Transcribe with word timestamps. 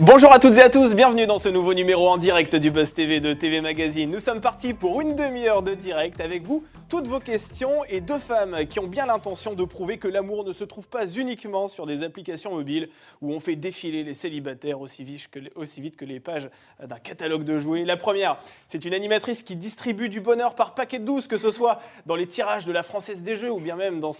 Bonjour 0.00 0.32
à 0.32 0.40
toutes 0.40 0.54
et 0.54 0.60
à 0.60 0.70
tous, 0.70 0.96
bienvenue 0.96 1.24
dans 1.24 1.38
ce 1.38 1.48
nouveau 1.48 1.72
numéro 1.72 2.08
en 2.08 2.16
direct 2.16 2.56
du 2.56 2.72
Buzz 2.72 2.94
TV 2.94 3.20
de 3.20 3.32
TV 3.32 3.60
Magazine. 3.60 4.10
Nous 4.10 4.18
sommes 4.18 4.40
partis 4.40 4.74
pour 4.74 5.00
une 5.00 5.14
demi-heure 5.14 5.62
de 5.62 5.72
direct 5.74 6.20
avec 6.20 6.42
vous, 6.42 6.64
toutes 6.88 7.06
vos 7.06 7.20
questions 7.20 7.84
et 7.88 8.00
deux 8.00 8.18
femmes 8.18 8.66
qui 8.68 8.80
ont 8.80 8.88
bien 8.88 9.06
l'intention 9.06 9.54
de 9.54 9.62
prouver 9.62 9.98
que 9.98 10.08
l'amour 10.08 10.44
ne 10.44 10.52
se 10.52 10.64
trouve 10.64 10.88
pas 10.88 11.06
uniquement 11.06 11.68
sur 11.68 11.86
des 11.86 12.02
applications 12.02 12.52
mobiles 12.54 12.88
où 13.22 13.32
on 13.32 13.38
fait 13.38 13.54
défiler 13.54 14.02
les 14.02 14.14
célibataires 14.14 14.80
aussi 14.80 15.04
vite 15.04 15.28
que, 15.30 16.04
les 16.04 16.20
pages 16.20 16.50
d'un 16.84 16.98
catalogue 16.98 17.44
de 17.44 17.60
jouets. 17.60 17.84
La 17.84 17.96
première, 17.96 18.38
c'est 18.66 18.84
une 18.84 18.94
animatrice 18.94 19.44
qui 19.44 19.54
distribue 19.54 20.08
du 20.08 20.20
bonheur 20.20 20.56
par 20.56 20.74
paquet 20.74 20.98
de 20.98 21.04
douce, 21.04 21.28
que 21.28 21.38
ce 21.38 21.52
soit 21.52 21.80
dans 22.04 22.16
les 22.16 22.26
tirages 22.26 22.64
de 22.64 22.72
la 22.72 22.82
Française 22.82 23.22
des 23.22 23.36
Jeux 23.36 23.52
ou 23.52 23.60
bien 23.60 23.76
même 23.76 24.00
dans, 24.00 24.10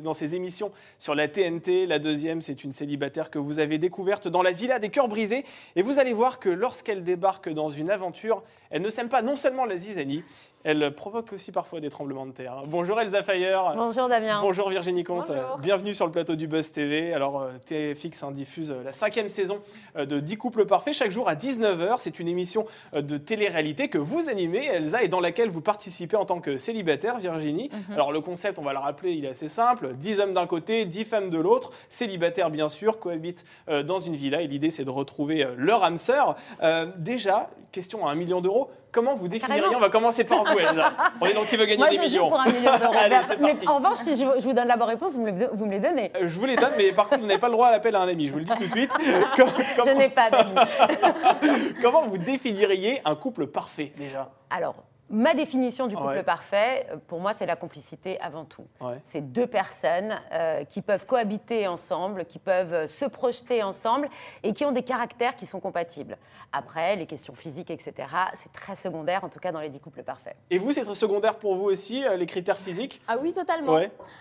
dans 0.00 0.14
ses 0.14 0.36
émissions 0.36 0.70
sur 1.00 1.16
la 1.16 1.26
TNT. 1.26 1.86
La 1.86 1.98
deuxième, 1.98 2.40
c'est 2.40 2.62
une 2.62 2.72
célibataire 2.72 3.30
que 3.30 3.40
vous 3.40 3.58
avez 3.58 3.78
découverte 3.78 4.28
dans 4.28 4.42
la 4.42 4.52
Villa 4.52 4.78
des 4.78 4.90
Cœurs 4.90 5.08
Brisés 5.08 5.23
et 5.32 5.82
vous 5.82 5.98
allez 5.98 6.12
voir 6.12 6.38
que 6.38 6.48
lorsqu'elle 6.48 7.04
débarque 7.04 7.48
dans 7.48 7.68
une 7.68 7.90
aventure, 7.90 8.42
elle 8.70 8.82
ne 8.82 8.90
sème 8.90 9.08
pas 9.08 9.22
non 9.22 9.36
seulement 9.36 9.64
la 9.64 9.76
zizanie, 9.76 10.22
elle 10.64 10.94
provoque 10.94 11.34
aussi 11.34 11.52
parfois 11.52 11.80
des 11.80 11.90
tremblements 11.90 12.24
de 12.24 12.32
terre. 12.32 12.62
Bonjour 12.66 12.98
Elsa 12.98 13.22
Fayer. 13.22 13.58
Bonjour 13.76 14.08
Damien. 14.08 14.40
Bonjour 14.40 14.70
Virginie 14.70 15.04
Comte. 15.04 15.30
Bienvenue 15.60 15.92
sur 15.92 16.06
le 16.06 16.12
plateau 16.12 16.36
du 16.36 16.48
Buzz 16.48 16.72
TV. 16.72 17.12
Alors 17.12 17.42
euh, 17.42 17.50
TFX 17.66 18.22
hein, 18.22 18.30
diffuse 18.30 18.70
euh, 18.70 18.82
la 18.82 18.92
cinquième 18.92 19.28
saison 19.28 19.58
euh, 19.96 20.06
de 20.06 20.20
10 20.20 20.38
couples 20.38 20.64
parfaits 20.64 20.94
chaque 20.94 21.10
jour 21.10 21.28
à 21.28 21.34
19h. 21.34 21.96
C'est 21.98 22.18
une 22.18 22.28
émission 22.28 22.64
de 22.94 23.18
télé-réalité 23.18 23.88
que 23.88 23.98
vous 23.98 24.30
animez, 24.30 24.64
Elsa, 24.64 25.02
et 25.02 25.08
dans 25.08 25.20
laquelle 25.20 25.50
vous 25.50 25.60
participez 25.60 26.16
en 26.16 26.24
tant 26.24 26.40
que 26.40 26.56
célibataire, 26.56 27.18
Virginie. 27.18 27.68
Mhm. 27.70 27.94
Alors 27.94 28.10
le 28.10 28.22
concept, 28.22 28.58
on 28.58 28.62
va 28.62 28.72
le 28.72 28.78
rappeler, 28.78 29.12
il 29.12 29.26
est 29.26 29.28
assez 29.28 29.48
simple. 29.48 29.94
10 29.94 30.20
hommes 30.20 30.32
d'un 30.32 30.46
côté, 30.46 30.86
10 30.86 31.04
femmes 31.04 31.30
de 31.30 31.38
l'autre. 31.38 31.72
Célibataires 31.90 32.48
bien 32.48 32.70
sûr, 32.70 32.98
cohabitent 32.98 33.44
dans 33.68 33.98
une 33.98 34.14
villa 34.14 34.40
et 34.40 34.46
l'idée 34.46 34.70
c'est 34.70 34.84
de 34.84 34.90
retrouver 34.90 35.46
leur 35.58 35.84
âme 35.84 35.98
sœur. 35.98 36.36
déjà, 36.96 37.50
question 37.70 38.06
à 38.06 38.12
un 38.12 38.14
million 38.14 38.40
d'euros. 38.40 38.70
Comment 38.94 39.16
vous 39.16 39.26
définiriez 39.26 39.74
On 39.74 39.80
va 39.80 39.88
commencer 39.88 40.22
par 40.22 40.44
vous, 40.44 40.56
Elsa. 40.56 40.92
On 41.20 41.26
est 41.26 41.34
donc 41.34 41.48
qui 41.48 41.56
veut 41.56 41.66
gagner 41.66 41.90
des 41.90 41.98
millions. 41.98 42.28
pour 42.28 42.40
un 42.40 42.46
million 42.46 42.78
d'euros. 42.78 42.94
mais 43.40 43.56
en 43.66 43.78
revanche, 43.78 43.96
si 43.96 44.16
je, 44.16 44.24
vous 44.40 44.52
donne 44.52 44.68
la 44.68 44.76
bonne 44.76 44.88
réponse, 44.88 45.14
vous 45.14 45.22
me, 45.22 45.32
les, 45.32 45.46
vous 45.52 45.66
me 45.66 45.72
les 45.72 45.80
donnez. 45.80 46.12
Euh, 46.14 46.28
je 46.28 46.38
vous 46.38 46.46
les 46.46 46.54
donne, 46.54 46.74
mais 46.78 46.92
par 46.92 47.08
contre, 47.08 47.22
vous 47.22 47.26
n'avez 47.26 47.40
pas 47.40 47.48
le 47.48 47.54
droit 47.54 47.66
à 47.66 47.72
l'appel 47.72 47.96
à 47.96 48.02
un 48.02 48.08
ami. 48.08 48.28
Je 48.28 48.32
vous 48.32 48.38
le 48.38 48.44
dis 48.44 48.52
tout 48.52 48.64
de 48.64 48.70
suite. 48.70 48.92
Je 49.36 49.96
n'ai 49.96 50.10
pas 50.10 50.30
d'amis. 50.30 50.54
comment 51.82 52.06
vous 52.06 52.18
définiriez 52.18 53.02
un 53.04 53.16
couple 53.16 53.48
parfait 53.48 53.92
déjà? 53.98 54.30
Alors, 54.48 54.76
Ma 55.10 55.34
définition 55.34 55.86
du 55.86 55.96
couple 55.96 56.22
parfait, 56.24 56.86
euh, 56.90 56.96
pour 57.06 57.20
moi, 57.20 57.32
c'est 57.34 57.44
la 57.44 57.56
complicité 57.56 58.18
avant 58.20 58.44
tout. 58.44 58.64
C'est 59.04 59.20
deux 59.20 59.46
personnes 59.46 60.14
euh, 60.32 60.64
qui 60.64 60.80
peuvent 60.80 61.04
cohabiter 61.04 61.68
ensemble, 61.68 62.24
qui 62.24 62.38
peuvent 62.38 62.72
euh, 62.72 62.86
se 62.86 63.04
projeter 63.04 63.62
ensemble 63.62 64.08
et 64.42 64.54
qui 64.54 64.64
ont 64.64 64.72
des 64.72 64.82
caractères 64.82 65.36
qui 65.36 65.44
sont 65.44 65.60
compatibles. 65.60 66.16
Après, 66.52 66.96
les 66.96 67.06
questions 67.06 67.34
physiques, 67.34 67.70
etc., 67.70 68.08
c'est 68.34 68.52
très 68.52 68.76
secondaire, 68.76 69.24
en 69.24 69.28
tout 69.28 69.38
cas 69.38 69.52
dans 69.52 69.60
les 69.60 69.68
dix 69.68 69.80
couples 69.80 70.02
parfaits. 70.02 70.36
Et 70.50 70.58
vous, 70.58 70.72
c'est 70.72 70.84
secondaire 70.94 71.36
pour 71.36 71.54
vous 71.56 71.64
aussi, 71.64 72.04
les 72.16 72.26
critères 72.26 72.56
physiques? 72.56 73.00
Ah 73.08 73.16
oui, 73.20 73.32
totalement. 73.32 73.76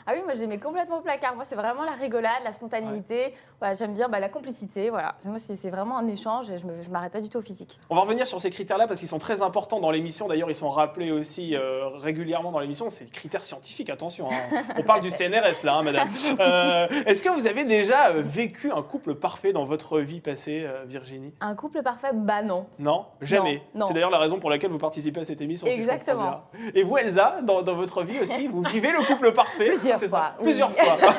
Ah 0.06 0.14
oui, 0.14 0.22
moi, 0.24 0.34
j'aimais 0.34 0.60
complètement 0.60 0.98
au 0.98 1.02
placard. 1.02 1.36
Moi, 1.36 1.46
c'est 1.46 1.56
vraiment 1.56 1.84
la 1.84 1.92
rigolade, 1.92 2.42
la 2.44 2.52
spontanéité. 2.52 3.34
J'aime 3.78 3.94
bien 3.94 4.10
bah, 4.10 4.20
la 4.20 4.30
complicité. 4.30 4.90
Voilà. 4.90 5.16
Moi, 5.26 5.38
c'est 5.38 5.70
vraiment 5.70 5.98
un 5.98 6.08
échange 6.08 6.50
et 6.50 6.58
je 6.58 6.66
ne 6.66 6.74
m'arrête 6.90 7.14
pas 7.14 7.22
du 7.22 7.30
tout 7.30 7.38
au 7.38 7.42
physique. 7.42 7.80
On 7.90 7.96
va 7.96 8.02
revenir 8.02 8.28
sur 8.28 8.42
ces 8.42 8.50
critères-là 8.50 8.88
parce 8.88 9.00
qu'ils 9.00 9.10
sont 9.10 9.20
très 9.20 9.42
importants 9.42 9.80
dans 9.80 9.92
l'émission. 9.92 10.28
D'ailleurs, 10.28 10.50
ils 10.50 10.56
sont 10.56 10.70
rappelé 10.74 11.12
aussi 11.12 11.56
euh, 11.56 11.88
régulièrement 11.88 12.52
dans 12.52 12.60
l'émission, 12.60 12.90
c'est 12.90 13.06
des 13.06 13.12
critères 13.12 13.44
scientifiques, 13.44 13.90
attention. 13.90 14.28
Hein. 14.30 14.64
On 14.78 14.84
parle 14.84 15.02
du 15.02 15.12
CNRS 15.12 15.64
là, 15.64 15.76
hein, 15.76 15.84
madame. 15.84 16.10
Euh, 16.40 16.88
est-ce 17.06 17.24
que 17.24 17.30
vous 17.30 17.48
avez 17.48 17.64
déjà 17.64 18.08
euh, 18.08 18.22
vécu 18.24 18.72
un 18.72 18.82
couple 18.82 19.14
parfait 19.14 19.54
dans 19.54 19.64
votre 19.66 20.00
vie 20.00 20.20
passée, 20.20 20.66
Virginie? 20.88 21.34
Un 21.42 21.56
couple 21.56 21.84
parfait? 21.84 22.10
Bah 22.14 22.42
non. 22.42 22.66
Non, 22.80 23.06
jamais? 23.22 23.62
C'est 23.86 23.94
d'ailleurs 23.94 24.10
la 24.10 24.18
raison 24.18 24.40
pour 24.40 24.50
laquelle 24.50 24.72
vous 24.72 24.80
participez 24.80 25.22
à 25.22 25.26
cette 25.26 25.42
émission. 25.42 25.68
Exactement. 25.68 26.42
Et 26.74 26.84
vous, 26.84 26.98
Elsa, 26.98 27.38
dans, 27.44 27.62
votre 27.62 28.04
vie 28.04 28.20
aussi, 28.20 28.48
vous 28.48 28.64
vivez 28.64 28.92
le 28.92 29.04
couple 29.04 29.32
parfait 29.32 29.70
Plusieurs 29.70 30.02
fois. 30.02 30.34
Plusieurs 30.40 30.72
fois. 30.72 30.98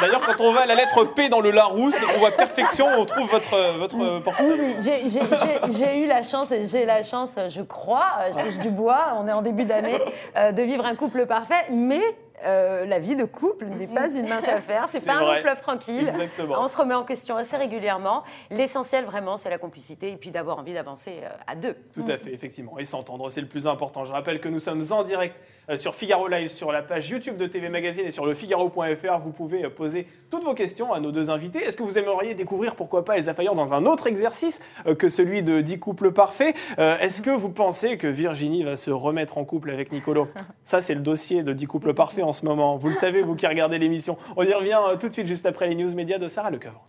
D'ailleurs, 0.00 0.22
quand 0.22 0.40
on 0.42 0.52
va 0.52 0.62
à 0.62 0.66
la 0.66 0.74
lettre 0.74 1.04
P 1.04 1.28
dans 1.28 1.40
le 1.40 1.50
Larousse, 1.50 1.96
on 2.14 2.18
voit 2.18 2.30
perfection, 2.30 2.86
on 2.96 3.04
trouve 3.04 3.28
votre, 3.28 3.76
votre 3.78 4.20
portrait. 4.20 4.44
Oui, 4.44 4.76
j'ai 4.82 5.98
eu 5.98 6.06
la 6.06 6.22
chance, 6.22 6.50
et 6.52 6.66
j'ai 6.66 6.84
la 6.84 7.02
chance, 7.02 7.38
je 7.48 7.62
crois, 7.62 8.19
je 8.28 8.38
touche 8.38 8.58
du 8.58 8.70
bois, 8.70 9.16
on 9.18 9.26
est 9.28 9.32
en 9.32 9.42
début 9.42 9.64
d'année, 9.64 9.98
euh, 10.36 10.52
de 10.52 10.62
vivre 10.62 10.84
un 10.84 10.94
couple 10.94 11.26
parfait, 11.26 11.66
mais 11.70 12.02
euh, 12.44 12.86
la 12.86 12.98
vie 12.98 13.16
de 13.16 13.24
couple 13.24 13.66
n'est 13.66 13.86
pas 13.86 14.10
une 14.10 14.28
mince 14.28 14.48
affaire, 14.48 14.86
c'est 14.90 15.04
pas 15.04 15.16
un 15.16 15.40
fleuve 15.40 15.60
tranquille. 15.60 16.10
On 16.50 16.68
se 16.68 16.76
remet 16.76 16.94
en 16.94 17.04
question 17.04 17.36
assez 17.36 17.56
régulièrement. 17.56 18.22
L'essentiel 18.50 19.04
vraiment, 19.04 19.36
c'est 19.36 19.50
la 19.50 19.58
complicité 19.58 20.10
et 20.10 20.16
puis 20.16 20.30
d'avoir 20.30 20.58
envie 20.58 20.74
d'avancer 20.74 21.20
à 21.46 21.54
deux. 21.54 21.76
Tout 21.94 22.04
à 22.08 22.16
fait, 22.18 22.32
effectivement. 22.32 22.78
Et 22.78 22.84
s'entendre, 22.84 23.30
c'est 23.30 23.40
le 23.40 23.48
plus 23.48 23.66
important. 23.66 24.04
Je 24.04 24.12
rappelle 24.12 24.40
que 24.40 24.48
nous 24.48 24.60
sommes 24.60 24.82
en 24.90 25.02
direct 25.02 25.40
sur 25.76 25.94
Figaro 25.94 26.28
Live, 26.28 26.48
sur 26.48 26.72
la 26.72 26.82
page 26.82 27.08
YouTube 27.10 27.36
de 27.36 27.46
TV 27.46 27.68
Magazine 27.68 28.04
et 28.06 28.10
sur 28.10 28.26
le 28.26 28.34
Figaro.fr. 28.34 29.18
Vous 29.20 29.30
pouvez 29.30 29.68
poser 29.68 30.06
toutes 30.30 30.44
vos 30.44 30.54
questions 30.54 30.92
à 30.92 31.00
nos 31.00 31.12
deux 31.12 31.30
invités. 31.30 31.62
Est-ce 31.62 31.76
que 31.76 31.82
vous 31.82 31.98
aimeriez 31.98 32.34
découvrir, 32.34 32.74
pourquoi 32.74 33.04
pas, 33.04 33.18
Elsa 33.18 33.34
Fayer 33.34 33.50
dans 33.54 33.74
un 33.74 33.86
autre 33.86 34.06
exercice 34.06 34.60
que 34.98 35.08
celui 35.08 35.42
de 35.42 35.60
10 35.60 35.78
couples 35.78 36.12
parfaits? 36.12 36.56
Est-ce 36.78 37.22
que 37.22 37.30
vous 37.30 37.50
pensez 37.50 37.98
que 37.98 38.06
Virginie 38.06 38.64
va 38.64 38.76
se 38.76 38.90
remettre 38.90 39.38
en 39.38 39.44
couple 39.44 39.70
avec 39.70 39.92
Nicolo? 39.92 40.28
Ça, 40.64 40.82
c'est 40.82 40.94
le 40.94 41.00
dossier 41.00 41.42
de 41.42 41.52
10 41.52 41.66
couples 41.66 41.94
parfaits 41.94 42.24
moment. 42.44 42.76
Vous 42.76 42.88
le 42.88 42.94
savez, 42.94 43.22
vous 43.22 43.34
qui 43.34 43.46
regardez 43.46 43.78
l'émission. 43.78 44.16
On 44.36 44.42
y 44.42 44.52
revient 44.52 44.78
euh, 44.88 44.96
tout 44.96 45.08
de 45.08 45.12
suite, 45.12 45.26
juste 45.26 45.46
après 45.46 45.68
les 45.68 45.74
news 45.74 45.94
médias 45.94 46.18
de 46.18 46.28
Sarah 46.28 46.50
Lecoeur. 46.50 46.80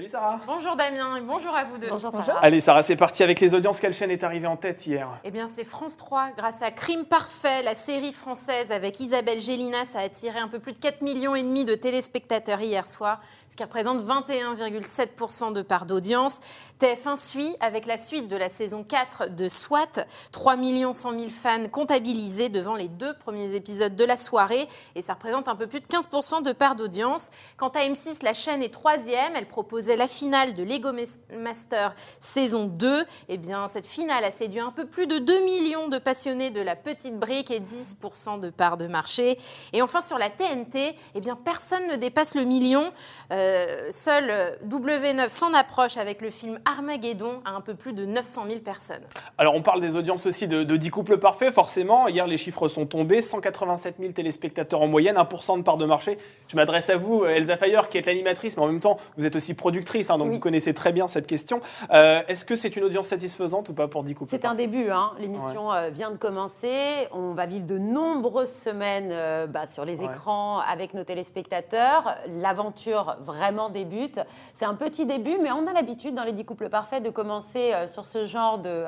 Salut 0.00 0.12
Sarah. 0.12 0.40
Bonjour 0.46 0.76
Damien 0.76 1.16
et 1.18 1.20
bonjour 1.20 1.54
à 1.54 1.64
vous 1.64 1.76
deux. 1.76 1.88
Bonjour 1.90 2.10
Sarah. 2.10 2.38
Allez 2.40 2.60
Sarah, 2.60 2.82
c'est 2.82 2.96
parti 2.96 3.22
avec 3.22 3.38
les 3.38 3.52
audiences. 3.52 3.80
Quelle 3.80 3.92
chaîne 3.92 4.10
est 4.10 4.24
arrivée 4.24 4.46
en 4.46 4.56
tête 4.56 4.86
hier 4.86 5.06
Eh 5.24 5.30
bien 5.30 5.46
c'est 5.46 5.62
France 5.62 5.98
3 5.98 6.30
grâce 6.38 6.62
à 6.62 6.70
Crime 6.70 7.04
Parfait, 7.04 7.62
la 7.62 7.74
série 7.74 8.12
française 8.12 8.72
avec 8.72 8.98
Isabelle 8.98 9.42
Gélinas 9.42 9.84
ça 9.84 9.98
a 9.98 10.04
attiré 10.04 10.38
un 10.38 10.48
peu 10.48 10.58
plus 10.58 10.72
de 10.72 10.78
4 10.78 11.02
millions 11.02 11.34
et 11.34 11.42
demi 11.42 11.66
de 11.66 11.74
téléspectateurs 11.74 12.62
hier 12.62 12.86
soir, 12.86 13.20
ce 13.50 13.56
qui 13.56 13.62
représente 13.62 14.02
21,7% 14.02 15.52
de 15.52 15.60
part 15.60 15.84
d'audience. 15.84 16.40
TF1 16.80 17.16
suit 17.16 17.54
avec 17.60 17.84
la 17.84 17.98
suite 17.98 18.26
de 18.26 18.36
la 18.36 18.48
saison 18.48 18.84
4 18.84 19.28
de 19.36 19.50
SWAT, 19.50 20.06
3 20.32 20.56
100 20.94 21.18
000 21.18 21.28
fans 21.28 21.68
comptabilisés 21.70 22.48
devant 22.48 22.74
les 22.74 22.88
deux 22.88 23.12
premiers 23.18 23.54
épisodes 23.54 23.94
de 23.94 24.04
la 24.06 24.16
soirée 24.16 24.66
et 24.94 25.02
ça 25.02 25.12
représente 25.12 25.46
un 25.46 25.56
peu 25.56 25.66
plus 25.66 25.80
de 25.80 25.86
15% 25.86 26.42
de 26.42 26.52
part 26.52 26.74
d'audience. 26.74 27.28
Quant 27.58 27.68
à 27.68 27.80
M6, 27.80 28.24
la 28.24 28.32
chaîne 28.32 28.62
est 28.62 28.72
troisième, 28.72 29.36
elle 29.36 29.46
propose 29.46 29.89
la 29.96 30.06
finale 30.06 30.54
de 30.54 30.62
Lego 30.62 30.90
Master 31.38 31.94
saison 32.20 32.66
2. 32.66 33.04
Eh 33.28 33.38
bien, 33.38 33.68
cette 33.68 33.86
finale 33.86 34.24
a 34.24 34.30
séduit 34.30 34.60
un 34.60 34.72
peu 34.72 34.86
plus 34.86 35.06
de 35.06 35.18
2 35.18 35.44
millions 35.44 35.88
de 35.88 35.98
passionnés 35.98 36.50
de 36.50 36.60
la 36.60 36.76
petite 36.76 37.18
brique 37.18 37.50
et 37.50 37.60
10% 37.60 38.40
de 38.40 38.50
part 38.50 38.76
de 38.76 38.86
marché. 38.86 39.38
Et 39.72 39.82
enfin, 39.82 40.00
sur 40.00 40.18
la 40.18 40.30
TNT, 40.30 40.96
eh 41.14 41.20
bien, 41.20 41.36
personne 41.36 41.86
ne 41.88 41.96
dépasse 41.96 42.34
le 42.34 42.44
million. 42.44 42.92
Euh, 43.32 43.88
seul 43.90 44.58
W9 44.68 45.28
s'en 45.28 45.54
approche 45.54 45.96
avec 45.96 46.20
le 46.20 46.30
film 46.30 46.58
Armageddon 46.64 47.40
à 47.44 47.50
un 47.50 47.60
peu 47.60 47.74
plus 47.74 47.92
de 47.92 48.04
900 48.04 48.44
000 48.48 48.60
personnes. 48.60 49.02
Alors, 49.38 49.54
on 49.54 49.62
parle 49.62 49.80
des 49.80 49.96
audiences 49.96 50.26
aussi 50.26 50.48
de, 50.48 50.62
de 50.62 50.76
10 50.76 50.90
couples 50.90 51.18
parfaits, 51.18 51.52
forcément. 51.52 52.08
Hier, 52.08 52.26
les 52.26 52.36
chiffres 52.36 52.68
sont 52.68 52.86
tombés 52.86 53.20
187 53.20 53.96
000 53.98 54.12
téléspectateurs 54.12 54.82
en 54.82 54.88
moyenne, 54.88 55.16
1% 55.16 55.58
de 55.58 55.62
part 55.62 55.76
de 55.76 55.84
marché. 55.84 56.18
Je 56.48 56.56
m'adresse 56.56 56.90
à 56.90 56.96
vous, 56.96 57.24
Elsa 57.24 57.56
Fayer, 57.56 57.80
qui 57.90 57.98
est 57.98 58.06
l'animatrice, 58.06 58.56
mais 58.56 58.62
en 58.62 58.66
même 58.66 58.80
temps, 58.80 58.98
vous 59.16 59.26
êtes 59.26 59.36
aussi 59.36 59.54
productrice, 59.54 59.79
hein, 60.10 60.18
donc 60.18 60.30
vous 60.30 60.38
connaissez 60.38 60.74
très 60.74 60.92
bien 60.92 61.08
cette 61.08 61.26
question. 61.26 61.60
Euh, 61.92 62.22
est-ce 62.28 62.44
que 62.44 62.56
c'est 62.56 62.76
une 62.76 62.84
audience 62.84 63.08
satisfaisante 63.08 63.68
ou 63.68 63.74
pas 63.74 63.88
pour 63.88 64.04
10 64.04 64.14
couples 64.14 64.30
C'est 64.30 64.44
un 64.44 64.54
début. 64.54 64.90
Hein. 64.90 65.12
L'émission 65.18 65.72
euh, 65.72 65.90
vient 65.90 66.10
de 66.10 66.16
commencer. 66.16 67.08
On 67.12 67.32
va 67.32 67.46
vivre 67.46 67.66
de 67.66 67.78
nombreuses 67.78 68.52
semaines 68.52 69.10
euh, 69.12 69.46
bah, 69.46 69.66
sur 69.66 69.84
les 69.84 70.02
écrans 70.02 70.58
avec 70.60 70.94
nos 70.94 71.04
téléspectateurs. 71.04 72.16
L'aventure 72.28 73.16
vraiment 73.20 73.68
débute. 73.68 74.20
C'est 74.54 74.64
un 74.64 74.74
petit 74.74 75.06
début, 75.06 75.38
mais 75.42 75.50
on 75.52 75.66
a 75.66 75.72
l'habitude 75.72 76.14
dans 76.14 76.24
les 76.24 76.32
10 76.32 76.44
couples 76.44 76.68
parfaits 76.68 77.02
de 77.02 77.10
commencer 77.10 77.72
sur 77.86 78.04
ce 78.04 78.26
genre 78.26 78.58
de, 78.58 78.84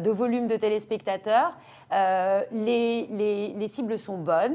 de 0.00 0.10
volume 0.10 0.46
de 0.46 0.56
téléspectateurs. 0.56 1.56
Les, 2.52 3.06
les, 3.10 3.54
les, 3.54 3.68
cibles 3.68 3.98
sont 3.98 4.18
bonnes. 4.18 4.54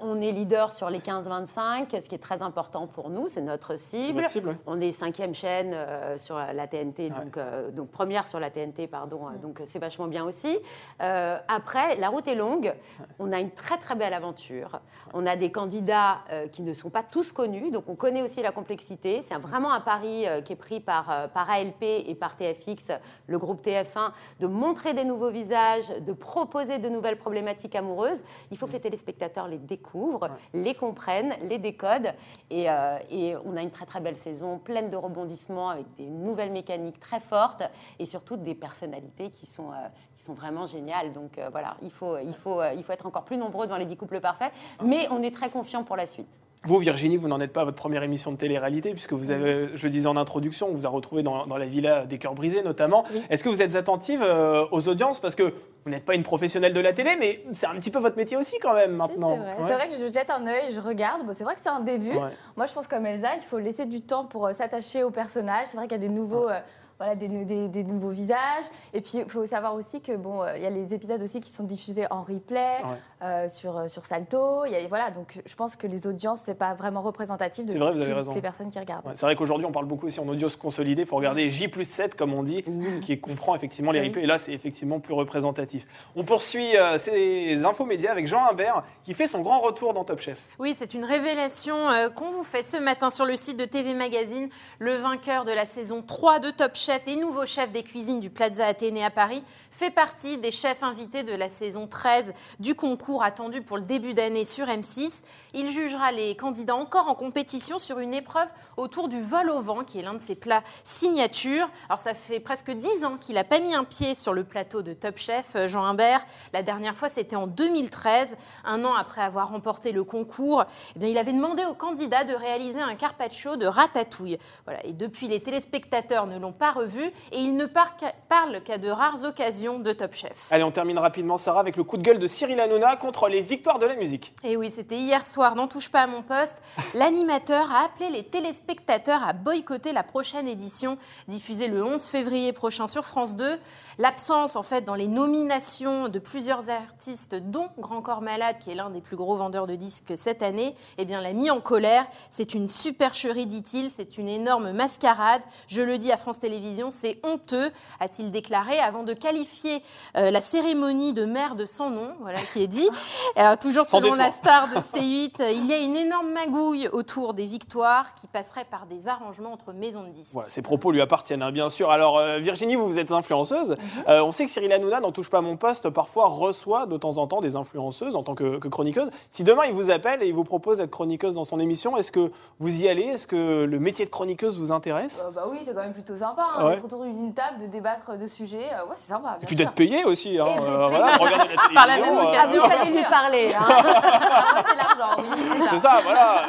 on 0.00 0.20
est 0.20 0.32
leader 0.32 0.72
sur 0.72 0.90
les 0.90 1.00
15-25, 1.00 2.00
ce 2.02 2.08
qui 2.08 2.14
est 2.14 2.22
très 2.22 2.42
important 2.42 2.86
pour 2.86 3.10
nous, 3.10 3.28
c'est 3.28 3.42
notre 3.42 3.78
cible. 3.78 4.24
On 4.66 4.80
est 4.80 4.92
cinquième 4.92 5.34
chaîne 5.34 5.72
euh, 5.74 6.18
sur 6.18 6.36
la 6.36 6.66
TNT, 6.66 7.10
donc, 7.10 7.36
euh, 7.36 7.70
donc, 7.70 7.90
première 7.90 8.26
sur 8.26 8.40
la 8.40 8.50
TNT, 8.50 8.86
pardon, 8.86 9.28
euh, 9.28 9.38
donc 9.38 9.60
c'est 9.64 9.78
vachement 9.78 10.06
bien 10.06 10.24
aussi. 10.24 10.58
après, 11.00 11.96
la 11.96 12.08
route 12.08 12.26
est 12.28 12.34
longue, 12.34 12.74
on 13.18 13.32
a 13.32 13.40
une 13.40 13.50
très 13.50 13.78
très 13.78 13.94
belle 13.94 14.14
aventure, 14.14 14.80
on 15.14 15.26
a 15.26 15.36
des 15.36 15.50
candidats 15.50 16.18
qui 16.52 16.62
ne 16.62 16.72
sont 16.72 16.90
pas 16.90 17.02
tous 17.02 17.32
connus, 17.32 17.70
donc 17.70 17.88
on 17.88 17.94
connaît 17.94 18.22
aussi 18.22 18.42
la 18.42 18.52
complexité. 18.52 19.22
C'est 19.22 19.38
vraiment 19.38 19.72
un 19.72 19.80
pari 19.80 20.26
qui 20.44 20.52
est 20.52 20.56
pris 20.56 20.80
par, 20.80 21.28
par 21.30 21.50
ALP 21.50 21.82
et 21.82 22.14
par 22.14 22.36
TFX, 22.36 22.92
le 23.26 23.38
groupe 23.38 23.64
TF1, 23.64 24.12
de 24.40 24.46
montrer 24.46 24.94
des 24.94 25.04
nouveaux 25.04 25.30
visages, 25.30 25.88
de 26.00 26.12
proposer 26.28 26.78
de 26.78 26.90
nouvelles 26.90 27.16
problématiques 27.16 27.74
amoureuses, 27.74 28.22
il 28.50 28.58
faut 28.58 28.66
que 28.66 28.72
les 28.72 28.80
téléspectateurs 28.80 29.48
les 29.48 29.56
découvrent, 29.56 30.28
les 30.52 30.74
comprennent, 30.74 31.32
les 31.48 31.56
décodent. 31.56 32.12
Et, 32.50 32.68
euh, 32.68 32.98
et, 33.10 33.34
on 33.46 33.56
a 33.56 33.62
une 33.62 33.70
très 33.70 33.86
très 33.86 34.00
belle 34.00 34.18
saison, 34.18 34.58
pleine 34.58 34.90
de 34.90 34.96
rebondissements, 34.96 35.70
avec 35.70 35.86
des 35.96 36.04
nouvelles 36.04 36.52
mécaniques 36.52 37.00
très 37.00 37.20
fortes 37.20 37.62
et 37.98 38.04
surtout 38.04 38.36
des 38.36 38.54
personnalités 38.54 39.30
qui 39.30 39.46
sont, 39.46 39.70
euh, 39.70 39.88
qui 40.16 40.22
sont 40.22 40.34
vraiment 40.34 40.66
géniales. 40.66 41.14
Donc 41.14 41.38
euh, 41.38 41.48
voilà, 41.50 41.78
il 41.80 41.90
faut, 41.90 42.18
il, 42.18 42.34
faut, 42.34 42.60
il 42.76 42.84
faut 42.84 42.92
être 42.92 43.06
encore 43.06 43.24
plus 43.24 43.38
nombreux 43.38 43.66
devant 43.66 43.78
les 43.78 43.86
10 43.86 43.96
couples 43.96 44.20
parfaits, 44.20 44.52
mais 44.84 45.08
on 45.10 45.22
est 45.22 45.34
très 45.34 45.48
confiant 45.48 45.82
pour 45.82 45.96
la 45.96 46.04
suite. 46.04 46.38
Vous, 46.64 46.78
Virginie, 46.78 47.16
vous 47.16 47.28
n'en 47.28 47.40
êtes 47.40 47.52
pas 47.52 47.60
à 47.60 47.64
votre 47.64 47.76
première 47.76 48.02
émission 48.02 48.32
de 48.32 48.36
télé-réalité, 48.36 48.90
puisque 48.90 49.12
vous 49.12 49.30
avez, 49.30 49.68
je 49.74 49.88
disais 49.88 50.08
en 50.08 50.16
introduction, 50.16 50.68
on 50.68 50.74
vous 50.74 50.86
a 50.86 50.88
retrouvé 50.88 51.22
dans, 51.22 51.46
la 51.46 51.66
villa 51.66 52.04
des 52.04 52.18
cœurs 52.18 52.34
brisés 52.34 52.62
notamment. 52.62 53.04
Est-ce 53.30 53.44
que 53.44 53.48
vous 53.48 53.62
êtes 53.62 53.76
attentive 53.76 54.22
euh, 54.22 54.66
aux 54.72 54.88
audiences? 54.88 55.20
Parce 55.20 55.34
que 55.34 55.54
vous 55.84 55.90
n'êtes 55.90 56.04
pas 56.04 56.14
une 56.14 56.24
professionnelle 56.24 56.72
de 56.72 56.80
la 56.80 56.92
télé, 56.92 57.16
mais 57.18 57.44
c'est 57.52 57.66
un 57.66 57.74
petit 57.74 57.90
peu 57.90 58.00
votre 58.00 58.16
métier 58.16 58.36
aussi 58.36 58.56
quand 58.60 58.74
même 58.74 58.92
maintenant. 58.92 59.38
c'est 59.66 59.74
vrai. 59.74 59.88
que 59.88 59.94
je 59.94 60.12
jette 60.12 60.30
un 60.30 60.46
œil, 60.46 60.72
je 60.72 60.80
regarde. 60.80 61.24
Bon, 61.24 61.32
c'est 61.32 61.44
vrai 61.44 61.54
que 61.54 61.60
c'est 61.60 61.68
un 61.68 61.80
début. 61.80 62.12
Moi, 62.56 62.66
je 62.66 62.74
pense 62.74 62.88
comme 62.88 63.06
Elsa, 63.06 63.36
il 63.36 63.42
faut 63.42 63.58
laisser 63.58 63.86
du 63.86 64.00
temps 64.00 64.24
pour 64.24 64.46
euh, 64.46 64.52
s'attacher 64.52 65.04
au 65.04 65.10
personnage. 65.10 65.68
C'est 65.68 65.76
vrai 65.76 65.86
qu'il 65.86 65.96
y 65.96 66.04
a 66.04 66.08
des 66.08 66.12
nouveaux... 66.12 66.48
Euh, 66.48 66.60
voilà, 66.98 67.14
des, 67.14 67.68
des, 67.68 67.84
nouveaux 67.84 68.10
visages. 68.10 68.66
Et 68.92 69.00
puis, 69.00 69.18
il 69.18 69.30
faut 69.30 69.46
savoir 69.46 69.74
aussi 69.74 70.00
que 70.00 70.16
bon, 70.16 70.42
euh, 70.42 70.56
il 70.56 70.62
y 70.62 70.66
a 70.66 70.70
les 70.70 70.92
épisodes 70.94 71.22
aussi 71.22 71.38
qui 71.38 71.50
sont 71.50 71.62
diffusés 71.62 72.06
en 72.10 72.22
replay 72.22 72.78
euh, 73.22 73.46
sur, 73.46 73.76
euh, 73.76 73.88
sur 73.88 74.04
Salto. 74.04 74.64
Y 74.64 74.74
a, 74.74 74.88
voilà, 74.88 75.10
donc 75.12 75.40
je 75.46 75.54
pense 75.54 75.76
que 75.76 75.86
les 75.86 76.08
audiences, 76.08 76.42
c'est 76.44 76.56
pas 76.56 76.74
vraiment 76.74 77.00
représentatif 77.00 77.66
de 77.66 77.72
toutes 77.72 78.34
les 78.34 78.40
personnes 78.40 78.70
qui 78.70 78.80
regardent. 78.80 79.10
c'est 79.14 79.26
vrai 79.26 79.36
qu'aujourd'hui, 79.36 79.66
on 79.66 79.72
parle 79.72 79.86
beaucoup 79.86 80.06
aussi 80.06 80.18
en 80.18 80.26
audience 80.26 80.56
consolidée. 80.56 81.02
Il 81.02 81.08
faut 81.08 81.16
regarder 81.16 81.50
J 81.52 81.68
plus 81.68 81.88
7, 81.88 82.16
comme 82.16 82.34
on 82.34 82.42
dit, 82.42 82.64
ce 82.66 82.98
qui 82.98 83.18
comprend 83.20 83.54
effectivement 83.54 83.92
les 83.92 84.00
replays. 84.00 84.24
Et 84.24 84.26
là, 84.26 84.38
c'est 84.38 84.52
effectivement 84.52 84.98
plus 84.98 85.14
représentatif. 85.14 85.86
On 86.16 86.24
poursuit 86.24 86.74
ces 86.98 87.64
infos 87.64 87.84
médias 87.84 88.10
avec 88.10 88.26
Jean 88.26 88.48
Humbert, 88.48 88.82
qui 89.04 89.14
fait 89.14 89.28
son 89.28 89.40
grand 89.40 89.60
retour 89.60 89.94
dans 89.94 90.04
Top 90.04 90.20
Chef. 90.20 90.38
Oui, 90.58 90.74
c'est 90.74 90.94
une 90.94 91.04
révélation 91.04 91.76
qu'on 92.16 92.30
vous 92.30 92.44
fait 92.44 92.64
ce 92.64 92.76
matin 92.76 93.10
sur 93.10 93.24
le 93.24 93.36
site 93.36 93.58
de 93.58 93.66
TV 93.66 93.94
Magazine. 93.94 94.48
Le 94.80 94.94
vainqueur 94.94 95.44
de 95.44 95.52
la 95.52 95.64
saison 95.64 96.02
3 96.02 96.40
de 96.40 96.50
Top 96.50 96.74
Chef 96.74 96.87
chef 96.88 97.06
et 97.06 97.16
nouveau 97.16 97.44
chef 97.44 97.70
des 97.70 97.82
cuisines 97.82 98.18
du 98.18 98.30
Plaza 98.30 98.64
Athénée 98.64 99.04
à 99.04 99.10
Paris, 99.10 99.44
fait 99.70 99.90
partie 99.90 100.38
des 100.38 100.50
chefs 100.50 100.82
invités 100.82 101.22
de 101.22 101.34
la 101.34 101.50
saison 101.50 101.86
13 101.86 102.32
du 102.60 102.74
concours 102.74 103.22
attendu 103.22 103.60
pour 103.60 103.76
le 103.76 103.82
début 103.82 104.14
d'année 104.14 104.46
sur 104.46 104.64
M6. 104.68 105.22
Il 105.52 105.68
jugera 105.68 106.12
les 106.12 106.34
candidats 106.34 106.76
encore 106.76 107.08
en 107.08 107.14
compétition 107.14 107.76
sur 107.76 107.98
une 107.98 108.14
épreuve 108.14 108.48
autour 108.78 109.08
du 109.08 109.20
vol 109.20 109.50
au 109.50 109.60
vent, 109.60 109.84
qui 109.84 109.98
est 109.98 110.02
l'un 110.02 110.14
de 110.14 110.22
ses 110.22 110.34
plats 110.34 110.62
signature. 110.82 111.68
Alors 111.90 111.98
ça 111.98 112.14
fait 112.14 112.40
presque 112.40 112.70
10 112.70 113.04
ans 113.04 113.18
qu'il 113.18 113.34
n'a 113.34 113.44
pas 113.44 113.60
mis 113.60 113.74
un 113.74 113.84
pied 113.84 114.14
sur 114.14 114.32
le 114.32 114.44
plateau 114.44 114.80
de 114.80 114.94
Top 114.94 115.18
Chef, 115.18 115.56
euh, 115.56 115.68
Jean 115.68 115.84
Humbert. 115.84 116.24
La 116.54 116.62
dernière 116.62 116.96
fois, 116.96 117.10
c'était 117.10 117.36
en 117.36 117.46
2013, 117.46 118.34
un 118.64 118.82
an 118.86 118.94
après 118.94 119.20
avoir 119.20 119.50
remporté 119.50 119.92
le 119.92 120.04
concours. 120.04 120.64
Eh 120.96 121.00
bien, 121.00 121.08
il 121.10 121.18
avait 121.18 121.34
demandé 121.34 121.66
aux 121.66 121.74
candidats 121.74 122.24
de 122.24 122.32
réaliser 122.32 122.80
un 122.80 122.94
carpaccio 122.94 123.56
de 123.56 123.66
ratatouille. 123.66 124.38
Voilà. 124.64 124.84
Et 124.86 124.94
depuis, 124.94 125.28
les 125.28 125.42
téléspectateurs 125.42 126.26
ne 126.26 126.38
l'ont 126.38 126.52
pas 126.52 126.77
revu 126.78 127.04
et 127.32 127.38
il 127.38 127.56
ne 127.56 127.66
parle 127.66 128.62
qu'à 128.62 128.78
de 128.78 128.88
rares 128.88 129.24
occasions 129.24 129.78
de 129.78 129.92
Top 129.92 130.14
Chef. 130.14 130.48
Allez, 130.50 130.64
on 130.64 130.70
termine 130.70 130.98
rapidement, 130.98 131.36
Sarah, 131.36 131.60
avec 131.60 131.76
le 131.76 131.84
coup 131.84 131.96
de 131.96 132.02
gueule 132.02 132.18
de 132.18 132.26
Cyril 132.26 132.60
Hanouna 132.60 132.96
contre 132.96 133.28
les 133.28 133.42
victoires 133.42 133.78
de 133.78 133.86
la 133.86 133.96
musique. 133.96 134.32
Et 134.44 134.56
oui, 134.56 134.70
c'était 134.70 134.98
hier 134.98 135.24
soir, 135.24 135.54
n'en 135.54 135.68
touche 135.68 135.88
pas 135.88 136.02
à 136.02 136.06
mon 136.06 136.22
poste. 136.22 136.56
L'animateur 136.94 137.70
a 137.72 137.84
appelé 137.84 138.10
les 138.10 138.24
téléspectateurs 138.24 139.26
à 139.26 139.32
boycotter 139.32 139.92
la 139.92 140.02
prochaine 140.02 140.48
édition, 140.48 140.98
diffusée 141.26 141.68
le 141.68 141.84
11 141.84 142.04
février 142.04 142.52
prochain 142.52 142.86
sur 142.86 143.04
France 143.04 143.36
2. 143.36 143.58
L'absence, 143.98 144.54
en 144.54 144.62
fait, 144.62 144.82
dans 144.82 144.94
les 144.94 145.08
nominations 145.08 146.08
de 146.08 146.18
plusieurs 146.18 146.70
artistes, 146.70 147.34
dont 147.34 147.68
Grand 147.78 148.00
Corps 148.00 148.22
Malade, 148.22 148.56
qui 148.60 148.70
est 148.70 148.74
l'un 148.74 148.90
des 148.90 149.00
plus 149.00 149.16
gros 149.16 149.36
vendeurs 149.36 149.66
de 149.66 149.74
disques 149.74 150.12
cette 150.16 150.42
année, 150.42 150.74
eh 150.98 151.04
bien, 151.04 151.20
l'a 151.20 151.32
mis 151.32 151.50
en 151.50 151.60
colère. 151.60 152.06
C'est 152.30 152.54
une 152.54 152.68
supercherie, 152.68 153.46
dit-il. 153.46 153.90
C'est 153.90 154.18
une 154.18 154.28
énorme 154.28 154.72
mascarade. 154.72 155.42
Je 155.66 155.82
le 155.82 155.98
dis 155.98 156.12
à 156.12 156.16
France 156.16 156.38
Télévisions, 156.38 156.67
c'est 156.90 157.18
honteux, 157.24 157.70
a-t-il 158.00 158.30
déclaré, 158.30 158.78
avant 158.78 159.02
de 159.02 159.14
qualifier 159.14 159.82
euh, 160.16 160.30
la 160.30 160.40
cérémonie 160.40 161.12
de 161.12 161.24
merde 161.24 161.64
sans 161.66 161.90
nom, 161.90 162.14
voilà 162.20 162.38
qui 162.52 162.62
est 162.62 162.68
dit. 162.68 162.88
toujours 163.60 163.86
selon 163.86 164.14
la 164.14 164.30
star 164.30 164.68
de 164.68 164.74
C8, 164.76 165.54
il 165.54 165.66
y 165.66 165.72
a 165.72 165.78
une 165.78 165.96
énorme 165.96 166.32
magouille 166.32 166.88
autour 166.92 167.34
des 167.34 167.46
victoires 167.46 168.14
qui 168.14 168.26
passerait 168.26 168.64
par 168.64 168.86
des 168.86 169.08
arrangements 169.08 169.52
entre 169.52 169.72
maisons 169.72 170.02
de 170.02 170.08
disques. 170.08 170.32
Voilà, 170.32 170.48
ces 170.48 170.62
propos 170.62 170.92
lui 170.92 171.00
appartiennent, 171.00 171.42
hein, 171.42 171.52
bien 171.52 171.68
sûr. 171.68 171.90
Alors, 171.90 172.18
euh, 172.18 172.38
Virginie, 172.38 172.76
vous, 172.76 172.86
vous 172.86 172.98
êtes 172.98 173.12
influenceuse. 173.12 173.76
Euh, 174.08 174.22
on 174.22 174.32
sait 174.32 174.44
que 174.44 174.50
Cyril 174.50 174.72
Hanouna, 174.72 175.00
n'en 175.00 175.12
touche 175.12 175.30
pas 175.30 175.40
mon 175.40 175.56
poste, 175.56 175.90
parfois 175.90 176.26
reçoit 176.26 176.86
de 176.86 176.96
temps 176.96 177.18
en 177.18 177.26
temps 177.26 177.40
des 177.40 177.56
influenceuses 177.56 178.16
en 178.16 178.22
tant 178.22 178.34
que, 178.34 178.58
chroniqueuse. 178.68 179.10
Si 179.30 179.44
demain 179.44 179.64
il 179.66 179.72
vous 179.72 179.90
appelle 179.90 180.22
et 180.22 180.28
il 180.28 180.34
vous 180.34 180.44
propose 180.44 180.78
d'être 180.78 180.90
chroniqueuse 180.90 181.34
dans 181.34 181.44
son 181.44 181.60
émission, 181.60 181.96
est-ce 181.96 182.12
que 182.12 182.30
vous 182.58 182.82
y 182.82 182.88
allez? 182.88 183.04
Est-ce 183.04 183.26
que 183.26 183.64
le 183.64 183.78
métier 183.78 184.04
de 184.04 184.10
chroniqueuse 184.10 184.58
vous 184.58 184.72
intéresse? 184.72 185.24
Euh, 185.26 185.30
Bah 185.30 185.46
oui, 185.50 185.58
c'est 185.62 185.74
quand 185.74 185.82
même 185.82 185.92
plutôt 185.92 186.16
sympa 186.16 186.46
hein, 186.56 186.57
d'être 186.58 186.84
autour 186.84 187.04
d'une 187.04 187.32
table, 187.34 187.60
de 187.60 187.66
débattre 187.66 188.16
de 188.16 188.26
sujets. 188.26 188.70
Euh, 188.72 188.86
ouais, 188.86 188.96
c'est 188.96 189.12
sympa. 189.12 189.38
et 189.42 189.46
puis 189.46 189.56
d'être 189.56 189.72
payé 189.72 190.04
aussi. 190.04 190.38
Hein, 190.38 190.46
voilà, 190.58 191.16
regarder 191.16 191.38
la 191.38 191.44
télévision. 191.44 191.68
Par 191.74 191.86
la 191.86 191.98
même 191.98 192.18
occasion, 192.18 192.62
vous 192.64 192.72
allez 192.72 192.96
lui 192.96 193.04
parler. 193.04 193.50
Hein. 193.54 193.66
c'est 194.68 194.76
l'argent, 194.76 195.22
oui. 195.22 195.66
C'est 195.70 195.78
ça. 195.78 196.00
voilà. 196.02 196.44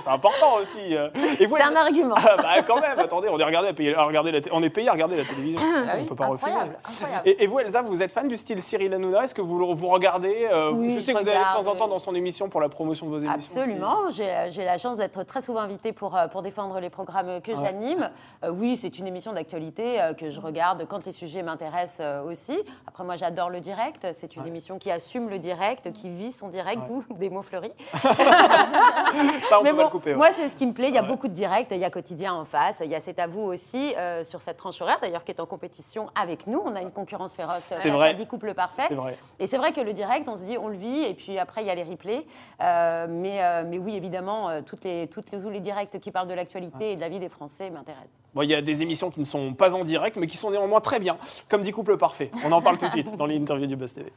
c'est 0.00 0.10
important 0.10 0.54
aussi. 0.60 0.96
C'est 1.38 1.62
un 1.62 1.76
argument. 1.76 2.14
bah 2.14 2.62
quand 2.66 2.80
même, 2.80 2.98
attendez, 2.98 3.28
on 3.28 3.38
est, 3.38 3.44
regardé 3.44 3.68
à, 3.94 4.04
regarder 4.04 4.32
la 4.32 4.40
on 4.52 4.62
est 4.62 4.70
payé 4.70 4.88
à 4.88 4.92
regarder 4.92 5.16
la 5.16 5.24
télévision. 5.24 5.60
Ah 5.62 5.94
on 6.00 6.06
peut 6.06 6.14
pas 6.14 6.26
incroyable, 6.26 6.76
refuser. 6.84 7.04
Incroyable. 7.04 7.36
Et, 7.38 7.46
vous, 7.46 7.58
Elsa, 7.58 7.82
vous 7.82 8.02
êtes 8.02 8.12
fan 8.12 8.28
du 8.28 8.36
style 8.36 8.60
Cyril 8.60 8.92
Hanouna? 8.94 9.24
Est-ce 9.24 9.34
que 9.34 9.42
vous, 9.42 9.74
vous 9.74 9.88
regardez 9.88 10.48
euh, 10.50 10.94
Je 10.94 11.00
sais 11.00 11.12
que 11.12 11.22
vous 11.22 11.28
allez 11.28 11.38
de 11.38 11.62
temps 11.62 11.70
en 11.70 11.76
temps 11.76 11.88
dans 11.88 11.98
son 11.98 12.14
émission 12.14 12.48
pour 12.48 12.60
la 12.60 12.68
promotion 12.68 13.06
de 13.06 13.10
vos 13.10 13.18
émissions. 13.18 13.60
Absolument. 13.60 14.10
J'ai 14.10 14.64
la 14.64 14.78
chance 14.78 14.96
d'être 14.96 15.22
très 15.24 15.42
souvent 15.42 15.60
invitée 15.60 15.92
pour, 15.92 16.16
euh, 16.16 16.28
pour 16.28 16.42
défendre 16.42 16.80
les 16.80 16.90
programmes 16.90 17.40
que 17.40 17.52
j'anime. 17.56 18.10
Euh, 18.44 18.50
oui, 18.50 18.76
c'est 18.76 18.98
une 18.98 19.06
émission 19.06 19.32
d'actualité 19.32 19.51
que 20.18 20.30
je 20.30 20.40
regarde 20.40 20.86
quand 20.88 21.04
les 21.06 21.12
sujets 21.12 21.42
m'intéressent 21.42 22.24
aussi. 22.26 22.58
Après, 22.86 23.04
moi, 23.04 23.16
j'adore 23.16 23.50
le 23.50 23.60
direct. 23.60 24.06
C'est 24.14 24.36
une 24.36 24.46
émission 24.46 24.78
qui 24.78 24.90
assume 24.90 25.28
le 25.28 25.38
direct, 25.38 25.92
qui 25.92 26.08
vit 26.08 26.32
son 26.32 26.48
direct, 26.48 26.80
ou 26.88 27.04
des 27.14 27.30
mots 27.30 27.42
fleuris. 27.42 27.72
Ça, 29.48 29.60
on 29.60 29.62
Mais 29.62 29.72
bon, 29.72 29.88
couper, 29.88 30.14
moi, 30.14 30.30
c'est 30.32 30.48
ce 30.48 30.56
qui 30.56 30.66
me 30.66 30.72
plaît. 30.72 30.88
Il 30.88 30.94
y 30.94 30.98
a 30.98 31.02
beaucoup 31.02 31.28
de 31.28 31.32
directs. 31.32 31.68
Il 31.70 31.78
y 31.78 31.84
a 31.84 31.90
Quotidien 31.90 32.34
en 32.34 32.44
face. 32.44 32.82
Il 32.84 32.90
y 32.90 32.94
a 32.94 33.00
C'est 33.00 33.18
à 33.18 33.26
vous 33.26 33.42
aussi 33.42 33.94
sur 34.24 34.40
cette 34.40 34.56
tranche 34.56 34.80
horaire, 34.80 34.98
d'ailleurs, 35.00 35.24
qui 35.24 35.32
est 35.32 35.40
en 35.40 35.46
compétition 35.46 36.08
avec 36.14 36.46
nous. 36.46 36.62
On 36.64 36.74
a 36.74 36.82
une 36.82 36.92
concurrence 36.92 37.34
féroce 37.34 37.72
c'est 37.80 37.90
vrai. 37.90 38.14
dit 38.14 38.26
couple 38.26 38.54
parfait. 38.54 38.88
Et 39.38 39.46
c'est 39.46 39.58
vrai 39.58 39.72
que 39.72 39.80
le 39.80 39.92
direct, 39.92 40.28
on 40.28 40.36
se 40.36 40.42
dit, 40.42 40.56
on 40.58 40.68
le 40.68 40.76
vit, 40.76 41.04
et 41.04 41.14
puis 41.14 41.38
après, 41.38 41.62
il 41.62 41.66
y 41.66 41.70
a 41.70 41.74
les 41.74 41.82
replays. 41.82 42.26
Euh, 42.60 43.06
mais, 43.08 43.42
euh, 43.42 43.64
mais 43.66 43.78
oui, 43.78 43.96
évidemment, 43.96 44.48
euh, 44.48 44.60
toutes 44.64 44.84
les, 44.84 45.06
toutes 45.08 45.30
les, 45.30 45.40
tous 45.40 45.50
les 45.50 45.60
directs 45.60 45.98
qui 46.00 46.10
parlent 46.10 46.28
de 46.28 46.34
l'actualité 46.34 46.92
et 46.92 46.96
de 46.96 47.00
la 47.00 47.08
vie 47.08 47.20
des 47.20 47.28
Français 47.28 47.70
m'intéressent. 47.70 48.18
Bon, 48.34 48.42
il 48.42 48.50
y 48.50 48.54
a 48.54 48.62
des 48.62 48.82
émissions 48.82 49.10
qui 49.10 49.20
ne 49.20 49.24
sont 49.32 49.54
pas 49.54 49.74
en 49.74 49.84
direct, 49.84 50.16
mais 50.16 50.26
qui 50.26 50.36
sont 50.36 50.50
néanmoins 50.50 50.80
très 50.80 50.98
bien, 51.00 51.16
comme 51.48 51.62
dit 51.62 51.72
Couple 51.72 51.96
Parfait. 51.96 52.30
On 52.46 52.52
en 52.52 52.62
parle 52.62 52.78
tout 52.78 52.86
de 52.86 52.92
suite 52.92 53.16
dans 53.16 53.26
l'interview 53.26 53.66
du 53.66 53.76
Buzz 53.76 53.94
TV. 53.94 54.12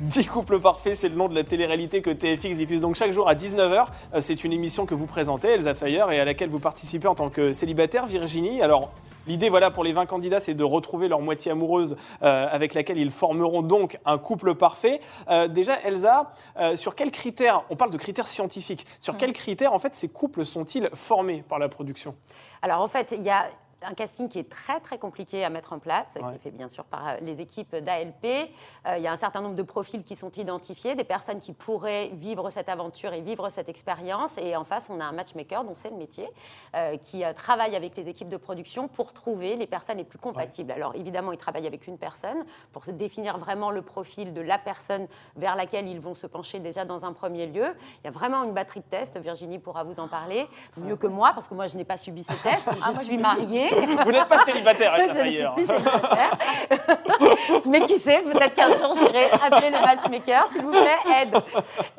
10 0.00 0.26
couples 0.26 0.60
parfaits, 0.60 0.94
c'est 0.94 1.08
le 1.08 1.16
nom 1.16 1.28
de 1.28 1.34
la 1.34 1.44
télé-réalité 1.44 2.02
que 2.02 2.10
TFX 2.10 2.56
diffuse 2.56 2.80
donc 2.80 2.94
chaque 2.94 3.10
jour 3.10 3.28
à 3.28 3.34
19h. 3.34 3.86
Euh, 4.14 4.20
c'est 4.20 4.44
une 4.44 4.52
émission 4.52 4.86
que 4.86 4.94
vous 4.94 5.06
présentez, 5.06 5.48
Elsa 5.48 5.74
Fayer, 5.74 6.04
et 6.12 6.20
à 6.20 6.24
laquelle 6.24 6.48
vous 6.48 6.60
participez 6.60 7.08
en 7.08 7.14
tant 7.14 7.30
que 7.30 7.52
célibataire, 7.52 8.06
Virginie. 8.06 8.62
Alors, 8.62 8.92
l'idée, 9.28 9.48
voilà, 9.48 9.70
pour 9.70 9.84
les 9.84 9.92
20 9.92 10.06
candidats, 10.06 10.40
c'est 10.40 10.54
de 10.54 10.64
retrouver 10.64 11.06
leur 11.06 11.20
moitié 11.20 11.52
amoureuse 11.52 11.96
euh, 12.22 12.48
avec 12.50 12.74
laquelle 12.74 12.98
ils 12.98 13.10
formeront 13.10 13.62
donc 13.62 13.98
un 14.04 14.18
couple 14.18 14.54
parfait. 14.54 15.00
Euh, 15.30 15.46
déjà, 15.46 15.78
Elsa, 15.82 16.32
sur 16.74 16.94
quels 16.94 17.10
critères, 17.10 17.62
on 17.70 17.76
parle 17.76 17.90
de 17.90 17.98
critères 17.98 18.28
scientifiques, 18.28 18.86
sur 19.00 19.16
quels 19.16 19.32
critères, 19.32 19.72
en 19.72 19.78
fait, 19.78 19.94
ces 19.94 20.08
couples 20.08 20.44
sont-ils 20.44 20.90
formés 20.94 21.44
par 21.48 21.58
la 21.58 21.68
production? 21.68 22.16
Alors, 22.62 22.80
en 22.80 22.88
fait, 22.88 23.14
il 23.16 23.24
y 23.24 23.30
a 23.30 23.44
un 23.82 23.94
casting 23.94 24.28
qui 24.28 24.38
est 24.38 24.48
très 24.48 24.80
très 24.80 24.98
compliqué 24.98 25.44
à 25.44 25.50
mettre 25.50 25.72
en 25.72 25.78
place, 25.78 26.10
qui 26.14 26.34
est 26.34 26.38
fait 26.38 26.50
bien 26.50 26.68
sûr 26.68 26.84
par 26.84 27.08
euh, 27.08 27.16
les 27.22 27.40
équipes 27.40 27.76
d'ALP. 27.76 28.24
Euh, 28.24 28.96
il 28.96 29.02
y 29.02 29.06
a 29.06 29.12
un 29.12 29.16
certain 29.16 29.40
nombre 29.40 29.54
de 29.54 29.62
profils 29.62 30.02
qui 30.02 30.16
sont 30.16 30.32
identifiés, 30.32 30.94
des 30.94 31.04
personnes 31.04 31.40
qui 31.40 31.52
pourraient 31.52 32.08
vivre 32.14 32.50
cette 32.50 32.68
aventure 32.68 33.12
et 33.12 33.20
vivre 33.20 33.48
cette 33.50 33.68
expérience. 33.68 34.32
Et 34.38 34.56
en 34.56 34.64
face, 34.64 34.88
on 34.90 35.00
a 35.00 35.04
un 35.04 35.12
matchmaker, 35.12 35.64
dont 35.64 35.74
c'est 35.80 35.90
le 35.90 35.96
métier, 35.96 36.28
euh, 36.74 36.96
qui 36.96 37.22
travaille 37.36 37.76
avec 37.76 37.96
les 37.96 38.08
équipes 38.08 38.28
de 38.28 38.36
production 38.36 38.88
pour 38.88 39.12
trouver 39.12 39.56
les 39.56 39.66
personnes 39.66 39.98
les 39.98 40.04
plus 40.04 40.18
compatibles. 40.18 40.72
Alors 40.72 40.94
évidemment, 40.94 41.32
il 41.32 41.38
travaille 41.38 41.66
avec 41.66 41.86
une 41.86 41.98
personne 41.98 42.44
pour 42.72 42.84
se 42.84 42.90
définir 42.90 43.38
vraiment 43.38 43.70
le 43.70 43.82
profil 43.82 44.34
de 44.34 44.40
la 44.40 44.58
personne 44.58 45.06
vers 45.36 45.56
laquelle 45.56 45.88
ils 45.88 46.00
vont 46.00 46.14
se 46.14 46.26
pencher 46.26 46.58
déjà 46.58 46.84
dans 46.84 47.04
un 47.04 47.12
premier 47.12 47.46
lieu. 47.46 47.66
Il 48.02 48.06
y 48.06 48.08
a 48.08 48.10
vraiment 48.10 48.44
une 48.44 48.52
batterie 48.52 48.80
de 48.80 48.86
tests. 48.86 49.18
Virginie 49.18 49.58
pourra 49.58 49.84
vous 49.84 50.00
en 50.00 50.08
parler 50.08 50.46
mieux 50.76 50.96
que 50.96 51.06
moi, 51.06 51.32
parce 51.34 51.48
que 51.48 51.54
moi, 51.54 51.66
je 51.68 51.76
n'ai 51.76 51.84
pas 51.84 51.96
subi 51.96 52.22
ces 52.22 52.36
tests. 52.36 52.68
Je 52.78 52.82
ah, 52.82 53.00
suis 53.00 53.18
mariée. 53.18 53.67
Vous 54.04 54.12
n'êtes 54.12 54.28
pas 54.28 54.44
célibataire, 54.44 54.94
Je 54.98 55.02
ne 55.24 55.30
suis 55.30 55.44
plus 55.54 55.66
célibataire. 55.66 56.30
Mais 57.66 57.80
qui 57.86 57.98
sait, 57.98 58.22
peut-être 58.22 58.54
qu'un 58.54 58.68
jour 58.78 58.94
j'irai 58.94 59.30
appeler 59.30 59.70
le 59.70 59.80
matchmaker, 59.80 60.46
s'il 60.48 60.62
vous 60.62 60.70
plaît, 60.70 60.96
aide. 61.22 61.34
Euh, 61.34 61.40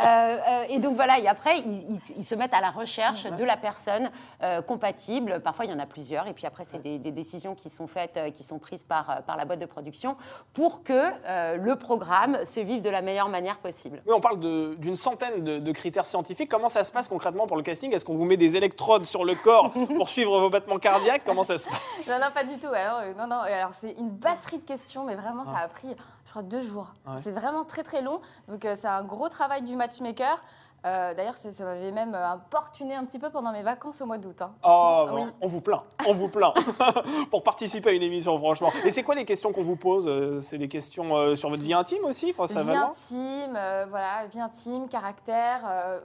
euh, 0.02 0.64
et 0.70 0.80
donc 0.80 0.96
voilà, 0.96 1.20
et 1.20 1.28
après, 1.28 1.60
ils, 1.60 1.86
ils- 1.92 2.00
ils 2.18 2.26
se 2.26 2.36
mettent 2.36 2.54
à 2.54 2.62
la 2.62 2.72
recherche 2.72 3.24
de 3.26 3.44
la 3.44 3.58
personne 3.58 4.10
euh, 4.44 4.62
compatible. 4.62 5.40
Parfois, 5.44 5.66
il 5.66 5.72
y 5.72 5.74
en 5.74 5.80
a 5.80 5.86
plusieurs, 5.86 6.28
et 6.28 6.34
puis 6.34 6.46
après, 6.46 6.64
c'est 6.66 6.82
des, 6.82 6.98
des 6.98 7.12
décisions 7.12 7.56
qui 7.56 7.70
sont 7.70 7.88
faites, 7.88 8.20
qui 8.34 8.44
sont 8.44 8.60
prises 8.60 8.84
par, 8.84 9.22
par 9.26 9.38
la 9.38 9.46
boîte 9.46 9.60
de 9.60 9.66
production 9.66 10.16
pour 10.54 10.84
que 10.84 11.10
le 11.58 11.76
programme 11.76 12.38
se 12.46 12.60
vive 12.60 12.82
de 12.82 12.90
la 12.90 13.02
meilleure 13.02 13.30
manière 13.30 13.58
possible. 13.58 14.02
Oui, 14.06 14.14
on 14.16 14.22
parle 14.22 14.40
d'une 14.40 14.96
centaine 14.96 15.44
de, 15.44 15.60
de 15.60 15.72
critères 15.72 16.06
scientifiques. 16.06 16.50
Comment 16.50 16.70
ça 16.70 16.84
se 16.84 16.92
passe 16.92 17.08
concrètement 17.08 17.48
pour 17.48 17.58
le 17.58 17.64
casting? 17.64 17.94
Est-ce 17.94 18.06
qu'on 18.06 18.16
vous 18.16 18.26
met 18.26 18.38
des 18.38 18.56
électrodes 18.58 19.06
sur 19.06 19.24
le 19.26 19.36
corps 19.36 19.72
pour 19.96 20.10
suivre 20.10 20.40
vos 20.40 20.50
battements 20.50 20.80
cardiaques? 20.80 21.22
Comment 21.26 21.44
ça 21.44 21.58
se 21.60 21.70
passe 21.70 22.08
Non, 22.10 22.20
non, 22.20 22.32
pas 22.32 22.44
du 22.44 22.58
tout. 22.58 22.68
Alors, 22.68 23.00
euh, 23.00 23.14
non, 23.14 23.28
non. 23.28 23.46
et 23.46 23.54
Alors, 23.54 23.74
c'est 23.74 23.92
une 23.94 24.10
batterie 24.10 24.58
de 24.60 24.66
questions, 24.66 25.06
mais 25.06 25.16
vraiment, 25.16 25.46
ça 25.46 25.58
a 25.64 25.68
pris, 25.68 25.90
je 26.26 26.30
crois, 26.32 26.44
deux 26.44 26.62
jours. 26.62 26.94
Ah 27.06 27.14
ouais. 27.16 27.22
C'est 27.24 27.32
vraiment 27.32 27.64
très, 27.66 27.84
très 27.84 28.02
long. 28.02 28.22
Donc, 28.48 28.66
euh, 28.66 28.76
c'est 28.80 28.88
un 28.88 29.04
gros 29.04 29.30
travail 29.30 29.62
du 29.62 29.76
matchmaker. 29.76 30.44
Euh, 30.86 31.14
D'ailleurs, 31.14 31.36
ça 31.38 31.50
m'avait 31.60 31.92
même 31.92 32.16
euh, 32.16 32.26
importuné 32.30 32.96
un 32.96 33.04
petit 33.06 33.20
peu 33.20 33.30
pendant 33.30 33.52
mes 33.52 33.64
vacances 33.64 34.00
au 34.02 34.06
mois 34.06 34.18
d'août. 34.18 34.42
hein. 34.42 34.52
Oh, 34.64 35.08
Oui. 35.14 35.24
on 35.42 35.48
vous 35.48 35.62
plaint, 35.62 35.82
on 36.08 36.14
vous 36.14 36.30
plaint 36.30 36.54
pour 37.32 37.44
participer 37.44 37.90
à 37.90 37.94
une 37.94 38.02
émission, 38.04 38.38
franchement. 38.38 38.72
Et 38.86 38.92
c'est 38.92 39.04
quoi 39.04 39.16
les 39.16 39.26
questions 39.26 39.52
qu'on 39.52 39.64
vous 39.64 39.76
pose 39.76 40.08
Euh, 40.08 40.40
C'est 40.40 40.58
des 40.58 40.68
questions 40.70 41.16
euh, 41.18 41.36
sur 41.36 41.50
votre 41.50 41.64
vie 41.64 41.74
intime 41.74 42.04
aussi 42.06 42.34
Enfin, 42.38 42.48
ça 42.48 42.64
vie 42.64 42.76
intime, 42.76 43.56
euh, 43.58 43.86
voilà, 43.90 44.26
vie 44.28 44.40
intime, 44.40 44.88
caractère, 44.88 45.62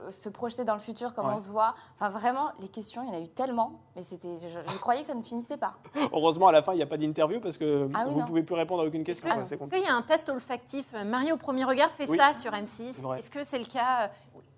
se 0.09 0.29
projeter 0.29 0.63
dans 0.63 0.73
le 0.73 0.79
futur, 0.79 1.13
comment 1.13 1.29
Ouais. 1.29 1.35
on 1.35 1.39
se 1.39 1.49
voit. 1.49 1.73
Enfin, 1.99 2.09
vraiment, 2.09 2.49
les 2.59 2.67
questions, 2.67 3.01
il 3.03 3.09
y 3.09 3.11
en 3.11 3.17
a 3.17 3.21
eu 3.21 3.29
tellement, 3.29 3.73
mais 3.95 4.03
c'était, 4.03 4.37
je, 4.37 4.47
je 4.49 4.77
croyais 4.77 5.01
que 5.01 5.07
ça 5.07 5.13
ne 5.15 5.23
finissait 5.23 5.57
pas. 5.57 5.75
Heureusement, 6.13 6.47
à 6.47 6.51
la 6.51 6.61
fin, 6.61 6.73
il 6.73 6.77
n'y 6.77 6.83
a 6.83 6.87
pas 6.87 6.97
d'interview 6.97 7.39
parce 7.39 7.57
que 7.57 7.87
Ah 7.93 8.03
oui, 8.07 8.13
vous 8.13 8.21
ne 8.21 8.25
pouvez 8.25 8.43
plus 8.43 8.55
répondre 8.55 8.83
à 8.83 8.85
aucune 8.85 9.03
question. 9.03 9.29
Est-ce 9.29 9.55
qu'il 9.55 9.83
y 9.83 9.87
a 9.87 9.93
un 9.95 10.01
test 10.01 10.27
olfactif 10.29 10.93
Marie 11.05 11.31
au 11.31 11.37
premier 11.37 11.63
regard 11.63 11.89
fait 11.89 12.09
Oui. 12.09 12.17
ça 12.17 12.33
sur 12.33 12.51
M6. 12.51 13.01
vrai. 13.01 13.19
Est-ce 13.19 13.31
que 13.31 13.43
c'est 13.43 13.59
le 13.59 13.65
cas 13.65 14.09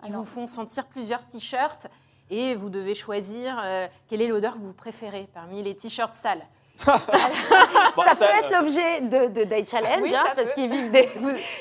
Ils 0.06 0.14
vous 0.14 0.26
font 0.26 0.46
sentir 0.46 0.86
plusieurs 0.86 1.26
t-shirts 1.26 1.88
et 2.30 2.56
vous 2.56 2.70
devez 2.70 2.96
choisir 2.96 3.60
euh, 3.64 3.88
quelle 4.08 4.22
est 4.22 4.28
l'odeur 4.28 4.54
que 4.54 4.60
vous 4.60 4.74
préférez 4.74 5.28
parmi 5.34 5.64
les 5.64 5.76
t-shirts 5.76 6.14
sales. 6.14 6.46
Bon, 7.96 8.04
ça, 8.04 8.14
ça, 8.16 8.28
peut 8.28 8.34
être 8.46 8.52
l'objet 8.52 9.02
de, 9.02 9.28
de 9.34 9.44
Day 9.46 9.66
Challenge, 9.66 10.02
Oui, 10.04 10.16
hein, 10.16 10.24
parce 10.36 10.52
qu'ils 10.54 10.70
vivent 10.70 10.92
des, 10.92 11.10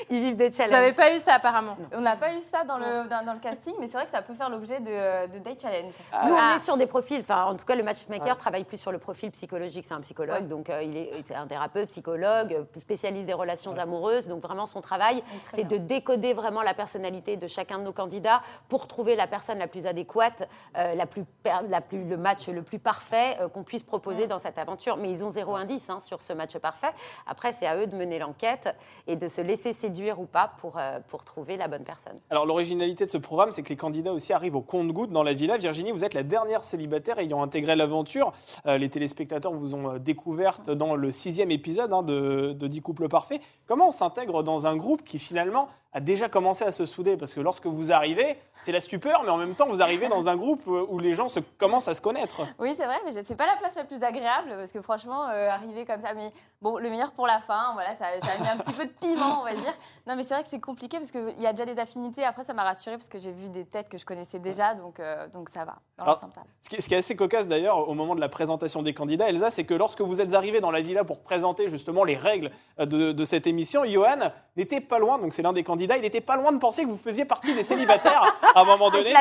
ils 0.09 0.21
vivent 0.21 0.35
des 0.35 0.49
Vous 0.49 0.55
challenges. 0.55 0.71
n'avez 0.71 0.91
pas 0.93 1.13
eu 1.15 1.19
ça 1.19 1.33
apparemment. 1.33 1.75
On 1.93 2.01
n'a 2.01 2.15
pas 2.15 2.33
eu 2.33 2.41
ça 2.41 2.63
dans 2.63 2.77
le, 2.77 3.07
dans, 3.09 3.25
dans 3.25 3.33
le 3.33 3.39
casting, 3.39 3.73
mais 3.79 3.87
c'est 3.87 3.93
vrai 3.97 4.05
que 4.05 4.11
ça 4.11 4.21
peut 4.21 4.35
faire 4.35 4.49
l'objet 4.49 4.79
de, 4.79 5.27
de 5.33 5.39
Day 5.39 5.57
Challenge. 5.59 5.91
Nous, 6.27 6.33
on 6.33 6.37
Ah. 6.39 6.53
est 6.55 6.59
sur 6.59 6.77
des 6.77 6.85
profils, 6.85 7.19
enfin, 7.21 7.45
en 7.45 7.55
tout 7.55 7.65
cas, 7.65 7.75
le 7.75 7.83
matchmaker 7.83 8.27
Ouais. 8.27 8.35
travaille 8.35 8.63
plus 8.65 8.77
sur 8.77 8.91
le 8.91 8.99
profil 8.99 9.31
psychologique. 9.31 9.85
C'est 9.87 9.93
un 9.95 10.01
psychologue, 10.01 10.47
donc 10.47 10.69
euh, 10.69 10.83
il 10.83 10.95
est, 10.97 11.11
c'est 11.25 11.35
un 11.35 11.47
thérapeute, 11.47 11.89
psychologue, 11.89 12.53
euh, 12.53 12.63
spécialiste 12.79 13.25
des 13.25 13.33
relations 13.33 13.75
amoureuses. 13.77 14.27
Donc 14.27 14.41
vraiment, 14.43 14.65
son 14.67 14.81
travail, 14.81 15.23
c'est 15.55 15.63
de 15.63 15.77
décoder 15.77 16.33
vraiment 16.33 16.61
la 16.61 16.73
personnalité 16.75 17.35
de 17.37 17.47
chacun 17.47 17.79
de 17.79 17.83
nos 17.83 17.93
candidats 17.93 18.41
pour 18.69 18.87
trouver 18.87 19.15
la 19.15 19.25
personne 19.27 19.57
la 19.57 19.67
plus 19.67 19.85
adéquate, 19.87 20.47
euh, 20.77 20.93
la 20.93 21.05
plus, 21.07 21.23
per- 21.43 21.65
la 21.69 21.81
plus, 21.81 22.03
le 22.03 22.17
match 22.17 22.47
le 22.47 22.61
plus 22.61 22.79
parfait 22.79 23.37
euh, 23.41 23.47
qu'on 23.49 23.63
puisse 23.63 23.83
proposer 23.83 24.27
dans 24.27 24.39
cette 24.39 24.57
aventure. 24.59 24.97
Mais 24.97 25.06
ils 25.09 25.23
ont 25.23 25.29
zéro 25.29 25.55
indice 25.55 25.89
hein, 25.89 25.99
sur 25.99 26.21
ce 26.21 26.33
match 26.33 26.57
parfait. 26.57 26.91
Après, 27.25 27.53
c'est 27.53 27.65
à 27.65 27.77
eux 27.77 27.87
de 27.87 27.95
mener 27.95 28.19
l'enquête 28.19 28.75
et 29.07 29.15
de 29.15 29.27
se 29.27 29.41
laisser 29.41 29.73
séduire 29.73 30.19
ou 30.19 30.25
pas 30.25 30.51
pour, 30.59 30.77
euh, 30.77 30.99
pour 31.07 31.23
trouver 31.23 31.57
la 31.57 31.67
bonne 31.67 31.83
personne. 31.83 32.19
Alors, 32.29 32.45
l'originalité 32.45 33.05
de 33.05 33.09
ce 33.09 33.17
programme, 33.17 33.51
c'est 33.51 33.63
que 33.63 33.69
les 33.69 33.77
candidats 33.77 34.13
aussi 34.13 34.33
arrivent 34.33 34.55
au 34.55 34.61
compte-goutte 34.61 35.11
dans 35.11 35.23
la 35.23 35.33
villa. 35.33 35.57
Virginie, 35.57 35.91
vous 35.91 36.03
êtes 36.03 36.13
la 36.13 36.23
dernière 36.23 36.61
célibataire 36.61 37.19
ayant 37.19 37.41
intégré 37.41 37.75
l'aventure. 37.75 38.33
Euh, 38.65 38.77
les 38.77 38.89
téléspectateurs 38.89 39.53
vous 39.53 39.75
ont 39.75 39.93
euh, 39.93 39.99
découverte 39.99 40.69
dans 40.69 40.95
le 40.95 41.11
sixième 41.11 41.51
épisode 41.51 41.93
hein, 41.93 42.03
de, 42.03 42.53
de 42.53 42.67
10 42.67 42.81
couples 42.81 43.07
parfaits. 43.07 43.41
Comment 43.65 43.89
on 43.89 43.91
s'intègre 43.91 44.43
dans 44.43 44.67
un 44.67 44.75
groupe 44.75 45.03
qui 45.03 45.19
finalement 45.19 45.67
a 45.93 45.99
déjà 45.99 46.29
commencé 46.29 46.63
à 46.63 46.71
se 46.71 46.85
souder 46.85 47.17
Parce 47.17 47.33
que 47.33 47.39
lorsque 47.39 47.65
vous 47.65 47.91
arrivez, 47.91 48.37
c'est 48.65 48.71
la 48.71 48.79
stupeur, 48.79 49.23
mais 49.23 49.29
en 49.29 49.37
même 49.37 49.55
temps, 49.55 49.67
vous 49.67 49.81
arrivez 49.81 50.07
dans 50.09 50.29
un 50.29 50.35
groupe 50.35 50.65
où 50.67 50.99
les 50.99 51.13
gens 51.13 51.27
se, 51.29 51.39
commencent 51.57 51.87
à 51.87 51.93
se 51.93 52.01
connaître. 52.01 52.41
Oui, 52.59 52.73
c'est 52.77 52.85
vrai, 52.85 52.97
mais 53.05 53.11
je- 53.11 53.21
c'est 53.25 53.35
pas 53.35 53.45
la 53.47 53.55
place 53.55 53.75
la 53.75 53.83
plus 53.83 54.03
agréable 54.03 54.49
parce 54.57 54.71
que 54.71 54.81
franchement, 54.81 55.27
euh, 55.29 55.49
arriver 55.49 55.85
comme 55.85 56.01
ça, 56.01 56.13
mais 56.13 56.31
bon, 56.61 56.77
le 56.77 56.89
meilleur 56.89 57.11
pour 57.11 57.25
la 57.27 57.39
fin, 57.39 57.71
voilà, 57.73 57.95
ça, 57.95 58.05
ça 58.21 58.31
a 58.37 58.41
mis 58.41 58.47
un 58.49 58.57
petit 58.57 58.73
peu 58.73 58.85
de 58.85 58.91
piment, 58.91 59.41
on 59.41 59.43
va 59.43 59.53
dire. 59.55 59.73
Non, 60.05 60.15
mais 60.15 60.23
c'est 60.23 60.33
vrai 60.33 60.43
que 60.43 60.49
c'est 60.49 60.59
compliqué 60.59 60.97
parce 60.97 61.11
qu'il 61.11 61.39
y 61.39 61.47
a 61.47 61.53
déjà 61.53 61.65
des 61.65 61.79
affinités. 61.79 62.23
Après, 62.25 62.43
ça 62.43 62.53
m'a 62.53 62.63
rassurée 62.63 62.97
parce 62.97 63.09
que 63.09 63.17
j'ai 63.17 63.31
vu 63.31 63.49
des 63.49 63.65
têtes 63.65 63.89
que 63.89 63.97
je 63.97 64.05
connaissais 64.05 64.39
déjà, 64.39 64.73
donc, 64.75 64.99
euh, 64.99 65.27
donc 65.33 65.49
ça 65.49 65.65
va. 65.65 65.75
Dans 65.97 66.03
Alors, 66.03 66.15
l'ensemble, 66.15 66.33
ça 66.33 66.41
va. 66.41 66.47
Ce 66.61 66.69
qui, 66.69 66.75
est, 66.75 66.81
ce 66.81 66.87
qui 66.89 66.93
est 66.95 66.97
assez 66.97 67.15
cocasse 67.15 67.47
d'ailleurs 67.47 67.87
au 67.89 67.93
moment 67.93 68.13
de 68.13 68.19
la 68.21 68.29
présentation 68.29 68.83
des 68.83 68.93
candidats, 68.93 69.29
Elsa, 69.29 69.49
c'est 69.51 69.63
que 69.63 69.73
lorsque 69.73 70.01
vous 70.01 70.21
êtes 70.21 70.33
arrivé 70.33 70.59
dans 70.59 70.71
la 70.71 70.81
villa 70.81 71.03
pour 71.03 71.19
présenter 71.21 71.69
justement 71.69 72.03
les 72.03 72.17
règles 72.17 72.51
euh, 72.79 72.85
de, 72.85 73.11
de 73.13 73.23
cette 73.25 73.47
émission, 73.47 73.85
Johan 73.85 74.31
n'était 74.57 74.81
pas 74.81 74.99
loin, 74.99 75.17
donc 75.19 75.33
c'est 75.33 75.41
l'un 75.41 75.53
des 75.53 75.63
candidats, 75.63 75.86
il 75.95 76.01
n'était 76.01 76.21
pas 76.21 76.35
loin 76.35 76.51
de 76.51 76.57
penser 76.57 76.83
que 76.83 76.89
vous 76.89 76.97
faisiez 76.97 77.25
partie 77.25 77.53
des 77.55 77.63
célibataires 77.63 78.37
à 78.55 78.61
un 78.61 78.63
moment 78.65 78.89
donné. 78.89 79.13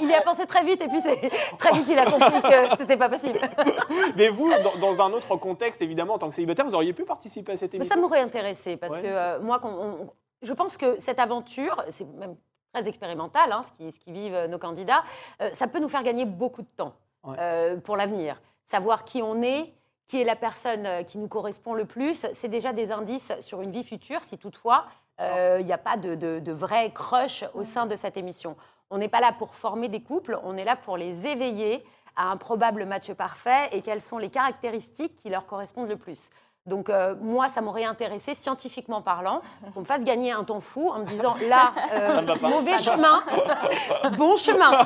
Il, 0.00 0.08
y 0.08 0.14
a 0.14 0.22
pensé 0.22 0.46
très 0.46 0.62
vite 0.64 0.80
et 0.82 0.88
puis 0.88 1.00
c'est- 1.00 1.30
très 1.58 1.72
vite 1.72 1.86
il 1.88 1.98
a 1.98 2.04
compris 2.04 2.42
que 2.42 2.76
c'était 2.78 2.96
pas 2.96 3.08
possible. 3.08 3.40
Mais 4.16 4.28
vous, 4.28 4.50
dans, 4.80 5.02
un 5.02 5.12
autre 5.12 5.36
contexte, 5.36 5.82
évidemment, 5.82 6.14
en 6.14 6.18
tant 6.18 6.28
que 6.28 6.34
célibataire, 6.34 6.64
vous 6.64 6.74
auriez 6.74 6.92
pu 6.92 7.04
participer 7.04 7.52
à 7.52 7.56
cette 7.56 7.72
Mais 7.72 7.78
émission 7.78 7.94
ça 7.94 8.00
m'aurait 8.00 8.20
intéressé 8.20 8.76
parce 8.76 8.92
Ouais, 8.92 9.02
que 9.02 9.06
euh, 9.08 9.40
moi, 9.40 9.60
on- 9.64 10.08
je 10.42 10.52
pense 10.52 10.76
que 10.76 10.98
cette 11.00 11.18
aventure, 11.18 11.82
c'est 11.88 12.06
même 12.14 12.36
très 12.72 12.86
expérimental, 12.88 13.50
hein, 13.52 13.62
ce, 13.66 13.72
qui, 13.84 13.92
ce 13.92 13.98
qui 14.00 14.12
vivent 14.12 14.34
euh, 14.34 14.46
nos 14.48 14.58
candidats, 14.58 15.02
euh, 15.40 15.48
ça 15.52 15.66
peut 15.68 15.78
nous 15.78 15.88
faire 15.88 16.02
gagner 16.02 16.24
beaucoup 16.26 16.62
de 16.62 16.68
temps 16.76 16.92
Ouais. 17.24 17.36
euh, 17.40 17.76
pour 17.78 17.96
l'avenir. 17.96 18.42
Savoir 18.66 19.04
qui 19.04 19.22
on 19.22 19.40
est, 19.40 19.72
qui 20.06 20.20
est 20.20 20.24
la 20.24 20.36
personne 20.36 20.84
euh, 20.84 21.02
qui 21.02 21.16
nous 21.16 21.28
correspond 21.28 21.72
le 21.72 21.86
plus, 21.86 22.26
c'est 22.34 22.48
déjà 22.48 22.74
des 22.74 22.92
indices 22.92 23.32
sur 23.40 23.62
une 23.62 23.70
vie 23.70 23.84
future, 23.84 24.20
si 24.22 24.36
toutefois 24.36 24.84
euh, 24.84 24.90
il 25.20 25.64
n'y 25.64 25.72
a 25.72 25.78
pas 25.78 25.96
de, 25.96 26.14
de, 26.14 26.40
de 26.40 26.52
vrai 26.52 26.92
crush 26.92 27.44
au 27.54 27.64
sein 27.64 27.86
de 27.86 27.96
cette 27.96 28.16
émission. 28.16 28.56
On 28.90 28.98
n'est 28.98 29.08
pas 29.08 29.20
là 29.20 29.32
pour 29.32 29.54
former 29.54 29.88
des 29.88 30.02
couples, 30.02 30.38
on 30.44 30.56
est 30.56 30.64
là 30.64 30.76
pour 30.76 30.96
les 30.96 31.26
éveiller 31.26 31.84
à 32.16 32.30
un 32.30 32.36
probable 32.36 32.84
match 32.84 33.12
parfait 33.12 33.68
et 33.72 33.82
quelles 33.82 34.00
sont 34.00 34.18
les 34.18 34.30
caractéristiques 34.30 35.16
qui 35.16 35.30
leur 35.30 35.46
correspondent 35.46 35.88
le 35.88 35.96
plus. 35.96 36.30
Donc 36.66 36.88
euh, 36.88 37.14
moi, 37.20 37.48
ça 37.48 37.60
m'aurait 37.60 37.84
intéressé, 37.84 38.32
scientifiquement 38.34 39.02
parlant, 39.02 39.42
qu'on 39.74 39.80
me 39.80 39.84
fasse 39.84 40.02
gagner 40.02 40.32
un 40.32 40.44
temps 40.44 40.60
fou 40.60 40.88
en 40.88 41.00
me 41.00 41.04
disant 41.04 41.34
là, 41.46 41.72
euh, 41.92 42.22
mauvais 42.40 42.78
chemin, 42.78 43.22
bon 44.16 44.36
chemin. 44.36 44.70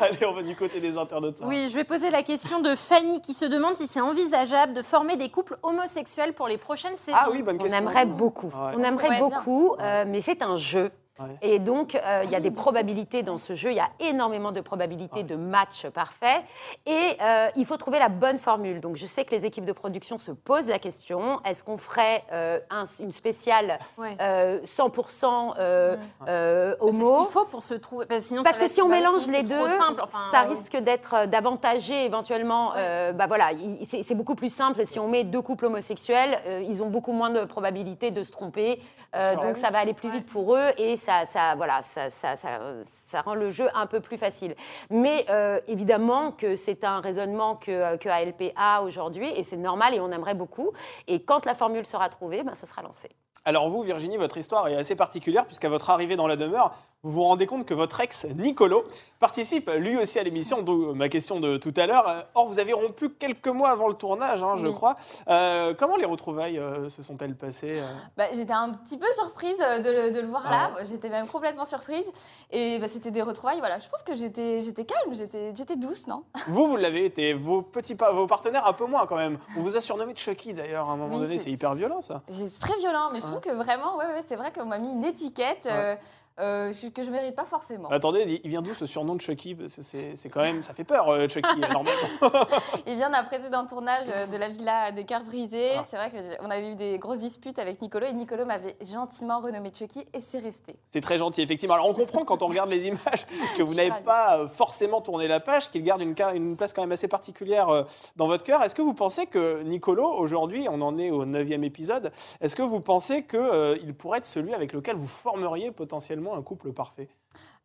Allez, 0.00 0.26
on 0.26 0.32
va 0.32 0.42
du 0.42 0.56
côté 0.56 0.80
des 0.80 0.98
internautes. 0.98 1.36
ça. 1.38 1.46
Oui, 1.46 1.68
je 1.70 1.74
vais 1.76 1.84
poser 1.84 2.10
la 2.10 2.24
question 2.24 2.60
de 2.60 2.74
Fanny 2.74 3.20
qui 3.20 3.34
se 3.34 3.44
demande 3.44 3.76
si 3.76 3.86
c'est 3.86 4.00
envisageable 4.00 4.74
de 4.74 4.82
former 4.82 5.16
des 5.16 5.28
couples 5.28 5.58
homosexuels 5.62 6.32
pour 6.32 6.48
les 6.48 6.58
prochaines 6.58 6.96
saisons. 6.96 7.16
Ah 7.20 7.28
oui, 7.30 7.42
bonne 7.42 7.54
On 7.56 7.58
question. 7.62 7.78
aimerait 7.78 8.06
beaucoup. 8.06 8.48
Ouais. 8.48 8.74
On 8.76 8.82
aimerait 8.82 9.08
Ouais, 9.08 9.18
beaucoup, 9.20 9.76
euh, 9.80 10.04
mais 10.08 10.20
c'est 10.20 10.42
un 10.42 10.56
jeu. 10.56 10.90
Ouais. 11.18 11.36
Et 11.40 11.58
donc, 11.58 11.94
euh, 11.94 12.20
il 12.24 12.30
y 12.30 12.34
a 12.34 12.40
des 12.40 12.50
probabilités 12.50 13.22
dans 13.22 13.38
ce 13.38 13.54
jeu. 13.54 13.70
Il 13.70 13.76
y 13.76 13.80
a 13.80 13.88
énormément 14.00 14.52
de 14.52 14.60
probabilités 14.60 15.22
de 15.22 15.34
match 15.36 15.86
parfait. 15.86 16.42
Et 16.84 17.16
euh, 17.22 17.48
il 17.56 17.64
faut 17.64 17.76
trouver 17.76 17.98
la 17.98 18.08
bonne 18.08 18.38
formule. 18.38 18.80
Donc, 18.80 18.96
je 18.96 19.06
sais 19.06 19.24
que 19.24 19.30
les 19.34 19.46
équipes 19.46 19.64
de 19.64 19.72
production 19.72 20.18
se 20.18 20.30
posent 20.30 20.68
la 20.68 20.78
question 20.78 21.40
est-ce 21.44 21.64
qu'on 21.64 21.78
ferait 21.78 22.22
euh, 22.32 22.58
un- 22.70 22.84
une 23.00 23.12
spéciale 23.12 23.78
Ouais. 23.98 24.16
euh, 24.20 24.60
100% 24.64 25.54
euh, 25.58 25.96
euh, 26.28 26.72
C'est 26.72 26.78
ce 26.78 26.84
homo? 26.84 27.16
qu'il 27.24 27.32
faut 27.32 27.44
pour 27.46 27.62
se 27.62 27.74
trouver. 27.74 28.06
parce 28.06 28.20
que 28.20 28.26
sinon, 28.28 28.42
parce 28.42 28.58
si 28.66 28.82
on 28.82 28.88
mélange 28.88 29.26
les 29.28 29.42
deux, 29.42 29.56
trop 29.56 29.68
simple. 29.68 30.00
Enfin, 30.02 30.18
ça 30.32 30.42
euh, 30.44 30.48
risque 30.48 30.76
d'être 30.76 31.26
d'avantagé 31.28 32.04
éventuellement. 32.04 32.72
euh, 32.76 33.12
bah 33.12 33.26
voilà, 33.26 33.52
il- 33.52 33.86
c'est 33.86 34.14
beaucoup 34.14 34.34
plus 34.34 34.52
simple 34.54 34.84
si 34.84 34.98
on 34.98 35.08
met 35.08 35.24
deux 35.24 35.40
couples 35.42 35.66
homosexuels, 35.66 36.38
euh, 36.46 36.62
ils 36.66 36.82
ont 36.82 36.88
beaucoup 36.90 37.12
moins 37.12 37.30
de 37.30 37.44
probabilité 37.44 38.10
de 38.10 38.22
se 38.22 38.32
tromper. 38.32 38.80
euh, 39.14 39.34
donc 39.36 39.54
Ah 39.56 39.60
ça 39.66 39.70
va 39.70 39.78
aller 39.78 39.94
plus 39.94 40.10
vite 40.10 40.26
pour 40.26 40.56
eux 40.56 40.66
et 40.78 40.96
ça, 41.26 41.54
voilà, 41.56 41.82
ça, 41.82 42.10
ça, 42.10 42.36
ça, 42.36 42.60
ça 42.84 43.20
rend 43.22 43.34
le 43.34 43.50
jeu 43.50 43.68
un 43.74 43.86
peu 43.86 44.00
plus 44.00 44.18
facile. 44.18 44.54
Mais 44.90 45.24
euh, 45.30 45.60
évidemment 45.68 46.32
que 46.32 46.56
c'est 46.56 46.84
un 46.84 47.00
raisonnement 47.00 47.56
que, 47.56 47.96
que 47.96 48.08
ALP 48.08 48.52
a 48.56 48.82
aujourd'hui 48.82 49.28
et 49.36 49.42
c'est 49.42 49.56
normal 49.56 49.94
et 49.94 50.00
on 50.00 50.10
aimerait 50.10 50.34
beaucoup. 50.34 50.72
Et 51.06 51.22
quand 51.22 51.44
la 51.46 51.54
formule 51.54 51.86
sera 51.86 52.08
trouvée, 52.08 52.42
ben, 52.42 52.54
ce 52.54 52.66
sera 52.66 52.82
lancé. 52.82 53.08
Alors 53.44 53.70
vous, 53.70 53.82
Virginie, 53.82 54.16
votre 54.16 54.38
histoire 54.38 54.66
est 54.66 54.74
assez 54.74 54.96
particulière 54.96 55.46
puisqu'à 55.46 55.68
votre 55.68 55.90
arrivée 55.90 56.16
dans 56.16 56.26
la 56.26 56.34
demeure, 56.34 56.72
vous 57.06 57.12
vous 57.12 57.22
rendez 57.22 57.46
compte 57.46 57.64
que 57.64 57.74
votre 57.74 58.00
ex, 58.00 58.26
Nicolo, 58.36 58.84
participe 59.20 59.70
lui 59.78 59.96
aussi 59.96 60.18
à 60.18 60.22
l'émission, 60.22 60.60
d'où 60.62 60.92
ma 60.94 61.08
question 61.08 61.40
de 61.40 61.56
tout 61.56 61.72
à 61.76 61.86
l'heure. 61.86 62.08
Euh, 62.08 62.20
Or, 62.34 62.46
vous 62.46 62.58
avez 62.58 62.72
rompu 62.72 63.08
quelques 63.10 63.46
mois 63.48 63.70
avant 63.70 63.88
le 63.88 63.94
tournage, 63.94 64.42
hein, 64.42 64.56
je 64.56 64.66
Oui. 64.66 64.74
crois. 64.74 64.96
Euh, 65.28 65.72
comment 65.78 65.96
les 65.96 66.04
retrouvailles 66.04 66.58
euh, 66.58 66.88
se 66.88 67.02
sont-elles 67.02 67.34
passées 67.36 67.80
Bah, 68.16 68.24
j'étais 68.32 68.52
un 68.52 68.70
petit 68.70 68.98
peu 68.98 69.06
surprise 69.14 69.56
de 69.56 69.90
le, 69.90 70.10
de 70.12 70.20
le 70.20 70.26
voir 70.26 70.42
Ah 70.46 70.50
là. 70.76 70.84
J'étais 70.84 71.08
même 71.08 71.26
complètement 71.28 71.64
surprise. 71.64 72.04
Et 72.50 72.78
bah, 72.78 72.88
c'était 72.88 73.10
des 73.10 73.22
retrouvailles. 73.22 73.58
Voilà, 73.60 73.78
je 73.78 73.88
pense 73.88 74.02
que 74.02 74.16
j'étais, 74.16 74.60
calme, 74.84 75.14
j'étais, 75.14 75.76
douce, 75.76 76.06
non? 76.08 76.24
Vous, 76.48 76.66
vous 76.66 76.76
l'avez 76.76 77.04
été, 77.04 77.32
vos, 77.34 77.62
petits 77.62 77.94
pa- 77.94 78.10
vos 78.12 78.26
partenaires 78.26 78.66
un 78.66 78.72
peu 78.72 78.86
moins 78.86 79.06
quand 79.06 79.16
même. 79.16 79.38
On 79.56 79.60
vous 79.62 79.76
a 79.76 79.80
surnommé 79.80 80.14
Chucky 80.16 80.52
d'ailleurs 80.54 80.90
à 80.90 80.92
un 80.92 80.96
moment 80.96 81.14
Oui, 81.16 81.22
donné, 81.22 81.38
c'est- 81.38 81.50
hyper 81.50 81.74
violent 81.74 82.02
ça. 82.02 82.22
C'est 82.28 82.58
très 82.58 82.76
violent, 82.78 83.10
mais 83.12 83.20
je 83.20 83.26
trouve 83.26 83.40
que 83.40 83.50
vraiment, 83.52 83.96
ouais, 83.96 84.06
ouais, 84.06 84.20
c'est 84.28 84.36
vrai 84.36 84.52
qu'on 84.52 84.66
m'a 84.66 84.78
mis 84.78 84.90
une 84.92 85.04
étiquette. 85.04 85.66
euh, 85.66 85.94
euh, 86.38 86.72
que 86.94 87.02
je 87.02 87.10
mérite 87.10 87.34
pas 87.34 87.46
forcément. 87.46 87.88
Attendez, 87.88 88.42
il 88.44 88.50
vient 88.50 88.60
d'où 88.60 88.74
ce 88.74 88.84
surnom 88.84 89.14
de 89.14 89.22
Chucky? 89.22 89.56
C'est 89.68 90.28
quand 90.28 90.42
même, 90.42 90.62
ça 90.62 90.74
fait 90.74 90.84
peur, 90.84 91.08
euh, 91.08 91.28
Chucky, 91.28 91.60
normalement. 91.60 91.90
il 92.86 92.96
vient 92.96 93.08
d'un 93.08 93.24
précédent 93.24 93.66
tournage 93.66 94.04
euh, 94.14 94.26
de 94.26 94.36
la 94.36 94.50
Villa 94.50 94.92
des 94.92 95.04
Cœurs 95.04 95.24
Brisés. 95.24 95.76
Ah. 95.78 95.84
C'est 95.88 95.96
vrai 95.96 96.10
qu'on 96.10 96.50
avait 96.50 96.72
eu 96.72 96.74
des 96.74 96.98
grosses 96.98 97.20
disputes 97.20 97.58
avec 97.58 97.80
Nicolo 97.80 98.06
et 98.06 98.12
Nicolo 98.12 98.44
m'avait 98.44 98.76
gentiment 98.82 99.40
renommé 99.40 99.70
Chucky 99.72 100.00
et 100.12 100.20
c'est 100.20 100.38
resté. 100.38 100.76
C'est 100.90 101.00
très 101.00 101.16
gentil, 101.16 101.40
effectivement. 101.40 101.74
Alors 101.74 101.88
on 101.88 101.94
comprend 101.94 102.26
quand 102.26 102.42
on 102.42 102.48
regarde 102.48 102.68
les 102.68 102.86
images 102.86 103.26
que 103.56 103.62
vous 103.62 103.74
n'avez 103.74 103.92
pas 104.04 104.46
forcément 104.48 105.00
tourné 105.00 105.28
la 105.28 105.40
page, 105.40 105.70
qu'il 105.70 105.84
garde 105.84 106.02
une, 106.02 106.14
une, 106.34 106.56
place 106.56 106.74
quand 106.74 106.82
même 106.82 106.92
assez 106.92 107.08
particulière 107.08 107.86
dans 108.16 108.26
votre 108.26 108.44
cœur. 108.44 108.62
Est-ce 108.62 108.74
que 108.74 108.82
vous 108.82 108.94
pensez 108.94 109.26
que 109.26 109.62
Nicolo, 109.62 110.06
aujourd'hui, 110.06 110.66
on 110.70 110.82
en 110.82 110.98
est 110.98 111.10
au 111.10 111.24
neuvième 111.24 111.64
épisode, 111.64 112.12
est-ce 112.42 112.56
que 112.56 112.62
vous 112.62 112.80
pensez 112.80 113.24
qu'il 113.24 113.94
pourrait 113.94 114.18
être 114.18 114.26
celui 114.26 114.52
avec 114.52 114.72
lequel 114.72 114.96
vous 114.96 115.06
formeriez 115.06 115.70
potentiellement 115.70 116.25
un 116.34 116.42
couple 116.42 116.72
parfait 116.72 117.08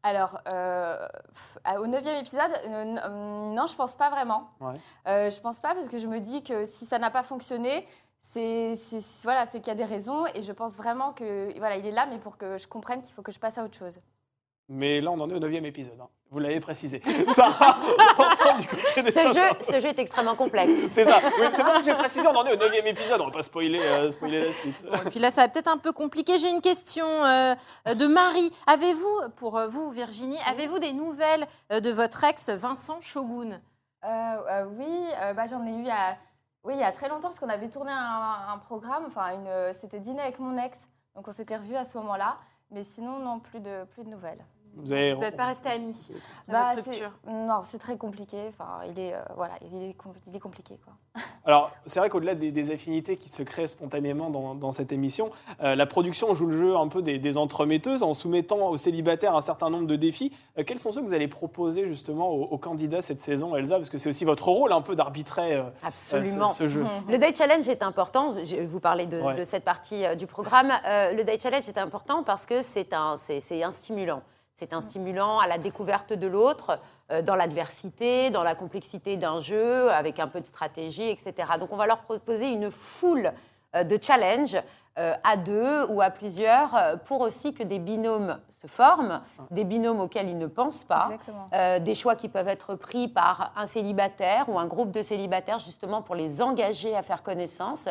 alors, 0.04 0.40
euh, 0.48 1.08
au 1.80 1.86
neuvième 1.86 2.18
épisode, 2.18 2.52
euh, 2.66 2.98
euh, 2.98 3.54
non, 3.54 3.68
je 3.68 3.76
pense 3.76 3.96
pas 3.96 4.10
vraiment. 4.10 4.50
Ouais. 4.60 4.74
Euh, 5.08 5.30
je 5.30 5.40
pense 5.40 5.60
pas 5.60 5.76
parce 5.76 5.90
que 5.90 6.00
je 6.00 6.08
me 6.08 6.20
dis 6.20 6.44
que 6.44 6.66
si 6.66 6.86
ça 6.86 6.98
n'a 6.98 7.12
pas 7.12 7.24
fonctionné, 7.24 7.86
c'est 8.22 8.74
voilà, 9.24 9.46
c'est 9.46 9.60
qu'il 9.60 9.68
y 9.68 9.72
a 9.72 9.76
des 9.76 9.86
raisons 9.86 10.26
et 10.34 10.42
je 10.42 10.52
pense 10.54 10.76
vraiment 10.76 11.14
que 11.14 11.58
voilà, 11.60 11.78
il 11.78 11.86
est 11.86 11.92
là, 11.92 12.08
mais 12.08 12.18
pour 12.18 12.38
que 12.38 12.58
je 12.58 12.68
comprenne 12.68 13.02
qu'il 13.02 13.14
faut 13.14 13.22
que 13.22 13.32
je 13.32 13.40
passe 13.40 13.58
à 13.58 13.64
autre 13.64 13.78
chose. 13.78 14.00
Mais 14.74 15.02
là, 15.02 15.12
on 15.12 15.20
en 15.20 15.30
est 15.30 15.34
au 15.34 15.40
neuvième 15.40 15.66
épisode. 15.66 16.00
Hein. 16.00 16.08
Vous 16.30 16.40
l'avez 16.40 16.62
précisé. 16.62 17.02
ce, 17.06 17.12
jeu, 19.12 19.66
ce 19.70 19.82
jeu 19.82 19.88
est 19.90 20.00
extrêmement 20.00 20.36
complexe. 20.36 20.72
C'est 20.94 21.04
ça. 21.04 21.20
c'est 21.20 21.62
pour 21.62 21.74
ça 21.74 21.80
que 21.80 21.86
j'ai 21.86 21.94
précisé, 21.94 22.26
on 22.26 22.34
en 22.34 22.46
est 22.46 22.54
au 22.54 22.58
neuvième 22.58 22.88
épisode. 22.88 23.20
On 23.20 23.26
ne 23.26 23.32
va 23.32 23.38
pas 23.38 23.44
spoiler, 23.44 23.82
euh, 23.82 24.10
spoiler 24.12 24.46
la 24.46 24.54
suite. 24.54 24.82
et 25.06 25.10
puis 25.10 25.20
là, 25.20 25.30
ça 25.30 25.42
va 25.42 25.50
peut-être 25.50 25.68
un 25.68 25.78
peu 25.78 25.92
compliqué. 25.92 26.38
J'ai 26.38 26.50
une 26.50 26.62
question 26.62 27.06
euh, 27.06 27.54
de 27.86 28.08
Marie. 28.08 28.50
Avez-vous, 28.66 29.30
pour 29.36 29.58
euh, 29.58 29.68
vous, 29.68 29.92
Virginie, 29.92 30.40
avez-vous 30.48 30.80
des 30.80 30.94
nouvelles 30.94 31.48
de 31.70 31.92
votre 31.92 32.24
ex, 32.24 32.48
Vincent 32.50 33.02
Shogun? 33.02 33.60
Oui, 34.04 35.08
bah, 35.36 35.48
j'en 35.50 35.66
ai 35.68 35.76
eu 35.76 35.90
à, 35.90 36.16
oui, 36.64 36.76
il 36.76 36.80
y 36.80 36.84
a 36.84 36.94
très 36.94 37.10
longtemps, 37.10 37.28
parce 37.28 37.40
qu'on 37.40 37.50
avait 37.50 37.70
tourné 37.70 37.92
un, 37.92 38.54
un 38.54 38.58
programme. 38.58 39.04
Enfin, 39.06 39.32
c'était 39.74 40.00
dîner 40.00 40.22
avec 40.22 40.40
mon 40.40 40.58
ex. 40.58 40.80
Donc, 41.14 41.28
on 41.28 41.32
s'était 41.34 41.58
revus 41.58 41.76
à 41.76 41.84
ce 41.84 41.98
moment-là. 41.98 42.38
Mais 42.72 42.86
sinon, 42.86 43.20
non, 43.20 43.42
plus 43.42 43.60
de, 43.60 43.84
plus 43.84 44.06
de 44.06 44.10
nouvelles. 44.10 44.46
Vous 44.76 44.94
n'êtes 44.94 45.36
pas 45.36 45.48
resté 45.48 45.70
amis 45.70 46.12
bah, 46.48 46.74
Non, 47.28 47.62
c'est 47.64 47.78
très 47.78 47.98
compliqué. 47.98 48.38
Enfin, 48.50 48.80
il 48.88 49.00
est, 49.00 49.14
euh, 49.14 49.20
voilà, 49.36 49.54
il 49.62 49.84
est, 49.84 49.96
il 50.28 50.36
est 50.36 50.40
compliqué. 50.40 50.80
Quoi. 50.84 51.22
Alors, 51.46 51.72
c'est 51.86 52.00
vrai 52.00 52.10
qu'au-delà 52.10 52.36
des, 52.36 52.72
affinités 52.72 53.18
qui 53.18 53.30
se 53.30 53.44
créent 53.44 53.68
spontanément 53.68 54.30
dans, 54.30 54.56
dans 54.56 54.72
cette 54.72 54.92
émission, 54.92 55.32
euh, 55.62 55.76
la 55.76 55.86
production 55.86 56.34
joue 56.34 56.46
le 56.46 56.58
jeu 56.58 56.78
un 56.78 56.88
peu 56.88 57.02
des, 57.02 57.38
entremetteuses 57.38 58.04
en 58.04 58.14
soumettant 58.14 58.70
aux 58.70 58.78
célibataires 58.78 59.36
un 59.36 59.42
certain 59.42 59.70
nombre 59.70 59.88
de 59.88 59.96
défis. 59.96 60.32
Euh, 60.58 60.64
quels 60.66 60.80
sont 60.80 60.92
ceux 60.92 61.02
que 61.02 61.08
vous 61.08 61.14
allez 61.14 61.28
proposer 61.28 61.88
justement 61.88 62.30
aux, 62.30 62.58
candidats 62.58 63.02
cette 63.02 63.22
saison, 63.22 63.56
Elsa? 63.56 63.76
Parce 63.76 63.90
que 63.90 63.98
c'est 63.98 64.10
aussi 64.10 64.26
votre 64.26 64.48
rôle 64.48 64.72
un 64.72 64.82
peu 64.82 64.96
d'arbitrer 64.96 65.62
Absolument. 65.84 66.52
Ce, 66.52 66.70
jeu. 66.70 66.86
Le 67.10 67.18
Day 67.18 67.34
Challenge 67.34 67.68
est 67.68 67.84
important. 67.84 68.36
Je 68.44 68.64
vous 68.64 68.80
parler 68.80 69.06
de, 69.06 69.38
de 69.38 69.44
cette 69.44 69.66
partie 69.66 70.04
du 70.16 70.28
programme. 70.28 70.72
le 70.86 71.24
Day 71.24 71.40
Challenge 71.40 71.68
est 71.68 71.78
important 71.78 72.24
parce 72.24 72.46
que 72.46 72.62
c'est 72.62 72.94
un, 72.94 73.16
un 73.16 73.72
stimulant. 73.72 74.22
C'est 74.62 74.74
un 74.74 74.82
stimulant 74.82 75.40
à 75.40 75.48
la 75.48 75.58
découverte 75.58 76.14
de 76.14 76.28
l'autre, 76.28 76.78
euh, 77.12 77.24
dans 77.24 77.34
l'adversité, 77.34 78.30
dans 78.30 78.44
la 78.44 78.54
complexité 78.54 79.18
d'un 79.18 79.42
jeu, 79.42 79.90
avec 79.90 80.20
un 80.20 80.28
peu 80.28 80.40
de 80.40 80.46
stratégie, 80.46 81.10
etc. 81.10 81.34
Donc 81.60 81.74
on 81.74 81.78
va 81.78 81.88
leur 81.88 82.02
proposer 82.02 82.52
une 82.52 82.70
foule 82.70 83.32
euh, 83.76 83.84
de 83.84 83.98
challenges 84.00 84.62
à 85.24 85.38
deux 85.38 85.86
ou 85.90 86.02
à 86.02 86.10
plusieurs 86.10 86.76
euh, 86.76 86.96
pour 86.98 87.22
aussi 87.22 87.54
que 87.54 87.64
des 87.64 87.80
binômes 87.80 88.38
se 88.50 88.68
forment, 88.68 89.22
des 89.50 89.64
binômes 89.64 90.02
auxquels 90.02 90.30
ils 90.30 90.38
ne 90.38 90.48
pensent 90.48 90.84
pas, 90.84 91.10
euh, 91.54 91.80
des 91.80 91.96
choix 91.96 92.16
qui 92.16 92.30
peuvent 92.30 92.48
être 92.48 92.76
pris 92.76 93.08
par 93.08 93.54
un 93.56 93.66
célibataire 93.66 94.50
ou 94.50 94.60
un 94.60 94.68
groupe 94.68 94.92
de 94.92 95.02
célibataires 95.02 95.60
justement 95.60 96.02
pour 96.02 96.16
les 96.16 96.42
engager 96.42 96.96
à 96.96 97.02
faire 97.04 97.24
connaissance. 97.24 97.88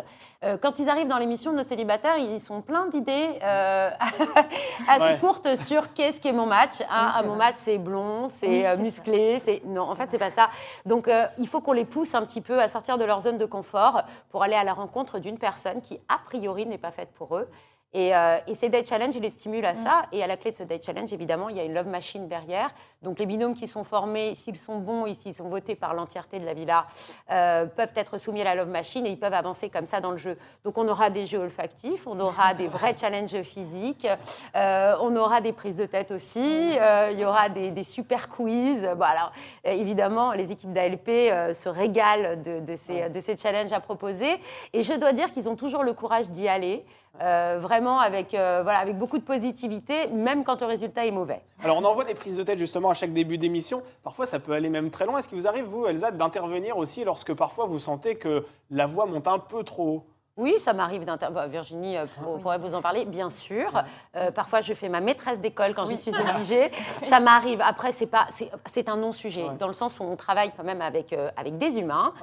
quand 0.61 0.79
ils 0.79 0.89
arrivent 0.89 1.09
dans 1.09 1.19
l'émission, 1.19 1.53
nos 1.53 1.65
célibataires, 1.65 2.19
ils 2.19 2.41
sont 2.41 2.63
pleins 2.63 2.87
d'idées 2.87 3.39
assez 4.89 5.19
courtes 5.21 5.57
sur 5.57 5.93
qu'est-ce 5.95 6.21
qui 6.21 6.29
est 6.29 6.33
mon 6.33 6.47
match. 6.47 6.81
Hein. 6.91 7.23
mon 7.27 7.37
match, 7.37 7.57
c'est 7.57 7.79
blond, 7.79 8.27
c'est 8.29 8.77
musclé, 8.77 9.41
c'est 9.45 9.63
non, 9.65 9.83
en 9.83 9.95
fait, 9.95 10.09
c'est 10.11 10.19
pas 10.19 10.31
ça. 10.31 10.49
Donc, 10.87 11.11
il 11.39 11.49
faut 11.49 11.61
qu'on 11.61 11.73
les 11.73 11.85
pousse 11.85 12.15
un 12.15 12.23
petit 12.23 12.41
peu 12.41 12.61
à 12.61 12.69
sortir 12.69 12.99
de 12.99 13.05
leur 13.05 13.23
zone 13.23 13.39
de 13.39 13.47
confort 13.47 14.03
pour 14.31 14.43
aller 14.43 14.57
à 14.57 14.65
la 14.65 14.73
rencontre 14.73 15.19
d'une 15.19 15.39
personne 15.39 15.81
qui, 15.81 15.99
a 16.09 16.19
priori, 16.25 16.67
n'est 16.67 16.79
pas 16.79 16.90
faite 16.91 17.13
pour 17.15 17.37
eux. 17.37 17.49
Et, 17.93 18.15
euh, 18.15 18.39
et, 18.47 18.55
ces 18.55 18.69
Date 18.69 18.89
Challenge, 18.89 19.15
ils 19.17 19.23
les 19.23 19.31
stimulent 19.31 19.65
à 19.65 19.73
mm. 19.73 19.77
ça. 19.77 20.03
Et 20.13 20.23
à 20.23 20.29
la 20.29 20.37
clé 20.37 20.53
de 20.53 20.57
ce 20.57 20.63
Date 20.63 20.85
Challenge, 20.85 21.13
évidemment, 21.13 21.49
il 21.49 21.57
y 21.57 21.61
a 21.61 21.65
une 21.65 21.75
love 21.75 21.89
machine 21.89 22.29
derrière. 22.29 22.71
Donc 23.03 23.19
les 23.19 23.27
binômes 23.27 23.55
qui 23.55 23.67
sont 23.67 23.83
formés, 23.83 24.35
s'ils 24.37 24.59
sont 24.59 24.79
bons 24.79 25.07
et 25.07 25.15
s'ils 25.15 25.35
sont 25.35 25.49
votés 25.49 25.75
par 25.75 25.95
l'entièreté 25.95 26.39
de 26.39 26.45
la 26.45 26.55
villa, 26.55 26.87
euh, 27.33 27.67
peuvent 27.67 27.93
être 27.97 28.19
soumis 28.19 28.43
à 28.43 28.45
la 28.45 28.55
love 28.55 28.69
machine 28.69 29.07
et 29.07 29.11
ils 29.11 29.19
peuvent 29.19 29.35
avancer 29.35 29.71
comme 29.71 29.87
ça 29.87 30.01
dans 30.01 30.13
le 30.13 30.19
jeu. 30.19 30.39
Donc 30.65 30.79
on 30.79 30.87
aura 30.87 31.11
des 31.11 31.27
jeux 31.27 31.39
olfactifs, 31.39 32.07
on 32.07 32.21
aura 32.21 32.55
des 32.55 32.69
vrais 32.69 32.95
challenges 33.01 33.43
physiques, 33.43 34.07
euh, 34.55 34.95
on 35.01 35.17
aura 35.17 35.41
des 35.41 35.53
prises 35.53 35.77
de 35.77 35.87
tête 35.87 36.11
aussi, 36.11 36.41
il 36.41 37.19
y 37.19 37.25
aura 37.25 37.49
des, 37.49 37.83
super 37.83 38.29
quiz. 38.29 38.89
Bon, 38.97 39.05
alors 39.05 39.33
évidemment, 39.65 40.33
les 40.33 40.53
équipes 40.53 40.73
d'ALP 40.73 41.09
se 41.55 41.69
régalent 41.69 42.37
de, 42.37 42.61
de, 42.61 42.77
ces, 42.77 43.09
de 43.09 43.21
ces 43.21 43.37
challenges 43.37 43.73
à 43.73 43.81
proposer. 43.81 44.39
Et 44.75 44.83
je 44.83 44.93
dois 44.93 45.13
dire 45.13 45.33
qu'ils 45.33 45.49
ont 45.49 45.57
toujours 45.57 45.83
le 45.83 45.95
courage 45.95 46.31
d'y 46.31 46.49
aller. 46.49 46.85
Euh, 47.21 47.59
vraiment 47.61 47.99
avec, 47.99 48.33
euh, 48.33 48.61
voilà, 48.63 48.79
avec 48.79 48.97
beaucoup 48.97 49.19
de 49.19 49.25
positivité, 49.25 50.07
même 50.07 50.43
quand 50.43 50.61
le 50.61 50.67
résultat 50.67 51.05
est 51.05 51.11
mauvais. 51.11 51.43
Alors 51.63 51.77
on 51.77 51.85
envoie 51.85 52.05
des 52.05 52.15
prises 52.15 52.37
de 52.37 52.43
tête 52.43 52.59
justement 52.59 52.89
à 52.89 52.95
chaque 52.95 53.13
début 53.13 53.37
d'émission. 53.37 53.83
Parfois 54.03 54.25
ça 54.25 54.39
peut 54.39 54.53
aller 54.53 54.71
même 54.71 54.91
très 54.91 55.05
loin. 55.05 55.19
Est-ce 55.19 55.29
qu'il 55.29 55.39
vous 55.39 55.47
arrive, 55.47 55.65
vous, 55.65 55.87
Elsa, 55.87 56.13
d'intervenir 56.13 56.79
aussi 56.79 57.05
lorsque 57.05 57.35
parfois 57.35 57.67
vous 57.67 57.79
sentez 57.79 58.15
que 58.15 58.47
la 58.71 58.87
voix 58.87 59.05
monte 59.05 59.29
un 59.29 59.39
peu 59.39 59.65
trop 59.65 59.89
haut? 59.89 60.07
Oui, 60.37 60.55
ça 60.59 60.73
m'arrive 60.73 61.05
d'intervenir. 61.05 61.43
Bah, 61.43 61.47
Virginie 61.49 61.97
euh, 61.97 62.07
pourrait 62.43 62.59
vous 62.59 62.75
en 62.75 62.81
parler, 62.81 63.05
bien 63.05 63.29
sûr. 63.29 63.83
Euh, 64.17 64.31
parfois, 64.31 64.61
je 64.63 64.73
fais 64.73 64.89
ma 64.89 65.01
maîtresse 65.01 65.41
d'école 65.41 65.75
quand 65.75 65.87
j'y 65.87 65.97
suis 65.97 66.13
obligée. 66.35 66.71
ça 67.09 67.21
m'arrive. 67.21 67.61
Après, 67.61 67.93
c'est 67.93 68.07
pas, 68.07 68.27
c'est 68.67 68.89
un 68.89 68.97
non-sujet, 68.97 69.47
dans 69.59 69.67
le 69.67 69.75
sens 69.75 70.01
où 70.01 70.05
on 70.05 70.17
travaille 70.17 70.53
quand 70.57 70.65
même 70.65 70.81
avec, 70.81 71.13
euh, 71.13 71.31
avec 71.37 71.59
des 71.59 71.79
humains 71.79 72.15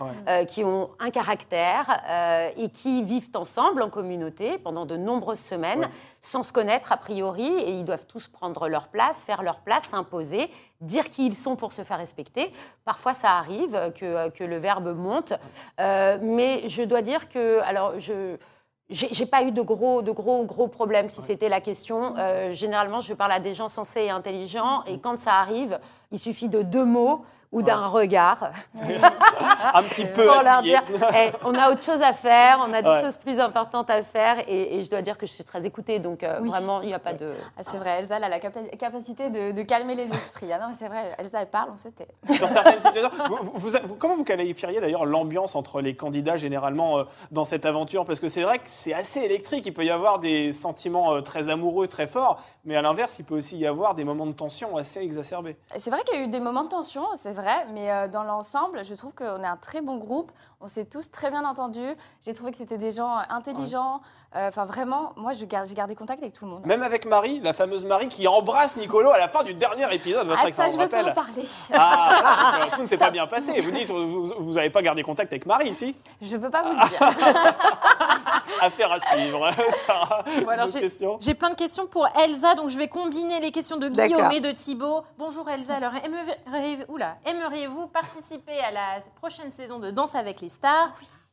qui 0.49 0.63
ont 0.63 0.89
un 0.99 1.09
caractère 1.09 2.01
et 2.57 2.69
qui 2.69 3.03
vivent 3.03 3.29
ensemble 3.35 3.81
en 3.81 3.89
communauté 3.89 4.57
pendant 4.57 4.85
de 4.85 4.97
nombreuses 4.97 5.39
semaines, 5.39 5.87
sans 6.21 6.43
se 6.43 6.51
connaître 6.51 6.91
a 6.91 6.97
priori, 6.97 7.47
et 7.47 7.71
ils 7.71 7.85
doivent 7.85 8.05
tous 8.05 8.27
prendre 8.27 8.67
leur 8.67 8.87
place, 8.87 9.23
faire 9.23 9.43
leur 9.43 9.59
place, 9.59 9.83
s'imposer 9.85 10.49
dire 10.81 11.09
qui 11.09 11.25
ils 11.25 11.35
sont 11.35 11.55
pour 11.55 11.73
se 11.73 11.83
faire 11.83 11.97
respecter. 11.97 12.51
Parfois, 12.85 13.13
ça 13.13 13.31
arrive 13.31 13.91
que, 13.99 14.29
que 14.29 14.43
le 14.43 14.57
verbe 14.57 14.95
monte, 14.95 15.33
euh, 15.79 16.17
mais 16.21 16.67
je 16.69 16.83
dois 16.83 17.01
dire 17.01 17.29
que, 17.29 17.59
alors, 17.61 17.99
je 17.99 18.37
j'ai 18.89 19.25
pas 19.25 19.43
eu 19.43 19.51
de 19.51 19.61
gros, 19.61 20.01
de 20.01 20.11
gros, 20.11 20.45
gros 20.45 20.67
problèmes 20.67 21.09
si 21.09 21.21
c'était 21.21 21.49
la 21.49 21.59
question. 21.59 22.13
Euh, 22.17 22.53
généralement, 22.53 23.01
je 23.01 23.13
parle 23.13 23.33
à 23.33 23.39
des 23.39 23.53
gens 23.53 23.67
sensés 23.67 24.03
et 24.03 24.09
intelligents, 24.09 24.83
et 24.85 24.99
quand 24.99 25.19
ça 25.19 25.33
arrive, 25.33 25.79
il 26.11 26.19
suffit 26.19 26.47
de 26.47 26.61
deux 26.61 26.85
mots 26.85 27.25
ou 27.51 27.61
d'un 27.61 27.87
regard. 27.87 28.51
un 28.75 29.83
petit 29.83 30.05
peu. 30.15 30.25
Pour 30.25 30.41
leur 30.41 30.61
dire, 30.61 30.83
eh, 31.15 31.31
on 31.45 31.53
a 31.55 31.71
autre 31.71 31.83
chose 31.83 32.01
à 32.01 32.13
faire, 32.13 32.65
on 32.67 32.73
a 32.73 32.81
des 32.81 33.01
choses 33.03 33.17
plus 33.17 33.39
importantes 33.39 33.89
à 33.89 34.03
faire, 34.03 34.37
et, 34.47 34.83
je 34.83 34.89
dois 34.89 35.01
dire 35.01 35.17
que 35.17 35.25
je 35.25 35.31
suis 35.31 35.43
très 35.43 35.65
écoutée, 35.65 35.99
donc 35.99 36.23
euh, 36.23 36.39
vraiment, 36.43 36.81
il 36.81 36.87
n'y 36.87 36.93
a 36.93 36.99
pas 36.99 37.13
de. 37.13 37.31
Ah, 37.57 37.61
c'est 37.69 37.77
vrai, 37.77 37.99
Elsa 37.99 38.17
elle 38.17 38.23
a 38.23 38.29
la 38.29 38.39
capacité 38.39 39.29
de, 39.29 39.61
calmer 39.61 39.95
les 39.95 40.09
esprits. 40.09 40.51
Ah 40.51 40.59
non, 40.59 40.73
c'est 40.77 40.87
vrai, 40.87 41.15
Elsa, 41.17 41.41
elle 41.41 41.49
parle, 41.49 41.69
on 41.73 41.77
se 41.77 41.89
tait. 41.89 42.07
Dans 42.39 42.47
certaines 42.47 42.81
situations, 42.81 43.09
vous, 43.53 43.71
comment 43.97 44.15
vous 44.15 44.23
qualifieriez 44.23 44.79
d'ailleurs 44.79 45.05
l'ambiance 45.05 45.55
entre 45.55 45.81
les 45.81 45.95
candidats 45.95 46.37
généralement 46.37 46.99
euh, 46.99 47.03
dans 47.31 47.45
cette 47.45 47.65
aventure? 47.65 48.05
Parce 48.05 48.19
que 48.19 48.27
c'est 48.27 48.43
vrai 48.43 48.59
que 48.59 48.65
c'est 48.65 48.93
assez 48.93 49.19
électrique, 49.21 49.65
il 49.65 49.73
peut 49.73 49.85
y 49.85 49.89
avoir 49.89 50.19
des 50.19 50.53
sentiments 50.53 51.13
euh, 51.13 51.21
très 51.21 51.49
amoureux, 51.49 51.87
très 51.87 52.07
forts, 52.07 52.41
mais 52.65 52.75
à 52.75 52.81
l'inverse, 52.81 53.17
il 53.19 53.25
peut 53.25 53.35
aussi 53.35 53.57
y 53.57 53.67
avoir 53.67 53.95
des 53.95 54.03
moments 54.03 54.25
de 54.25 54.31
tension 54.33 54.77
assez 54.77 54.99
exacerbés. 54.99 55.57
C'est 55.77 55.89
vrai 55.89 56.03
qu'il 56.03 56.19
y 56.19 56.21
a 56.21 56.25
eu 56.25 56.29
des 56.29 56.39
moments 56.39 56.63
de 56.63 56.69
tension, 56.69 57.03
c'est 57.15 57.36
vrai, 57.37 57.65
mais 57.73 57.91
euh, 57.91 58.07
dans 58.07 58.23
l'ensemble, 58.23 58.83
je 58.83 58.93
trouve 58.95 59.13
qu'on 59.13 59.43
est 59.43 59.47
un 59.47 59.57
très 59.57 59.81
bon 59.81 59.97
groupe. 59.97 60.31
On 60.59 60.67
s'est 60.67 60.85
tous 60.85 61.11
très 61.11 61.29
bien 61.29 61.45
entendus. 61.45 61.95
J'ai 62.25 62.33
trouvé 62.33 62.51
que 62.51 62.57
c'était 62.57 62.79
des 62.79 62.91
gens 62.91 63.17
intelligents. 63.29 64.01
Euh, 64.35 64.49
enfin, 64.49 64.65
vraiment, 64.65 65.13
moi, 65.15 65.31
j'ai 65.33 65.45
gardé 65.47 65.95
contact 65.95 66.21
avec 66.21 66.33
tout 66.33 66.45
le 66.45 66.51
monde. 66.51 66.65
Même 66.65 66.81
avec 66.81 67.05
Marie, 67.05 67.39
la 67.39 67.53
fameuse 67.53 67.85
Marie 67.85 68.09
qui 68.09 68.27
embrasse 68.27 68.75
Nicolo 68.77 69.11
à 69.11 69.19
la 69.19 69.27
fin 69.27 69.43
du 69.43 69.53
dernier 69.53 69.93
épisode. 69.93 70.27
Votre 70.27 70.41
ah, 70.45 70.51
ça, 70.51 70.67
je 70.67 70.77
ne 70.77 70.81
veux 70.81 70.89
pas 70.89 71.03
en 71.03 71.13
parler. 71.13 71.43
Ah, 71.73 72.65
tout 72.75 72.81
ne 72.81 72.87
s'est 72.87 72.97
pas 72.97 73.11
bien 73.11 73.27
passé. 73.27 73.59
Vous 73.59 73.71
dites, 73.71 73.87
vous 73.87 74.53
n'avez 74.53 74.71
pas 74.71 74.81
gardé 74.81 75.03
contact 75.03 75.31
avec 75.31 75.45
Marie 75.45 75.69
ici 75.69 75.95
Je 76.21 76.35
ne 76.35 76.41
peux 76.41 76.49
pas 76.49 76.63
vous 76.63 76.71
le 76.71 76.89
dire. 76.89 76.99
Affaire 78.61 78.91
à 78.91 78.99
suivre. 78.99 79.49
J'ai 81.19 81.33
plein 81.33 81.49
de 81.49 81.55
questions 81.55 81.87
pour 81.87 82.07
Elsa, 82.17 82.55
donc 82.55 82.69
je 82.69 82.77
vais 82.77 82.87
combiner 82.87 83.39
les 83.39 83.51
questions 83.51 83.77
de 83.77 83.89
Guillaume 83.89 84.31
et 84.31 84.39
de 84.41 84.51
Thibaut. 84.51 85.01
Bonjour 85.17 85.49
Elsa, 85.49 85.75
alors 85.75 85.91
aimeriez-vous 87.25 87.87
participer 87.87 88.59
à 88.59 88.71
la 88.71 88.99
prochaine 89.15 89.51
saison 89.51 89.79
de 89.79 89.91
Danse 89.91 90.15
avec 90.15 90.41
les 90.41 90.49
stars? 90.49 90.89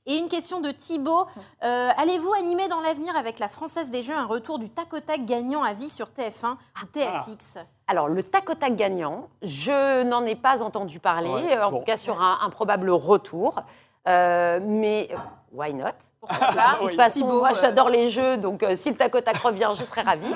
Et 0.06 0.18
une 0.18 0.28
question 0.28 0.60
de 0.60 0.70
Thibaut. 0.70 1.24
Euh, 1.62 1.88
Allez-vous 1.96 2.30
animer 2.34 2.68
dans 2.68 2.82
l'avenir 2.82 3.16
avec 3.16 3.38
la 3.38 3.48
Française 3.48 3.90
des 3.90 4.02
Jeux 4.02 4.14
un 4.14 4.26
retour 4.26 4.58
du 4.58 4.68
tac 4.68 4.92
au 4.92 5.00
tac 5.00 5.24
gagnant 5.24 5.62
à 5.62 5.72
vie 5.72 5.88
sur 5.88 6.08
TF1 6.08 6.56
ou 6.82 6.86
TFX 6.92 7.56
Alors, 7.86 8.08
le 8.08 8.22
tac 8.22 8.50
au 8.50 8.54
tac 8.54 8.76
gagnant, 8.76 9.28
je 9.40 10.02
n'en 10.02 10.26
ai 10.26 10.34
pas 10.34 10.62
entendu 10.62 11.00
parler, 11.00 11.30
Ouais, 11.30 11.58
en 11.58 11.70
bon. 11.70 11.78
tout 11.78 11.84
cas 11.86 11.96
sur 11.96 12.20
un, 12.20 12.38
un 12.42 12.50
probable 12.50 12.90
retour. 12.90 13.60
Euh, 14.06 14.60
mais 14.62 15.08
euh, 15.12 15.16
why 15.52 15.72
not? 15.72 15.86
Pourquoi 16.20 16.46
pas 16.48 16.78
De 16.82 16.86
toute 16.88 16.94
façon, 16.96 17.26
moi 17.26 17.52
euh, 17.52 17.58
j'adore 17.60 17.88
les 17.88 18.10
jeux, 18.10 18.36
donc 18.36 18.62
euh, 18.62 18.76
si 18.76 18.90
le 18.90 18.96
tac 18.96 19.14
au 19.14 19.20
tac 19.20 19.36
revient, 19.38 19.70
je 19.74 19.82
serais 19.84 20.02
ravie. 20.02 20.26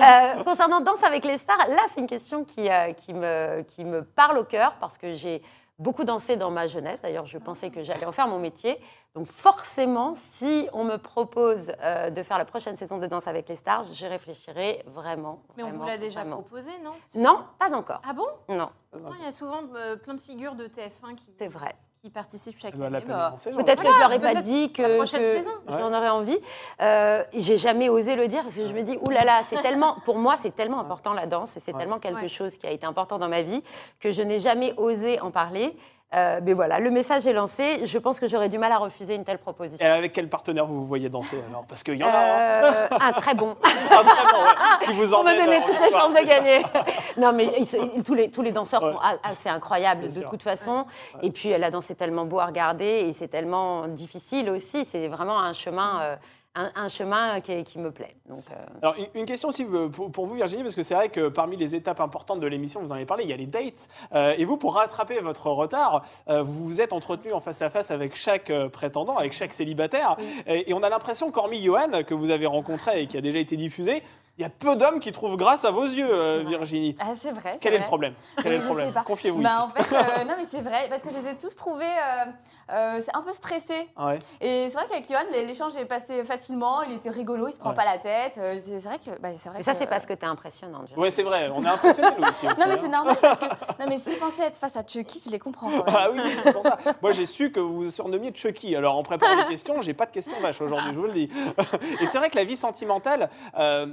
Euh, 0.00 0.42
concernant 0.44 0.80
Danse 0.80 1.02
avec 1.04 1.24
les 1.24 1.36
stars, 1.36 1.68
là 1.68 1.82
c'est 1.92 2.00
une 2.00 2.06
question 2.06 2.44
qui, 2.44 2.70
euh, 2.70 2.92
qui, 2.94 3.12
me, 3.12 3.60
qui 3.62 3.84
me 3.84 4.02
parle 4.02 4.38
au 4.38 4.44
cœur 4.44 4.74
parce 4.80 4.96
que 4.96 5.14
j'ai 5.14 5.42
beaucoup 5.78 6.04
dansé 6.04 6.36
dans 6.36 6.50
ma 6.50 6.66
jeunesse. 6.66 7.00
D'ailleurs, 7.02 7.26
je 7.26 7.38
pensais 7.38 7.70
que 7.70 7.82
j'allais 7.82 8.06
en 8.06 8.12
faire 8.12 8.28
mon 8.28 8.38
métier. 8.38 8.78
Donc 9.14 9.26
forcément, 9.26 10.14
si 10.14 10.68
on 10.72 10.84
me 10.84 10.96
propose 10.96 11.72
euh, 11.82 12.10
de 12.10 12.22
faire 12.22 12.38
la 12.38 12.44
prochaine 12.44 12.76
saison 12.76 12.98
de 12.98 13.06
Danse 13.06 13.26
avec 13.26 13.48
les 13.48 13.56
stars, 13.56 13.84
je 13.92 14.06
réfléchirai 14.06 14.82
vraiment. 14.86 15.42
Mais 15.56 15.62
on 15.64 15.70
vous 15.70 15.84
l'a 15.84 15.98
déjà 15.98 16.20
vraiment. 16.20 16.36
proposé, 16.42 16.70
non? 16.82 16.92
Non, 17.16 17.44
pas 17.58 17.74
encore. 17.74 18.00
Ah 18.08 18.12
bon? 18.12 18.26
Non, 18.48 18.70
Non, 18.94 19.10
Il 19.18 19.24
y 19.24 19.28
a 19.28 19.32
souvent 19.32 19.62
euh, 19.74 19.96
plein 19.96 20.14
de 20.14 20.20
figures 20.20 20.54
de 20.54 20.66
TF1 20.66 21.14
qui, 21.16 21.26
c'est 21.38 21.48
vrai. 21.48 21.74
Qui 22.02 22.08
participent 22.08 22.56
chaque 22.58 22.72
Eh 22.74 22.78
ben, 22.78 22.94
année. 22.94 23.04
bah, 23.06 23.34
Peut-être 23.44 23.82
que 23.82 23.92
je 23.92 23.98
leur 23.98 24.10
ai 24.12 24.18
pas 24.18 24.34
dit 24.36 24.72
que, 24.72 24.80
la 24.80 24.96
prochaine 24.96 25.20
que 25.20 25.36
saison. 25.38 25.50
j'en 25.68 25.92
aurais 25.92 26.08
envie. 26.08 26.38
Euh, 26.80 27.22
j'ai 27.34 27.58
jamais 27.58 27.90
osé 27.90 28.16
le 28.16 28.26
dire 28.26 28.40
parce 28.42 28.56
que 28.56 28.66
je 28.66 28.72
me 28.72 28.80
dis, 28.82 28.96
oulala, 29.02 29.24
là 29.26 29.38
là, 29.40 29.42
c'est 29.46 29.60
tellement, 29.60 29.96
pour 30.06 30.16
moi, 30.16 30.36
c'est 30.40 30.54
tellement 30.56 30.80
important 30.80 31.12
la 31.12 31.26
danse 31.26 31.58
et 31.58 31.60
c'est 31.60 31.74
Ouais. 31.74 31.78
tellement 31.78 31.98
quelque 31.98 32.22
Ouais. 32.22 32.28
chose 32.28 32.56
qui 32.56 32.66
a 32.66 32.70
été 32.70 32.86
important 32.86 33.18
dans 33.18 33.28
ma 33.28 33.42
vie 33.42 33.62
que 34.00 34.12
je 34.12 34.22
n'ai 34.22 34.40
jamais 34.40 34.72
osé 34.78 35.20
en 35.20 35.30
parler. 35.30 35.76
Euh, 36.12 36.40
mais 36.42 36.54
voilà, 36.54 36.80
le 36.80 36.90
message 36.90 37.26
est 37.28 37.32
lancé. 37.32 37.86
Je 37.86 37.98
pense 37.98 38.18
que 38.18 38.26
j'aurais 38.26 38.48
du 38.48 38.58
mal 38.58 38.72
à 38.72 38.78
refuser 38.78 39.14
une 39.14 39.24
telle 39.24 39.38
proposition. 39.38 39.84
Et 39.84 39.88
avec 39.88 40.12
quel 40.12 40.28
partenaire 40.28 40.66
vous 40.66 40.80
vous 40.80 40.86
voyez 40.86 41.08
danser 41.08 41.40
alors? 41.48 41.64
Parce 41.68 41.84
qu'il 41.84 41.94
y 41.94 42.02
en 42.02 42.08
a 42.08 42.10
un, 42.10 42.64
Euh, 42.64 42.88
un 43.00 43.12
très 43.12 43.34
bon. 43.34 43.50
un 43.64 44.02
vraiment, 44.02 44.42
ouais, 44.42 44.86
qui 44.86 44.92
vous 44.92 45.14
On 45.14 45.22
m'a 45.22 45.30
emmène 45.30 45.44
donné 45.44 45.58
en 45.58 45.66
toutes 45.66 45.80
les 45.80 45.90
chances 45.90 46.10
de 46.14 46.26
gagner. 46.26 46.62
non, 47.16 47.32
mais 47.32 47.52
ils 47.58 48.02
tous, 48.02 48.14
les, 48.14 48.28
tous 48.30 48.42
les 48.42 48.50
danseurs 48.50 48.82
Ouais. 48.82 48.92
sont 48.92 48.98
assez 49.22 49.48
incroyables 49.48 50.08
de 50.12 50.22
toute 50.22 50.42
façon. 50.42 50.84
Et 51.22 51.30
puis 51.30 51.56
la 51.56 51.70
danse 51.70 51.90
est 51.90 51.94
tellement 51.94 52.24
beau 52.24 52.40
à 52.40 52.46
regarder 52.46 52.84
et 53.08 53.12
c'est 53.12 53.28
tellement 53.28 53.86
difficile 53.86 54.50
aussi. 54.50 54.84
C'est 54.84 55.06
vraiment 55.08 55.38
un 55.40 55.52
chemin, 55.52 56.00
euh, 56.02 56.16
un, 56.54 56.70
un 56.74 56.88
chemin 56.88 57.40
qui, 57.40 57.62
qui 57.64 57.78
me 57.78 57.92
plaît. 57.92 58.16
Donc, 58.28 58.44
euh, 58.50 58.54
Alors, 58.82 58.96
une, 59.14 59.24
question 59.24 59.50
aussi 59.50 59.64
euh, 59.64 59.88
pour, 59.88 60.10
pour 60.10 60.26
vous, 60.26 60.34
Virginie, 60.34 60.62
parce 60.62 60.74
que 60.74 60.82
c'est 60.82 60.94
vrai 60.94 61.08
que 61.08 61.28
parmi 61.28 61.56
les 61.56 61.74
étapes 61.74 62.00
importantes 62.00 62.40
de 62.40 62.46
l'émission, 62.46 62.80
vous 62.80 62.90
en 62.90 62.96
avez 62.96 63.06
parlé, 63.06 63.24
il 63.24 63.30
y 63.30 63.32
a 63.32 63.36
les 63.36 63.46
dates. 63.46 63.88
Euh, 64.12 64.34
et 64.36 64.44
vous, 64.44 64.56
pour 64.56 64.74
rattraper 64.74 65.20
votre 65.20 65.46
retard, 65.48 66.04
euh, 66.28 66.42
vous 66.42 66.64
vous 66.64 66.80
êtes 66.80 66.92
entretenu 66.92 67.32
en 67.32 67.40
face 67.40 67.62
à 67.62 67.70
face 67.70 67.90
avec 67.90 68.16
chaque 68.16 68.52
prétendant, 68.72 69.16
avec 69.16 69.32
chaque 69.32 69.52
célibataire. 69.52 70.16
Et, 70.46 70.70
et 70.70 70.74
on 70.74 70.82
a 70.82 70.88
l'impression 70.88 71.30
qu'hormis 71.30 71.62
Johan, 71.62 72.02
que 72.04 72.14
vous 72.14 72.30
avez 72.30 72.46
rencontré 72.46 73.02
et 73.02 73.06
qui 73.06 73.16
a 73.16 73.20
déjà 73.20 73.38
été 73.38 73.56
diffusé, 73.56 74.02
il 74.38 74.42
y 74.42 74.44
a 74.44 74.48
peu 74.48 74.74
d'hommes 74.76 75.00
qui 75.00 75.12
trouvent 75.12 75.36
grâce 75.36 75.64
à 75.66 75.70
vos 75.70 75.84
yeux, 75.84 76.08
euh. 76.10 76.44
Virginie. 76.46 76.96
Ah, 76.98 77.12
c'est 77.20 77.32
vrai. 77.32 77.58
Quel 77.60 77.74
est 77.74 77.78
le 77.78 77.84
problème 77.84 78.14
Quel 78.42 78.46
est 78.46 78.50
Oui, 78.50 78.54
le 78.56 78.60
je 78.62 78.66
problème 78.66 78.88
sais 78.88 78.94
pas. 78.94 79.02
Confiez-vous 79.02 79.42
Bah, 79.42 79.50
ici. 79.50 79.60
en 79.60 79.68
fait, 79.68 79.94
euh, 79.96 80.24
non 80.28 80.34
mais 80.38 80.44
c'est 80.50 80.62
vrai, 80.62 80.86
parce 80.88 81.02
que 81.02 81.10
je 81.10 81.18
les 81.18 81.30
ai 81.32 81.36
tous 81.36 81.54
trouvés, 81.56 81.84
euh, 81.84 82.24
euh, 82.72 83.00
c'est 83.04 83.14
un 83.14 83.20
peu 83.22 83.32
stressés. 83.34 83.88
Ouais. 83.98 84.18
Et 84.40 84.68
c'est 84.68 84.74
vrai 84.74 84.86
qu'avec 84.88 85.08
Johan, 85.08 85.20
l'échange 85.46 85.76
est 85.76 85.84
passé 85.84 86.24
facilement, 86.24 86.82
il 86.82 86.92
était 86.94 87.10
rigolo, 87.10 87.48
il 87.48 87.52
se 87.52 87.58
prend 87.58 87.70
Ouais. 87.70 87.76
pas 87.76 87.84
la 87.84 87.98
tête. 87.98 88.38
euh, 88.38 88.56
C'est 88.58 88.78
vrai 88.88 88.98
que, 88.98 89.10
bah, 89.20 89.28
c'est 89.36 89.48
vrai 89.50 89.58
mais 89.58 89.64
ça, 89.64 89.72
que- 89.72 89.78
c'est 89.78 89.86
parce 89.86 90.06
que 90.06 90.14
tu 90.14 90.20
es 90.24 90.28
impressionnante. 90.28 90.88
Ouais, 90.96 91.10
c'est 91.10 91.22
vrai, 91.22 91.50
on 91.54 91.62
est 91.64 91.68
impressionnés 91.68 92.08
nous 92.18 92.26
aussi. 92.26 92.46
Non 92.60 92.66
mais 92.66 92.74
hein. 92.74 92.78
c'est 92.80 92.88
normal 92.88 93.16
parce 93.20 93.38
que, 93.38 93.44
non 93.44 93.86
mais 93.88 93.98
s'il 94.00 94.18
pensait 94.18 94.44
être 94.44 94.56
face 94.56 94.76
à 94.76 94.82
Chucky, 94.86 95.20
je 95.26 95.30
les 95.30 95.38
comprends 95.38 95.68
quand 95.70 95.84
même. 95.84 95.94
Ah 95.96 96.08
oui, 96.12 96.20
oui, 96.24 96.30
c'est 96.42 96.52
pour 96.52 96.62
ça. 96.62 96.78
Moi, 97.02 97.12
j'ai 97.12 97.26
su 97.26 97.52
que 97.52 97.60
vous 97.60 97.74
vous 97.84 97.90
surnommiez 97.90 98.32
Chucky. 98.34 98.74
Alors, 98.76 98.96
en 98.96 99.02
préparant 99.02 99.36
les 99.36 99.44
questions, 99.44 99.80
j'ai 99.82 99.92
pas 99.94 100.06
de 100.06 100.12
questions 100.12 100.38
vaches 100.40 100.60
aujourd'hui, 100.62 100.92
je 100.94 100.98
vous 100.98 101.06
le 101.06 101.12
dis. 101.12 101.30
Et 102.00 102.06
c'est 102.06 102.18
vrai 102.18 102.30
que 102.30 102.36
la 102.36 102.44
vie 102.44 102.56
sentimentale, 102.56 103.28
euh, 103.58 103.86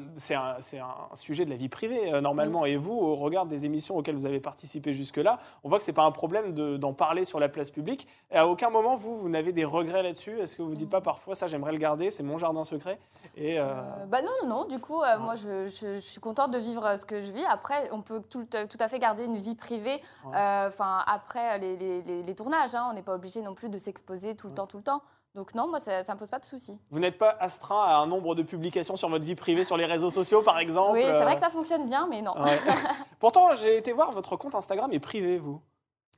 c'est 0.61 0.79
un, 0.79 0.85
sujet 1.15 1.45
de 1.45 1.49
la 1.49 1.55
vie 1.55 1.69
privée, 1.69 2.13
euh, 2.13 2.21
normalement. 2.21 2.65
Et 2.65 2.75
vous, 2.75 2.93
au 2.93 3.15
regard 3.15 3.45
des 3.45 3.65
émissions 3.65 3.95
auxquelles 3.97 4.15
vous 4.15 4.25
avez 4.25 4.39
participé 4.39 4.93
jusque-là, 4.93 5.39
on 5.63 5.69
voit 5.69 5.77
que 5.77 5.83
c'est 5.83 5.93
pas 5.93 6.03
un 6.03 6.11
problème 6.11 6.53
de- 6.53 6.77
d'en 6.77 6.93
parler 6.93 7.25
sur 7.25 7.39
la 7.39 7.49
place 7.49 7.71
publique. 7.71 8.07
Et 8.31 8.37
à 8.37 8.47
aucun 8.47 8.69
moment, 8.69 8.95
vous, 8.95 9.17
vous 9.17 9.29
n'avez 9.29 9.51
des 9.53 9.65
regrets 9.65 10.03
là-dessus? 10.03 10.39
Est-ce 10.39 10.55
que 10.55 10.61
vous 10.61 10.73
dites 10.73 10.89
pas 10.89 11.01
parfois, 11.01 11.35
ça, 11.35 11.47
j'aimerais 11.47 11.71
le 11.71 11.77
garder, 11.77 12.11
c'est 12.11 12.23
mon 12.23 12.37
jardin 12.37 12.63
secret? 12.63 12.99
Et, 13.35 13.59
euh, 13.59 13.63
Euh, 13.67 14.05
bah 14.07 14.21
non, 14.21 14.31
non, 14.43 14.49
non. 14.49 14.65
Du 14.65 14.79
coup, 14.79 15.01
moi, 15.19 15.35
je, 15.35 15.67
je- 15.67 15.95
je 15.95 15.99
suis 15.99 16.19
contente 16.19 16.51
de 16.51 16.57
vivre 16.57 16.95
ce 16.97 17.05
que 17.05 17.21
je 17.21 17.31
vis. 17.31 17.45
Après, 17.49 17.89
on 17.91 18.01
peut 18.01 18.21
tout, 18.29 18.45
tout 18.45 18.77
à 18.79 18.87
fait 18.87 18.99
garder 18.99 19.25
une 19.25 19.37
vie 19.37 19.55
privée. 19.55 20.01
Ouais. 20.25 20.35
Enfin, 20.67 20.99
après 21.07 21.59
les, 21.59 21.77
les- 21.77 22.01
les- 22.01 22.23
les 22.23 22.35
tournages, 22.35 22.75
hein. 22.75 22.87
on 22.89 22.93
n'est 22.93 23.01
pas 23.01 23.13
obligé 23.15 23.41
non 23.41 23.53
plus 23.53 23.69
de 23.69 23.77
s'exposer 23.77 24.35
tout 24.35 24.47
le 24.47 24.53
temps, 24.53 24.67
tout 24.67 24.77
le 24.77 24.83
temps. 24.83 25.01
Donc 25.37 25.53
non, 25.53 25.67
moi, 25.67 25.79
ça, 25.79 26.03
ça 26.03 26.15
me 26.15 26.19
pose 26.19 26.31
pas 26.31 26.39
de 26.39 26.45
soucis. 26.45 26.79
Vous 26.89 26.97
n'êtes 26.97 27.19
pas 27.19 27.37
astreint 27.39 27.83
à 27.83 27.97
un 27.97 28.07
nombre 28.07 28.33
de 28.33 28.41
publications 28.41 28.95
sur 28.95 29.07
votre 29.07 29.23
vie 29.23 29.35
privée 29.35 29.63
sur 29.63 29.77
les 29.77 29.85
réseaux 29.85 30.09
sociaux, 30.09 30.41
par 30.41 30.57
exemple 30.57 30.93
Oui, 30.93 31.03
c'est 31.03 31.11
euh, 31.13 31.21
vrai 31.21 31.35
que 31.35 31.41
ça 31.41 31.51
fonctionne 31.51 31.85
bien, 31.85 32.07
mais 32.09 32.23
non. 32.23 32.33
ouais. 32.41 32.57
Pourtant, 33.19 33.53
j'ai 33.53 33.77
été 33.77 33.93
voir, 33.93 34.09
votre 34.09 34.35
compte 34.35 34.55
Instagram 34.55 34.91
est 34.93 34.99
privé, 34.99 35.37
vous. 35.37 35.61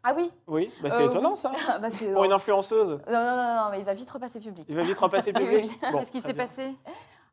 Ah 0.04 0.14
oui. 0.16 0.32
Oui, 0.48 0.72
bah, 0.82 0.90
c'est 0.90 1.04
Euh, 1.04 1.10
étonnant 1.10 1.32
oui. 1.32 1.38
ça. 1.38 1.52
Bah, 1.82 1.90
c'est- 1.90 2.14
Pour 2.14 2.24
une 2.24 2.32
influenceuse, 2.32 2.92
Non, 3.08 3.14
non, 3.26 3.36
non, 3.36 3.56
non, 3.66 3.68
mais 3.72 3.80
il 3.80 3.86
va 3.86 3.94
vite 3.94 4.10
repasser 4.10 4.40
public. 4.40 4.66
il 4.70 4.76
va 4.78 4.84
vite 4.84 4.98
repasser 4.98 5.34
public. 5.34 5.70
oui. 5.70 5.90
Bon, 5.92 5.98
Qu'est-ce 6.00 6.14
qui 6.14 6.22
s'est 6.22 6.34
passé? 6.34 6.74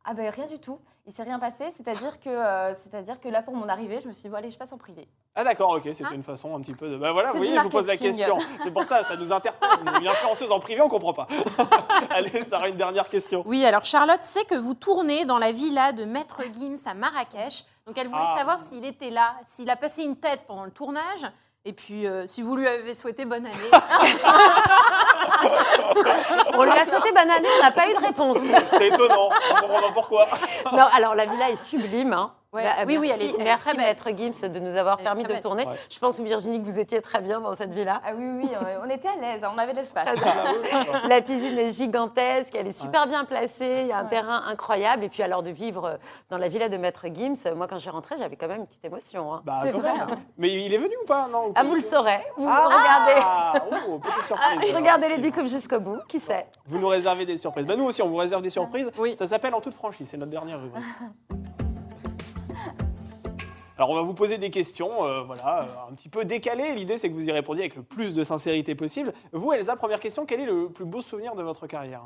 Ah 0.08 0.14
ben 0.14 0.28
rien 0.30 0.46
du 0.46 0.58
tout. 0.60 0.78
Il 1.08 1.12
s'est 1.12 1.22
rien 1.22 1.38
passé. 1.38 1.64
C'est-à-dire 1.76 2.18
que, 2.18 2.28
euh, 2.28 2.74
c'est-à-dire 2.82 3.20
que 3.20 3.28
là, 3.28 3.42
pour 3.42 3.54
mon 3.54 3.68
arrivée, 3.68 4.00
je 4.00 4.08
me 4.08 4.12
suis 4.12 4.22
dit, 4.22 4.28
bon, 4.28 4.36
allez, 4.36 4.50
je 4.50 4.58
passe 4.58 4.72
en 4.72 4.78
privé. 4.78 5.06
Ah 5.36 5.44
d'accord, 5.44 5.70
ok, 5.72 5.82
c'était 5.84 6.04
Hein 6.04 6.10
une 6.14 6.22
façon 6.22 6.56
un 6.56 6.60
petit 6.60 6.74
peu 6.74 6.88
de... 6.88 6.96
Bah 6.96 7.12
voilà, 7.12 7.30
vous 7.30 7.36
voyez, 7.38 7.56
je 7.56 7.62
vous 7.62 7.68
pose 7.68 7.86
la 7.86 7.96
question. 7.96 8.38
C'est 8.62 8.72
pour 8.72 8.82
ça, 8.84 9.02
ça 9.04 9.16
nous 9.16 9.32
interpelle. 9.32 9.68
Une 10.00 10.06
influenceuse 10.08 10.50
en 10.50 10.58
privé, 10.58 10.80
on 10.80 10.88
comprend 10.88 11.12
pas. 11.12 11.26
Allez, 12.10 12.44
Sarah, 12.44 12.68
une 12.68 12.76
dernière 12.76 13.08
question. 13.08 13.42
Oui, 13.46 13.64
alors 13.64 13.84
Charlotte 13.84 14.22
sait 14.24 14.44
que 14.46 14.54
vous 14.56 14.74
tournez 14.74 15.24
dans 15.26 15.38
la 15.38 15.52
villa 15.52 15.92
de 15.92 16.04
Maître 16.04 16.42
Gims 16.52 16.76
à 16.86 16.94
Marrakech. 16.94 17.64
Donc 17.86 17.96
elle 17.98 18.08
voulait 18.08 18.20
Ah. 18.24 18.36
savoir 18.38 18.60
s'il 18.60 18.84
était 18.84 19.10
là, 19.10 19.34
s'il 19.44 19.70
a 19.70 19.76
passé 19.76 20.02
une 20.02 20.16
tête 20.16 20.40
pendant 20.48 20.64
le 20.64 20.72
tournage. 20.72 21.24
Et 21.68 21.72
puis, 21.72 22.06
euh, 22.06 22.28
si 22.28 22.42
vous 22.42 22.54
lui 22.54 22.68
avez 22.68 22.94
souhaité 22.94 23.24
bonne 23.24 23.44
année. 23.44 23.70
On 26.54 26.62
lui 26.62 26.70
a 26.70 26.84
sauté 26.84 27.10
banane, 27.12 27.42
on 27.58 27.62
n'a 27.64 27.72
pas 27.72 27.88
eu 27.90 27.94
de 27.94 27.98
réponse. 28.06 28.36
C'est 28.78 28.86
étonnant, 28.88 29.28
on 29.50 29.54
comprend 29.66 29.92
pourquoi. 29.92 30.28
Non, 30.72 30.84
alors 30.94 31.16
la 31.16 31.26
villa 31.26 31.50
est 31.50 31.56
sublime. 31.56 32.12
hein. 32.12 32.30
Ouais. 32.52 32.62
Bah, 32.64 32.70
Oui, 32.86 32.96
oui, 32.96 33.08
merci, 33.08 33.22
elle 33.24 33.28
est- 33.30 33.34
elle 33.34 33.40
est 33.40 33.44
merci. 33.44 33.76
Maître 33.76 34.08
Gims 34.16 34.48
de 34.48 34.58
nous 34.60 34.76
avoir 34.76 34.96
permis 34.98 35.24
de 35.24 35.28
belle. 35.28 35.40
tourner. 35.42 35.66
Ouais. 35.66 35.74
Je 35.90 35.98
pense, 35.98 36.18
Virginie, 36.20 36.62
que 36.62 36.66
vous 36.66 36.78
étiez 36.78 37.02
très 37.02 37.20
bien 37.20 37.40
dans 37.40 37.54
cette 37.54 37.72
villa. 37.72 38.00
Ah 38.04 38.10
oui, 38.16 38.24
oui, 38.42 38.48
oui, 38.60 38.70
on 38.82 38.88
était 38.88 39.08
à 39.08 39.16
l'aise, 39.20 39.42
on 39.52 39.58
avait 39.58 39.72
de 39.72 39.78
l'espace. 39.78 40.08
La 41.08 41.20
piscine 41.20 41.58
est 41.58 41.72
gigantesque, 41.72 42.54
elle 42.54 42.68
est 42.68 42.78
super 42.78 43.06
bien 43.08 43.24
placée, 43.24 43.80
il 43.82 43.88
y 43.88 43.92
a 43.92 43.98
un 43.98 44.04
Ouais. 44.04 44.08
terrain 44.10 44.42
incroyable. 44.48 45.04
Et 45.04 45.08
puis 45.08 45.22
alors 45.22 45.42
de 45.42 45.50
vivre 45.50 45.98
dans 46.30 46.38
la 46.38 46.48
villa 46.48 46.68
de 46.68 46.76
Maître 46.76 47.06
Gims, 47.12 47.34
moi 47.54 47.66
quand 47.66 47.78
j'ai 47.78 47.90
rentré, 47.90 48.16
j'avais 48.18 48.36
quand 48.36 48.48
même 48.48 48.60
une 48.60 48.66
petite 48.66 48.84
émotion. 48.84 49.34
hein. 49.34 49.42
Bah, 49.44 49.60
vrai. 49.72 49.92
Mais 50.38 50.52
il 50.64 50.72
est 50.72 50.78
venu 50.78 50.94
ou 51.02 51.06
pas 51.06 51.28
non, 51.30 51.52
Ah, 51.54 51.64
vous 51.64 51.74
le 51.74 51.80
saurez, 51.80 52.20
vous 52.36 52.48
Ah, 52.48 52.68
regardez. 52.68 53.70
oh, 53.88 53.98
petite 53.98 54.14
Ah, 54.22 54.26
surprise. 54.26 54.74
regardez 54.74 55.08
les 55.08 55.18
10 55.18 55.32
coupes 55.32 55.46
jusqu'au 55.48 55.80
bout, 55.80 55.98
qui 56.08 56.18
sait 56.20 56.46
Vous 56.66 56.78
nous 56.78 56.88
réservez 56.88 57.26
des 57.26 57.36
surprises. 57.38 57.66
Bah, 57.66 57.76
nous 57.76 57.84
aussi, 57.84 58.00
on 58.02 58.08
vous 58.08 58.16
réserve 58.16 58.42
des 58.42 58.50
surprises. 58.50 58.90
Oui. 58.98 59.14
Ça 59.16 59.26
s'appelle 59.26 59.54
En 59.54 59.60
toute 59.60 59.74
franchise, 59.74 60.08
c'est 60.08 60.16
notre 60.16 60.30
dernière 60.32 60.60
rubrique. 60.60 60.84
Alors, 63.76 63.90
on 63.90 63.94
va 63.94 64.00
vous 64.02 64.14
poser 64.14 64.38
des 64.38 64.50
questions, 64.50 65.04
euh, 65.04 65.22
voilà, 65.22 65.60
euh, 65.62 65.90
un 65.90 65.94
petit 65.94 66.08
peu 66.08 66.24
décalées. 66.24 66.74
L'idée, 66.74 66.96
c'est 66.96 67.08
que 67.10 67.14
vous 67.14 67.28
y 67.28 67.32
répondiez 67.32 67.64
avec 67.64 67.76
le 67.76 67.82
plus 67.82 68.14
de 68.14 68.22
sincérité 68.24 68.74
possible. 68.74 69.12
Vous, 69.32 69.52
Elsa, 69.52 69.76
première 69.76 70.00
question, 70.00 70.24
quel 70.24 70.40
est 70.40 70.46
le 70.46 70.70
plus 70.70 70.86
beau 70.86 71.02
souvenir 71.02 71.34
de 71.34 71.42
votre 71.42 71.66
carrière? 71.66 72.02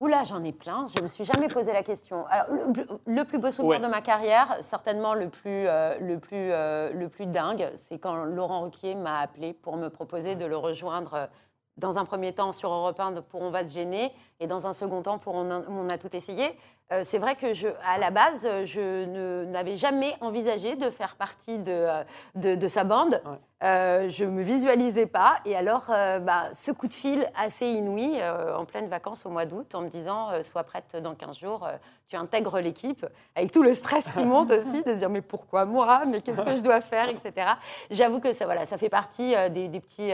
Oula, 0.00 0.22
j'en 0.22 0.42
ai 0.44 0.52
plein. 0.52 0.86
Je 0.96 1.02
me 1.02 1.08
suis 1.08 1.24
jamais 1.24 1.48
posé 1.48 1.72
la 1.72 1.82
question. 1.82 2.26
Alors, 2.28 2.46
le, 2.52 2.86
le 3.06 3.24
plus 3.24 3.38
beau 3.38 3.50
souvenir 3.50 3.80
Ouais. 3.80 3.80
de 3.80 3.90
ma 3.90 4.02
carrière, 4.02 4.56
certainement 4.60 5.14
le 5.14 5.28
plus, 5.30 5.66
euh, 5.66 5.96
le 5.98 6.18
plus, 6.20 6.36
euh, 6.52 6.92
le 6.92 7.08
plus 7.08 7.26
dingue, 7.26 7.70
c'est 7.74 7.98
quand 7.98 8.14
Laurent 8.24 8.62
Ruquier 8.62 8.94
m'a 8.94 9.18
appelé 9.18 9.52
pour 9.52 9.76
me 9.76 9.88
proposer 9.88 10.36
de 10.36 10.44
le 10.46 10.56
rejoindre 10.56 11.28
dans 11.76 11.98
un 11.98 12.04
premier 12.04 12.32
temps 12.32 12.52
sur 12.52 12.70
Europe 12.72 13.00
1 13.00 13.20
pour 13.22 13.42
On 13.42 13.50
va 13.50 13.66
se 13.66 13.72
gêner 13.74 14.12
et 14.40 14.46
dans 14.46 14.66
un 14.66 14.72
second 14.72 15.02
temps 15.02 15.18
pour 15.18 15.34
On 15.34 15.50
a, 15.50 15.62
On 15.68 15.88
a 15.88 15.98
tout 15.98 16.14
essayé. 16.14 16.56
Euh, 16.92 17.00
c'est 17.02 17.18
vrai 17.18 17.34
que 17.34 17.54
je, 17.54 17.68
à 17.86 17.98
la 17.98 18.10
base, 18.10 18.46
je 18.66 19.44
n'avais 19.46 19.76
jamais 19.76 20.14
envisagé 20.20 20.76
de 20.76 20.90
faire 20.90 21.16
partie 21.16 21.58
de, 21.58 21.72
euh, 21.72 22.04
de, 22.34 22.54
de 22.56 22.68
sa 22.68 22.84
bande. 22.84 23.22
Ouais. 23.24 23.38
Euh, 23.62 24.10
je 24.10 24.26
me 24.26 24.42
visualisais 24.42 25.06
pas. 25.06 25.36
Et 25.46 25.56
alors, 25.56 25.86
euh, 25.88 26.18
bah, 26.18 26.50
ce 26.52 26.70
coup 26.70 26.86
de 26.86 26.92
fil 26.92 27.26
assez 27.34 27.66
inouï 27.66 28.20
en 28.54 28.66
pleine 28.66 28.88
vacances 28.88 29.24
au 29.24 29.30
mois 29.30 29.46
d'août, 29.46 29.74
en 29.74 29.80
me 29.80 29.88
disant 29.88 30.28
Sois 30.42 30.64
prête 30.64 30.96
dans 31.02 31.14
15 31.14 31.38
jours, 31.38 31.66
tu 32.06 32.16
intègres 32.16 32.60
l'équipe, 32.60 33.06
avec 33.34 33.50
tout 33.50 33.62
le 33.62 33.72
stress 33.72 34.04
qui 34.14 34.22
monte 34.22 34.50
aussi, 34.50 34.82
de 34.82 34.92
se 34.92 34.98
dire 34.98 35.08
Mais 35.08 35.22
pourquoi 35.22 35.64
moi? 35.64 36.02
Mais 36.06 36.20
qu'est-ce 36.20 36.42
que 36.42 36.54
je 36.56 36.60
dois 36.60 36.82
faire? 36.82 37.08
etc. 37.08 37.52
J'avoue 37.90 38.20
que 38.20 38.34
ça, 38.34 38.44
voilà, 38.44 38.66
ça 38.66 38.76
fait 38.76 38.90
partie 38.90 39.34
des, 39.50 39.68
des 39.68 39.80
petits, 39.80 40.12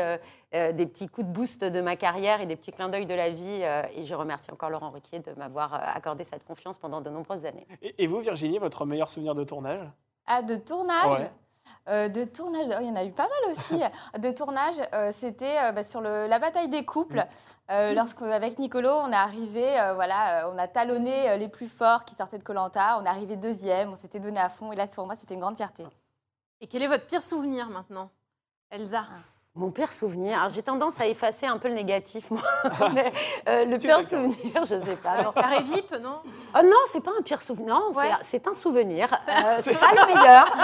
des 0.53 0.87
petits 0.87 1.09
coups 1.09 1.27
de 1.27 1.33
boost 1.33 1.65
de 1.65 1.81
ma 1.81 1.97
carrière 1.97 2.41
et 2.41 2.47
des 2.47 2.55
petits 2.55 2.71
clins 2.71 2.89
d'œil 2.89 3.07
de 3.07 3.15
la 3.15 3.31
vie. 3.31 3.63
et 3.97 4.05
je 4.11 4.15
remercie 4.15 4.51
encore 4.51 4.71
Laurent 4.71 4.91
Ruquier 4.91 5.21
de 5.21 5.33
m'avoir 5.35 5.75
euh, 5.75 5.79
accordé 5.95 6.25
cette 6.25 6.45
confiance 6.45 6.77
pendant 6.79 7.01
de 7.01 7.09
nombreuses 7.09 7.47
années. 7.47 7.67
et, 7.81 8.03
et 8.03 8.07
vous, 8.07 8.19
Virginie, 8.21 8.59
votre 8.59 8.85
meilleur 8.85 9.09
souvenir 9.09 9.35
de 9.35 9.45
tournage? 9.45 9.81
Ah, 10.27 10.43
de 10.43 10.57
tournage? 10.57 11.31
Ouais. 11.87 12.09
de 12.09 12.25
tournage, 12.25 12.67
oh, 12.71 12.79
il 12.81 12.89
y 12.89 12.91
en 12.91 12.97
a 12.97 13.05
eu 13.05 13.13
pas 13.13 13.29
mal 13.29 13.53
aussi. 13.53 13.81
de 14.19 14.31
tournage, 14.31 14.77
c'était 15.13 15.73
bah, 15.73 15.83
sur 15.83 16.01
le, 16.01 16.27
la 16.27 16.39
bataille 16.39 16.69
des 16.69 16.85
couples. 16.85 17.25
Euh, 17.71 17.95
Lorsqu'avec 17.95 18.59
Nicolo, 18.59 18.91
on 18.91 19.11
est 19.13 19.15
arrivé, 19.17 19.65
voilà, 19.95 20.51
on 20.53 20.59
a 20.59 20.69
talonné 20.69 21.37
les 21.39 21.49
plus 21.49 21.69
forts 21.69 22.05
qui 22.05 22.15
sortaient 22.15 22.39
de 22.39 22.45
Colanta. 22.45 22.99
On 23.01 23.05
est 23.05 23.09
arrivé 23.09 23.37
deuxième, 23.37 23.91
on 23.93 23.97
s'était 23.97 24.21
donné 24.21 24.41
à 24.41 24.49
fond. 24.49 24.73
Et 24.73 24.77
là, 24.77 24.87
pour 24.87 25.07
moi, 25.07 25.15
c'était 25.19 25.35
une 25.35 25.41
grande 25.41 25.57
fierté. 25.57 25.87
Et 26.61 26.67
quel 26.67 26.83
est 26.83 26.89
votre 26.89 27.07
pire 27.07 27.23
souvenir 27.23 27.69
maintenant, 27.71 28.11
Elsa? 28.71 29.05
Ah. 29.09 29.40
Mon 29.57 29.73
pire 29.73 29.91
souvenir, 29.91 30.49
j'ai 30.55 30.63
tendance 30.63 31.01
à 31.01 31.09
effacer 31.09 31.45
un 31.45 31.59
peu 31.59 31.67
le 31.67 31.75
négatif, 31.75 32.31
moi. 32.31 32.41
Mais, 32.95 33.13
euh, 33.49 33.65
le 33.65 33.79
pire 33.79 34.01
souvenir, 34.03 34.37
je 34.65 34.77
ne 34.77 34.87
sais 34.87 34.97
pas. 35.03 35.25
Non. 35.25 35.33
Carré 35.33 35.61
VIP, 35.65 35.91
non? 36.01 36.21
Oh, 36.55 36.63
Non, 36.63 36.77
c'est 36.87 37.03
pas 37.03 37.11
un 37.19 37.23
pire 37.23 37.43
souvenir. 37.43 37.75
Non, 37.75 37.91
c'est 38.23 38.47
un 38.47 38.55
souvenir. 38.55 39.09
Euh, 39.13 39.59
c'est 39.61 39.77
pas 39.77 39.91
le 39.91 40.15
meilleur. 40.15 40.57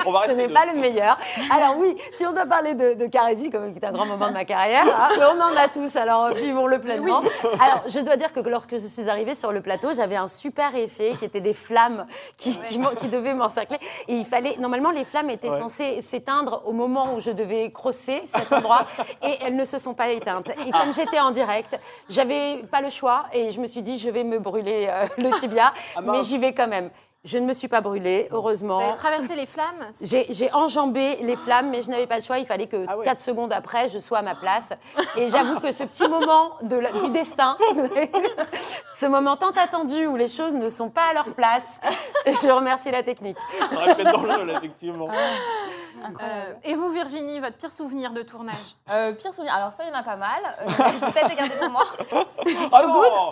On 0.06 0.10
va 0.10 0.28
Ce 0.28 0.34
n'est 0.34 0.48
pas 0.48 0.66
le 0.66 0.80
meilleur. 0.80 1.16
Alors 1.52 1.76
oui, 1.78 1.96
si 2.16 2.26
on 2.26 2.32
doit 2.32 2.46
parler 2.46 2.74
de, 2.74 2.94
de 2.94 3.06
Carré 3.06 3.36
VIP, 3.36 3.52
comme 3.52 3.72
c'est 3.72 3.86
un 3.86 3.92
grand 3.92 4.06
moment 4.06 4.28
de 4.28 4.32
ma 4.32 4.44
carrière, 4.44 4.84
hein, 4.86 5.10
on 5.32 5.40
en 5.40 5.56
a 5.56 5.68
tous. 5.68 5.94
Alors 5.94 6.34
vivons-le 6.34 6.80
pleinement. 6.80 7.22
Alors 7.60 7.84
je 7.88 8.00
dois 8.00 8.16
dire 8.16 8.32
que 8.32 8.40
lorsque 8.40 8.76
je 8.76 8.86
suis 8.86 9.08
arrivée 9.08 9.36
sur 9.36 9.52
le 9.52 9.62
plateau, 9.62 9.92
j'avais 9.94 10.16
un 10.16 10.28
super 10.28 10.74
effet 10.74 11.14
qui 11.18 11.24
était 11.24 11.40
des 11.40 11.54
flammes 11.54 12.06
qui, 12.36 12.58
qui, 12.68 13.08
devaient 13.08 13.34
m'encercler. 13.34 13.78
Et 14.08 14.14
il 14.14 14.26
fallait 14.26 14.56
normalement 14.58 14.90
les 14.90 15.04
flammes 15.04 15.30
étaient 15.30 15.48
censées 15.48 16.02
s'éteindre 16.02 16.62
au 16.66 16.72
moment 16.72 17.14
où 17.14 17.20
je 17.20 17.30
devais 17.30 17.70
cet 17.92 18.52
endroit 18.52 18.86
et 19.22 19.36
elles 19.40 19.56
ne 19.56 19.64
se 19.64 19.78
sont 19.78 19.94
pas 19.94 20.10
éteintes. 20.10 20.48
Et 20.66 20.70
comme 20.70 20.94
j'étais 20.94 21.20
en 21.20 21.30
direct, 21.30 21.78
j'avais 22.08 22.62
pas 22.70 22.80
le 22.80 22.90
choix 22.90 23.26
et 23.32 23.50
je 23.50 23.60
me 23.60 23.66
suis 23.66 23.82
dit 23.82 23.98
je 23.98 24.10
vais 24.10 24.24
me 24.24 24.38
brûler 24.38 24.86
euh, 24.88 25.06
le 25.18 25.38
tibia, 25.40 25.72
ah, 25.96 26.00
mais 26.00 26.24
j'y 26.24 26.38
vais 26.38 26.52
quand 26.52 26.68
même. 26.68 26.90
Je 27.24 27.38
ne 27.38 27.46
me 27.46 27.54
suis 27.54 27.68
pas 27.68 27.80
brûlée, 27.80 28.28
heureusement. 28.32 28.78
Vous 28.78 28.84
avez 28.84 28.96
traversé 28.98 29.34
les 29.34 29.46
flammes? 29.46 29.90
J'ai 30.02 30.52
enjambé 30.52 31.16
les 31.22 31.36
flammes, 31.36 31.70
mais 31.70 31.80
je 31.80 31.88
n'avais 31.88 32.06
pas 32.06 32.18
le 32.18 32.22
choix. 32.22 32.38
Il 32.38 32.44
fallait 32.44 32.66
que 32.66 32.84
4 32.84 33.06
ah 33.06 33.14
secondes 33.18 33.52
après, 33.52 33.88
je 33.88 33.98
sois 33.98 34.18
à 34.18 34.22
ma 34.22 34.34
place. 34.34 34.68
Et 35.16 35.30
j'avoue 35.30 35.58
que 35.58 35.72
ce 35.72 35.84
petit 35.84 36.06
moment 36.06 36.52
de 36.60 36.84
du 37.04 37.10
destin, 37.10 37.56
ce 38.94 39.06
moment 39.06 39.36
tant 39.36 39.52
attendu 39.52 40.06
où 40.06 40.16
les 40.16 40.28
choses 40.28 40.52
ne 40.52 40.68
sont 40.68 40.90
pas 40.90 41.06
à 41.10 41.14
leur 41.14 41.34
place, 41.34 41.66
je 42.26 42.50
remercie 42.50 42.90
la 42.90 43.02
technique. 43.02 43.38
Ça 43.70 43.76
aurait 43.76 43.90
être 43.92 44.04
dangereux, 44.04 44.44
là, 44.44 44.60
euh, 46.04 46.52
et 46.64 46.74
vous, 46.74 46.90
Virginie, 46.90 47.40
votre 47.40 47.56
pire 47.56 47.72
souvenir 47.72 48.12
de 48.12 48.22
tournage? 48.22 48.76
Euh, 48.90 49.12
Pire 49.12 49.32
souvenir, 49.32 49.54
alors 49.54 49.72
ça, 49.72 49.84
il 49.84 49.88
y 49.88 49.92
en 49.92 49.98
a 49.98 50.02
pas 50.02 50.16
mal. 50.16 50.40
Euh, 50.60 50.64
je 50.68 51.04
vais 51.06 51.12
peut-être 51.12 51.36
garder 51.36 51.54
pour 51.56 51.70
moi. 51.70 51.84
Ah 52.72 52.82
non 52.82 53.30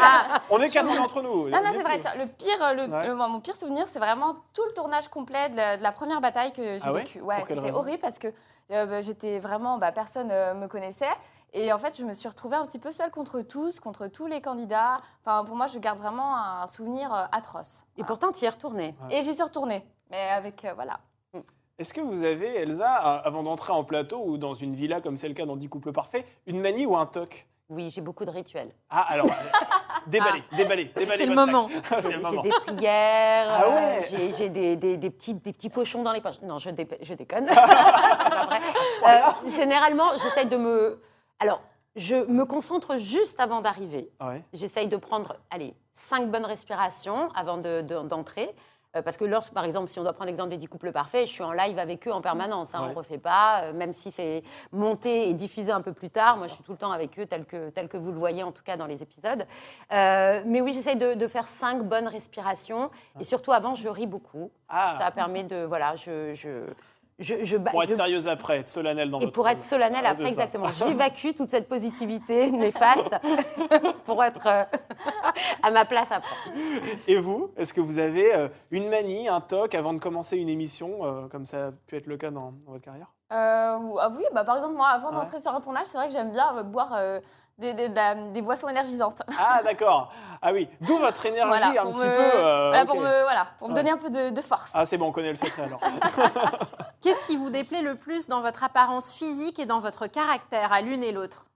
ah, 0.00 0.40
On 0.50 0.58
est 0.58 0.68
quatre 0.68 1.00
entre 1.00 1.22
nous. 1.22 1.48
Non, 1.48 1.62
non, 1.62 1.70
c'est 1.72 1.82
vrai. 1.82 2.00
le 2.18 2.26
pire, 2.26 2.74
le, 2.74 3.14
mon 3.28 3.40
pire 3.40 3.56
souvenir, 3.56 3.86
c'est 3.88 3.98
vraiment 3.98 4.36
tout 4.52 4.64
le 4.66 4.72
tournage 4.72 5.08
complet 5.08 5.48
de 5.50 5.82
la, 5.82 5.92
première 5.92 6.20
bataille 6.20 6.52
que 6.52 6.78
j'ai 6.78 6.84
ah 6.84 6.92
vécu. 6.92 7.20
Ouais, 7.20 7.42
c'était 7.46 7.72
horrible 7.72 8.00
parce 8.00 8.18
que 8.18 8.28
bah, 8.68 9.00
j'étais 9.00 9.38
vraiment, 9.38 9.78
bah, 9.78 9.92
personne 9.92 10.28
me 10.28 10.66
connaissait. 10.66 11.10
Et 11.54 11.72
en 11.72 11.78
fait, 11.78 11.98
je 11.98 12.04
me 12.04 12.14
suis 12.14 12.28
retrouvée 12.28 12.56
un 12.56 12.64
petit 12.66 12.78
peu 12.78 12.92
seule 12.92 13.10
contre 13.10 13.42
tous, 13.42 13.78
contre 13.78 14.06
tous 14.06 14.26
les 14.26 14.40
candidats. 14.40 15.00
Enfin, 15.20 15.44
pour 15.44 15.54
moi, 15.54 15.66
je 15.66 15.78
garde 15.78 15.98
vraiment 15.98 16.36
un 16.36 16.66
souvenir 16.66 17.28
atroce. 17.30 17.84
Et 17.98 18.04
pourtant, 18.04 18.32
tu 18.32 18.44
y 18.44 18.46
es 18.46 18.48
retournée. 18.48 18.94
Et 19.10 19.20
j'y 19.22 19.34
suis 19.34 19.42
retournée. 19.42 19.84
Mais 20.10 20.30
avec, 20.30 20.66
voilà. 20.74 21.00
Mm. 21.34 21.40
Est-ce 21.78 21.92
que 21.92 22.00
vous 22.00 22.24
avez, 22.24 22.56
Elsa, 22.56 22.94
avant 22.94 23.42
d'entrer 23.42 23.72
en 23.72 23.84
plateau 23.84 24.22
ou 24.24 24.38
dans 24.38 24.54
une 24.54 24.74
villa 24.74 25.00
comme 25.00 25.16
c'est 25.16 25.28
le 25.28 25.34
cas 25.34 25.46
dans 25.46 25.56
10 25.56 25.68
couples 25.68 25.92
parfaits, 25.92 26.24
une 26.46 26.60
manie 26.60 26.86
ou 26.86 26.96
un 26.96 27.06
toc? 27.06 27.46
Oui, 27.68 27.90
j'ai 27.90 28.02
beaucoup 28.02 28.24
de 28.24 28.30
rituels. 28.30 28.70
Ah, 28.90 29.06
alors, 29.08 29.26
déballez, 30.06 30.44
déballez, 30.56 30.84
déballez. 30.94 31.16
C'est 31.16 31.26
le 31.26 31.34
moment. 31.34 31.68
j'ai 31.70 32.42
des 32.42 32.50
prières, 32.50 33.48
ah 33.50 33.68
ouais. 33.68 34.08
Euh, 34.12 34.32
j'ai 34.36 34.48
des, 34.48 34.76
des, 34.76 34.96
des, 34.96 35.10
petits, 35.10 35.34
des 35.34 35.52
petits 35.52 35.70
pochons 35.70 36.02
dans 36.02 36.12
les 36.12 36.20
poches. 36.20 36.40
Non, 36.42 36.58
je, 36.58 36.70
je 37.02 37.14
déconne. 37.14 37.46
pas 37.46 38.46
vrai. 38.46 38.60
Euh, 39.06 39.50
généralement, 39.56 40.10
j'essaye 40.22 40.46
de 40.46 40.56
me... 40.56 41.00
Alors, 41.38 41.60
je 41.96 42.14
me 42.26 42.44
concentre 42.44 42.98
juste 42.98 43.38
avant 43.40 43.60
d'arriver. 43.60 44.10
Ah 44.18 44.32
j'essaye 44.52 44.88
de 44.88 44.96
prendre, 44.96 45.36
allez, 45.50 45.74
cinq 45.92 46.30
bonnes 46.30 46.46
respirations 46.46 47.30
avant 47.34 47.58
d'entrer. 47.58 48.46
De, 48.46 48.50
euh, 48.50 48.52
parce 49.00 49.16
que 49.16 49.24
lorsque, 49.24 49.52
par 49.52 49.64
exemple, 49.64 49.88
si 49.88 49.98
on 49.98 50.02
doit 50.02 50.12
prendre 50.12 50.28
l'exemple 50.28 50.50
des 50.50 50.58
10 50.58 50.68
couples 50.68 50.92
parfaits, 50.92 51.26
je 51.26 51.32
suis 51.32 51.42
en 51.42 51.52
live 51.52 51.78
avec 51.78 52.06
eux 52.06 52.12
en 52.12 52.20
permanence. 52.20 52.74
Hein, 52.74 52.80
On 52.82 52.88
ne 52.90 52.94
refait 52.94 53.18
pas, 53.18 53.62
euh, 53.62 53.72
même 53.72 53.94
si 53.94 54.10
c'est 54.10 54.42
monté 54.70 55.30
et 55.30 55.34
diffusé 55.34 55.72
un 55.72 55.80
peu 55.80 55.94
plus 55.94 56.10
tard. 56.10 56.36
Moi, 56.36 56.46
je 56.48 56.54
suis 56.54 56.62
tout 56.62 56.72
le 56.72 56.78
temps 56.78 56.92
avec 56.92 57.18
eux, 57.18 57.24
tel 57.24 57.46
que, 57.46 57.70
tel 57.70 57.88
que 57.88 57.96
vous 57.96 58.12
le 58.12 58.18
voyez, 58.18 58.42
en 58.42 58.52
tout 58.52 58.62
cas 58.62 58.76
dans 58.76 58.86
les 58.86 59.02
épisodes. 59.02 59.46
Euh, 59.92 60.42
mais 60.44 60.60
oui, 60.60 60.74
j'essaye 60.74 60.96
de, 60.96 61.26
faire 61.26 61.48
cinq 61.48 61.82
bonnes 61.84 62.08
respirations. 62.08 62.90
Et 63.18 63.24
surtout, 63.24 63.52
avant, 63.52 63.74
je 63.74 63.88
ris 63.88 64.06
beaucoup. 64.06 64.50
Ah. 64.68 64.98
Ça 65.00 65.10
permet 65.10 65.44
de. 65.44 65.64
Voilà, 65.64 65.96
je, 65.96 66.34
je 66.34 66.66
pour 67.70 67.82
être 67.82 67.96
sérieuse 67.96 68.28
après, 68.28 68.58
être 68.58 68.68
solennelle 68.68 69.10
dans 69.10 69.20
Et 69.20 69.30
pour 69.30 69.48
être 69.48 69.62
solennelle 69.62 70.06
après, 70.06 70.28
exactement. 70.28 70.66
J'évacue 70.86 71.28
toute 71.36 71.50
cette 71.50 71.68
positivité 71.68 72.50
néfaste 72.50 73.14
pour 74.04 74.22
être 74.24 74.46
euh, 74.46 74.64
à 75.62 75.70
ma 75.70 75.84
place 75.84 76.10
après. 76.10 76.36
Et 77.06 77.16
vous, 77.18 77.50
est-ce 77.56 77.72
que 77.72 77.80
vous 77.80 77.98
avez 77.98 78.34
euh, 78.34 78.48
une 78.70 78.88
manie, 78.88 79.28
un 79.28 79.40
toc 79.40 79.74
avant 79.74 79.94
de 79.94 79.98
commencer 79.98 80.36
une 80.36 80.48
émission, 80.48 81.04
euh, 81.04 81.28
comme 81.28 81.46
ça 81.46 81.68
a 81.68 81.72
pu 81.72 81.96
être 81.96 82.06
le 82.06 82.16
cas 82.16 82.30
dans, 82.30 82.54
votre 82.66 82.84
carrière? 82.84 83.12
Ah 83.32 84.08
Oui, 84.14 84.24
bah, 84.32 84.44
par 84.44 84.56
exemple, 84.56 84.76
moi, 84.76 84.88
avant 84.88 85.10
d'entrer 85.10 85.40
sur 85.40 85.54
un 85.54 85.60
tournage, 85.60 85.86
c'est 85.86 85.98
vrai 85.98 86.06
que 86.06 86.12
j'aime 86.12 86.32
bien 86.32 86.62
boire 86.62 86.96
des, 87.58 87.88
des, 87.88 88.42
boissons 88.42 88.68
énergisantes. 88.68 89.22
Ah, 89.38 89.60
d'accord. 89.64 90.12
Ah 90.40 90.52
oui, 90.52 90.68
d'où 90.80 90.98
votre 90.98 91.24
énergie 91.26 91.78
un 91.78 91.86
petit 91.86 92.00
peu. 92.00 92.04
Euh, 92.04 92.68
voilà, 92.70 92.84
pour 92.84 92.96
me, 92.96 93.22
voilà, 93.22 93.46
pour 93.58 93.68
me 93.68 93.74
donner 93.74 93.90
un 93.90 93.98
peu 93.98 94.10
de, 94.10 94.42
force. 94.42 94.72
Ah, 94.74 94.84
c'est 94.84 94.98
bon, 94.98 95.06
on 95.06 95.12
connaît 95.12 95.30
le 95.30 95.36
secret 95.36 95.64
alors. 95.64 95.80
Qu'est-ce 97.00 97.22
qui 97.26 97.36
vous 97.36 97.50
déplaît 97.50 97.82
le 97.82 97.96
plus 97.96 98.28
dans 98.28 98.42
votre 98.42 98.64
apparence 98.64 99.12
physique 99.12 99.58
et 99.58 99.66
dans 99.66 99.80
votre 99.80 100.06
caractère, 100.06 100.72
à 100.72 100.80
l'une 100.80 101.02
et 101.02 101.12
l'autre? 101.12 101.46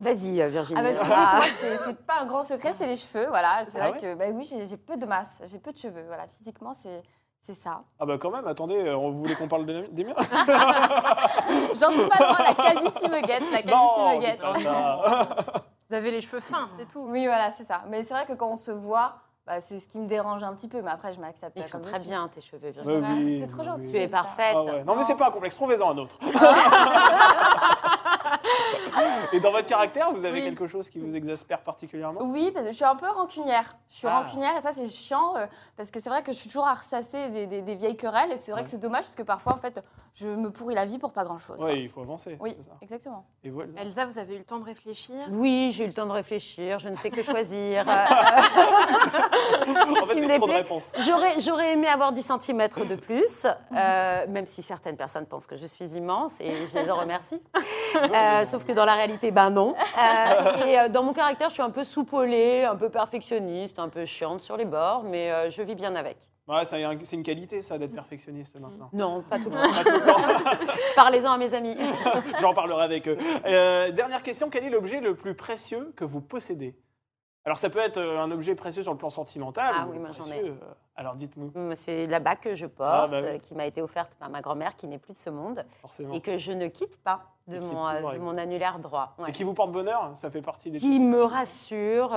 Vas-y, 0.00 0.40
euh, 0.40 0.48
Virginie. 0.48 0.80
Ah 0.80 1.04
bah, 1.04 1.10
ah. 1.12 1.40
c'est 1.60 2.06
pas 2.06 2.20
un 2.20 2.26
grand 2.26 2.42
secret, 2.42 2.74
c'est 2.76 2.86
les 2.86 2.96
cheveux. 2.96 3.26
Voilà, 3.28 3.64
c'est 3.68 3.80
ah 3.80 3.90
vrai 3.90 4.00
que 4.00 4.14
bah, 4.14 4.26
oui, 4.32 4.44
j'ai 4.44 4.76
peu 4.76 4.96
de 4.96 5.04
masse, 5.04 5.30
j'ai 5.44 5.58
peu 5.58 5.72
de 5.72 5.78
cheveux. 5.78 6.04
Voilà, 6.06 6.26
physiquement, 6.26 6.72
c'est 6.72 7.02
c'est 7.40 7.54
ça. 7.54 7.82
Ah 7.98 8.06
bah 8.06 8.18
quand 8.18 8.30
même, 8.30 8.46
attendez, 8.46 8.76
euh, 8.76 8.96
on 8.96 9.10
voulait 9.10 9.34
qu'on 9.34 9.48
parle 9.48 9.64
des 9.64 10.04
miens 10.04 10.14
J'en 11.74 11.90
suis 11.90 12.08
pas 12.08 12.18
loin, 12.18 12.36
la 12.38 12.54
calvitie 12.54 13.08
me 13.08 13.20
guette, 13.26 13.50
la 13.50 13.62
calvitie 13.62 14.02
me 14.02 14.20
guette. 14.20 14.40
Vous 15.88 15.94
avez 15.96 16.10
les 16.10 16.20
cheveux 16.20 16.40
fins, 16.40 16.68
c'est 16.78 16.86
tout. 16.86 17.00
Oui, 17.08 17.26
voilà, 17.26 17.50
c'est 17.50 17.64
ça. 17.64 17.82
Mais 17.88 18.04
c'est 18.04 18.14
vrai 18.14 18.24
que 18.24 18.34
quand 18.34 18.48
on 18.48 18.56
se 18.56 18.70
voit, 18.70 19.14
bah, 19.46 19.60
c'est 19.60 19.80
ce 19.80 19.88
qui 19.88 19.98
me 19.98 20.06
dérange 20.06 20.44
un 20.44 20.54
petit 20.54 20.68
peu, 20.68 20.82
mais 20.82 20.90
après 20.90 21.12
je 21.12 21.20
m'accepte. 21.20 21.56
Ils 21.56 21.64
sont 21.64 21.80
très 21.80 21.98
bien 21.98 22.28
tes 22.28 22.40
cheveux, 22.40 22.58
Virginie. 22.70 23.24
Oui, 23.24 23.40
c'est 23.40 23.52
trop 23.52 23.64
gentil. 23.64 23.90
Tu 23.90 23.96
es 23.96 24.06
parfaite. 24.06 24.56
Ah 24.56 24.84
non 24.86 24.94
mais 24.94 25.02
c'est 25.02 25.16
pas 25.16 25.28
un 25.28 25.30
complexe, 25.30 25.56
trouvez-en 25.56 25.90
un 25.90 25.98
autre. 25.98 26.16
Et 29.32 29.40
dans 29.40 29.52
votre 29.52 29.66
caractère, 29.66 30.12
vous 30.12 30.24
avez 30.24 30.42
quelque 30.42 30.66
chose 30.66 30.90
qui 30.90 30.98
vous 30.98 31.16
exaspère 31.16 31.60
particulièrement? 31.60 32.20
Oui, 32.22 32.50
parce 32.52 32.66
que 32.66 32.72
je 32.72 32.76
suis 32.76 32.84
un 32.84 32.96
peu 32.96 33.08
rancunière. 33.08 33.76
Je 33.88 33.94
suis 33.94 34.08
ah. 34.08 34.20
rancunière 34.20 34.56
et 34.56 34.62
ça, 34.62 34.72
c'est 34.72 34.88
chiant 34.88 35.36
euh, 35.36 35.46
parce 35.76 35.90
que 35.90 36.00
c'est 36.00 36.08
vrai 36.08 36.22
que 36.22 36.32
je 36.32 36.38
suis 36.38 36.48
toujours 36.48 36.66
à 36.66 36.74
ressasser 36.74 37.46
des, 37.46 37.74
vieilles 37.74 37.96
querelles 37.96 38.32
et 38.32 38.36
c'est 38.36 38.52
vrai 38.52 38.64
que 38.64 38.70
c'est 38.70 38.78
dommage 38.78 39.04
parce 39.04 39.14
que 39.14 39.22
parfois, 39.22 39.54
en 39.54 39.58
fait, 39.58 39.82
je 40.14 40.28
me 40.28 40.50
pourris 40.50 40.74
la 40.74 40.86
vie 40.86 40.98
pour 40.98 41.12
pas 41.12 41.24
grand-chose. 41.24 41.58
Oui, 41.60 41.82
il 41.82 41.88
faut 41.88 42.00
avancer. 42.00 42.36
Oui, 42.40 42.56
exactement. 42.82 43.24
Et 43.44 43.50
vous, 43.50 43.62
Elsa, 43.76 44.06
vous 44.06 44.18
avez 44.18 44.34
eu 44.34 44.38
le 44.38 44.44
temps 44.44 44.58
de 44.58 44.64
réfléchir? 44.64 45.14
Oui, 45.30 45.72
j'ai 45.74 45.84
eu 45.84 45.88
le 45.88 45.92
temps 45.92 46.06
de 46.06 46.12
réfléchir. 46.12 46.78
Je 46.78 46.88
ne 46.88 46.96
fais 46.96 47.10
que 47.10 47.22
choisir. 47.22 47.84
en 47.88 48.06
fait, 50.06 50.38
trop 50.38 50.46
de 50.46 50.52
réponses. 50.52 50.92
J'aurais 51.04 51.72
aimé 51.72 51.88
avoir 51.88 52.12
10 52.12 52.32
cm 52.40 52.68
de 52.88 52.94
plus, 52.96 53.46
euh, 53.46 54.26
même 54.28 54.46
si 54.46 54.62
certaines 54.62 54.96
personnes 54.96 55.26
pensent 55.26 55.46
que 55.46 55.56
je 55.56 55.66
suis 55.66 55.96
immense 55.96 56.40
et 56.40 56.66
je 56.66 56.78
les 56.78 56.90
en 56.90 56.96
remercie. 56.96 57.40
Euh, 57.96 57.98
sauf 58.44 58.64
que 58.64 58.72
dans 58.72 58.84
la 58.84 58.94
réalité, 58.94 59.30
ben 59.30 59.50
non. 59.50 59.74
Euh, 59.74 60.84
et 60.86 60.88
dans 60.88 61.02
mon 61.02 61.12
caractère, 61.12 61.48
je 61.48 61.54
suis 61.54 61.62
un 61.62 61.70
peu 61.70 61.84
soupolée, 61.84 62.64
un 62.64 62.76
peu 62.76 62.88
perfectionniste, 62.88 63.78
un 63.78 63.88
peu 63.88 64.04
chiante 64.04 64.40
sur 64.40 64.56
les 64.56 64.64
bords, 64.64 65.04
mais 65.04 65.50
je 65.50 65.62
vis 65.62 65.74
bien 65.74 65.94
avec. 65.94 66.16
Ouais, 66.48 66.64
c'est 66.64 67.16
une 67.16 67.22
qualité, 67.22 67.62
ça, 67.62 67.78
d'être 67.78 67.94
perfectionniste 67.94 68.58
maintenant. 68.58 68.90
Non, 68.92 69.22
pas 69.22 69.38
tout 69.38 69.50
le 69.50 69.56
monde. 69.56 69.66
Parlez-en 70.96 71.32
à 71.32 71.38
mes 71.38 71.54
amis. 71.54 71.76
J'en 72.40 72.52
parlerai 72.52 72.84
avec 72.84 73.06
eux. 73.06 73.16
dernière 73.92 74.22
question, 74.22 74.50
quel 74.50 74.64
est 74.64 74.70
l'objet 74.70 75.00
le 75.00 75.14
plus 75.14 75.34
précieux 75.34 75.92
que 75.96 76.04
vous 76.04 76.20
possédez? 76.20 76.74
Alors 77.44 77.58
ça 77.58 77.70
peut 77.70 77.78
être 77.78 77.96
euh, 77.96 78.20
un 78.20 78.30
objet 78.30 78.54
précieux 78.54 78.82
sur 78.82 78.92
le 78.92 78.98
plan 78.98 79.08
sentimental. 79.08 79.74
Ah 79.74 79.86
oui, 79.90 79.98
moi 79.98 80.10
j'en 80.16 80.30
ai. 80.30 80.50
Euh, 80.50 80.54
alors 80.94 81.14
dites-nous. 81.14 81.50
Mm, 81.54 81.74
c'est 81.74 82.06
la 82.06 82.20
bague 82.20 82.40
que 82.40 82.54
je 82.54 82.66
porte, 82.66 82.90
ah, 83.04 83.06
bah 83.08 83.16
euh, 83.16 83.38
qui 83.38 83.54
m'a 83.54 83.64
été 83.64 83.80
offerte 83.80 84.14
par 84.16 84.28
ma 84.28 84.42
grand-mère, 84.42 84.76
qui 84.76 84.86
n'est 84.86 84.98
plus 84.98 85.14
de 85.14 85.18
ce 85.18 85.30
monde, 85.30 85.64
Forcément. 85.80 86.12
et 86.12 86.20
que 86.20 86.36
je 86.36 86.52
ne 86.52 86.66
quitte 86.66 86.98
pas 86.98 87.24
de, 87.48 87.58
mon, 87.58 88.18
mon, 88.20 88.36
annulaire 88.36 88.78
droit. 88.78 89.16
Et 89.26 89.32
qui 89.32 89.42
vous 89.42 89.54
porte 89.54 89.72
bonheur 89.72 90.12
Ça 90.16 90.30
fait 90.30 90.42
partie 90.42 90.70
des. 90.70 90.78
Qui 90.78 91.00
me 91.00 91.22
rassure. 91.22 92.14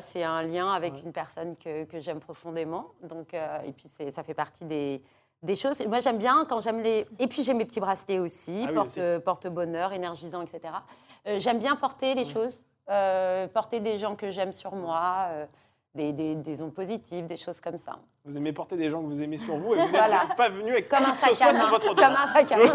c'est 0.00 0.24
un 0.24 0.42
lien 0.42 0.72
avec 0.72 0.94
une 1.04 1.12
personne 1.12 1.54
que, 1.56 1.84
que 1.84 2.00
j'aime 2.00 2.20
profondément. 2.20 2.92
Donc, 3.02 3.34
et 3.34 3.72
puis 3.72 3.88
ça 3.88 4.22
fait 4.22 4.34
partie 4.34 4.64
des, 4.64 5.02
des 5.42 5.54
choses. 5.54 5.86
Moi, 5.86 6.00
j'aime 6.00 6.18
bien 6.18 6.46
quand 6.48 6.62
j'aime 6.62 6.80
les. 6.80 7.06
Et 7.18 7.26
puis, 7.26 7.42
j'ai 7.42 7.52
mes 7.52 7.66
petits 7.66 7.80
bracelets 7.80 8.18
aussi, 8.18 8.64
ah 8.66 8.72
porte, 8.72 9.18
porte, 9.18 9.46
bonheur, 9.48 9.92
énergisant, 9.92 10.40
etc. 10.40 10.74
j'aime 11.38 11.58
bien 11.58 11.76
porter 11.76 12.14
les 12.14 12.24
choses. 12.24 12.64
Euh, 12.90 13.46
porter 13.48 13.80
des 13.80 13.98
gens 13.98 14.16
que 14.16 14.30
j'aime 14.30 14.52
sur 14.52 14.74
moi, 14.74 15.28
euh, 15.30 15.46
des, 15.94 16.12
des, 16.34 16.62
ondes 16.62 16.74
positives, 16.74 17.26
des 17.26 17.36
choses 17.36 17.60
comme 17.60 17.78
ça. 17.78 17.98
Vous 18.24 18.36
aimez 18.38 18.52
porter 18.52 18.76
des 18.76 18.88
gens 18.88 19.02
que 19.02 19.06
vous 19.08 19.20
aimez 19.20 19.36
sur 19.36 19.56
vous 19.56 19.74
et 19.74 19.78
vous 19.84 19.92
n'êtes 19.92 20.36
pas 20.36 20.48
venu 20.48 20.70
avec 20.70 20.88
Comme 20.88 21.02
un 21.02 21.12
sac 21.14 21.42
à 21.42 21.52
main. 21.52 21.70
votre 21.70 21.92
Comme 21.92 22.04
un 22.04 22.26
sac 22.32 22.52
à 22.52 22.56
main. 22.56 22.72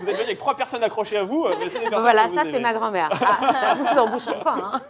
vous 0.00 0.08
êtes 0.08 0.14
venu 0.16 0.24
avec 0.24 0.38
trois 0.38 0.56
personnes 0.56 0.82
accrochées 0.82 1.18
à 1.18 1.22
vous. 1.22 1.46
Mais 1.48 1.54
c'est 1.68 1.78
des 1.78 1.84
personnes 1.88 2.00
voilà, 2.00 2.26
que 2.26 2.34
ça 2.34 2.42
c'est 2.42 2.58
ma 2.58 2.72
grand-mère. 2.72 3.10
Ah, 3.20 3.52
ça 3.52 3.74
vous 3.74 3.98
en 3.98 4.08
bouche 4.10 4.26
un 4.26 4.32
coin. 4.40 4.72
Hein. 4.72 4.80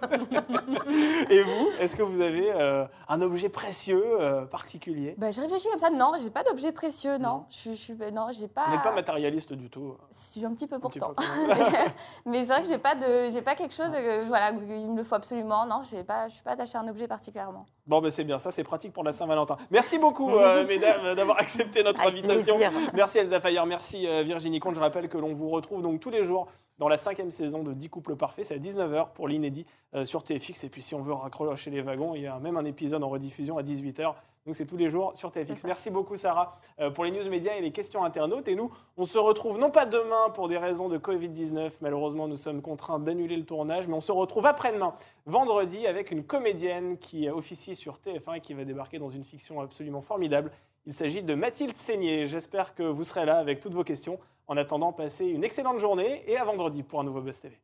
Et 1.29 1.43
vous, 1.43 1.69
est-ce 1.79 1.95
que 1.95 2.03
vous 2.03 2.23
avez 2.23 2.51
euh, 2.53 2.87
un 3.09 3.21
objet 3.21 3.51
précieux 3.51 4.03
euh, 4.21 4.47
particulier? 4.47 5.15
Bah, 5.19 5.31
je 5.31 5.41
réfléchis 5.43 5.69
comme 5.69 5.79
ça. 5.79 5.91
Non, 5.91 6.13
j'ai 6.23 6.31
pas 6.31 6.43
d'objet 6.43 6.73
précieux. 6.73 7.19
Non, 7.19 7.29
Non. 7.29 7.45
je, 7.51 7.71
je 7.71 7.75
suis. 7.77 7.95
Non, 8.13 8.29
j'ai 8.33 8.49
pas. 8.49 8.65
Vous 8.67 8.73
n'êtes 8.73 8.83
pas 8.83 8.93
matérialiste 8.93 9.53
du 9.53 9.69
tout. 9.69 9.95
Je 10.17 10.25
suis 10.39 10.45
un 10.47 10.55
petit 10.55 10.67
peu 10.67 10.79
petit 10.79 10.99
pourtant. 10.99 11.15
peu. 11.15 11.25
Mais 12.27 12.41
c'est 12.45 12.53
vrai 12.53 12.63
que 12.63 12.69
j'ai 12.69 12.79
pas 12.79 12.95
de, 12.95 13.29
j'ai 13.31 13.43
pas 13.43 13.55
quelque 13.55 13.75
chose. 13.75 13.93
euh, 13.95 14.25
voilà, 14.27 14.51
il 14.53 14.91
me 14.91 14.97
le 14.97 15.05
faut 15.05 15.15
absolument. 15.17 15.67
Non, 15.67 15.83
j'ai 15.83 16.03
pas, 16.03 16.29
je 16.29 16.35
suis 16.35 16.43
pas 16.43 16.53
attachée 16.53 16.79
à 16.79 16.81
un 16.81 16.89
objet 16.89 17.07
particulièrement. 17.09 17.67
Bon, 17.87 18.01
ben 18.01 18.11
c'est 18.11 18.25
bien, 18.25 18.39
ça 18.39 18.51
c'est 18.51 18.65
pratique 18.65 18.93
pour 18.95 19.05
la 19.05 19.13
Saint-Valentin. 19.13 19.59
Merci 19.71 19.99
beaucoup, 19.99 20.31
euh, 20.31 20.67
mesdames, 20.69 21.15
d'avoir 21.15 21.39
accepté 21.39 21.83
notre 21.83 22.01
Avec 22.01 22.15
invitation. 22.25 22.57
plaisir. 22.57 22.73
Merci 22.95 23.19
Elsa 23.19 23.41
Fayer, 23.41 23.61
merci 23.67 24.07
euh, 24.07 24.23
Virginie 24.23 24.59
Comte. 24.59 24.75
Je 24.77 24.81
rappelle 24.81 25.09
que 25.09 25.19
l'on 25.19 25.35
vous 25.35 25.51
retrouve 25.51 25.83
donc 25.83 26.01
tous 26.01 26.11
les 26.11 26.25
jours 26.25 26.47
dans 26.79 26.89
la 26.89 26.97
cinquième 26.97 27.31
saison 27.31 27.63
de 27.63 27.73
10 27.75 27.91
couples 27.91 28.17
parfaits. 28.17 28.47
C'est 28.47 28.55
à 28.55 28.59
19h 28.59 29.13
pour 29.13 29.29
l'inédit 29.29 29.67
euh, 29.95 30.05
sur 30.07 30.25
TFX. 30.25 30.65
Et 30.65 30.69
puis 30.71 30.81
si 30.81 30.95
on 30.95 31.03
veut 31.03 31.13
raccrocher 31.13 31.71
les 31.71 31.83
wagons, 31.83 32.15
il 32.15 32.23
y 32.23 32.27
a 32.27 32.39
même 32.39 32.57
un 32.57 32.65
épisode 32.65 33.03
en 33.05 33.09
rediffusion 33.11 33.59
à 33.59 33.63
18h. 33.63 34.15
Donc 34.47 34.57
c'est 34.57 34.67
tous 34.67 34.77
les 34.77 34.91
jours 34.91 35.17
sur 35.17 35.31
TFX. 35.33 35.65
Merci 35.65 35.91
beaucoup 35.91 36.17
Sarah 36.17 36.59
euh, 36.79 36.91
pour 36.91 37.05
les 37.05 37.11
news 37.11 37.29
médias 37.31 37.55
et 37.55 37.63
les 37.63 37.73
questions 37.73 38.05
internautes. 38.05 38.47
Et 38.49 38.55
nous, 38.55 38.71
on 38.99 39.07
se 39.07 39.17
retrouve 39.17 39.59
non 39.59 39.71
pas 39.71 39.87
demain 39.87 40.31
pour 40.35 40.49
des 40.49 40.59
raisons 40.59 40.89
de 40.89 40.99
Covid-19. 40.99 41.73
Malheureusement, 41.81 42.29
nous 42.29 42.37
sommes 42.37 42.61
contraints 42.61 42.99
d'annuler 42.99 43.37
le 43.37 43.47
tournage. 43.47 43.89
Mais 43.89 43.95
on 43.95 44.03
se 44.03 44.13
retrouve 44.13 44.45
après-demain, 44.45 44.95
vendredi, 45.25 45.87
avec 45.87 46.11
une 46.11 46.25
comédienne 46.25 46.99
qui 46.99 47.29
officie 47.31 47.75
sur 47.75 47.99
TF1 47.99 48.37
et 48.37 48.41
qui 48.41 48.53
va 48.53 48.65
débarquer 48.65 48.99
dans 48.99 49.09
une 49.09 49.25
fiction 49.25 49.61
absolument 49.63 50.03
formidable. 50.03 50.53
Il 50.85 50.93
s'agit 50.93 51.23
de 51.23 51.35
Mathilde 51.35 51.77
Seigné. 51.77 52.27
J'espère 52.27 52.75
que 52.75 52.83
vous 52.83 53.05
serez 53.05 53.25
là 53.25 53.39
avec 53.39 53.61
toutes 53.61 53.75
vos 53.75 53.85
questions. 53.85 54.19
En 54.47 54.59
attendant, 54.59 54.93
passez 54.93 55.25
une 55.25 55.43
excellente 55.43 55.79
journée 55.79 56.23
et 56.27 56.37
à 56.37 56.45
vendredi 56.45 56.83
pour 56.83 57.01
un 57.01 57.05
nouveau 57.05 57.23
Buzz 57.23 57.41
TV. 57.41 57.59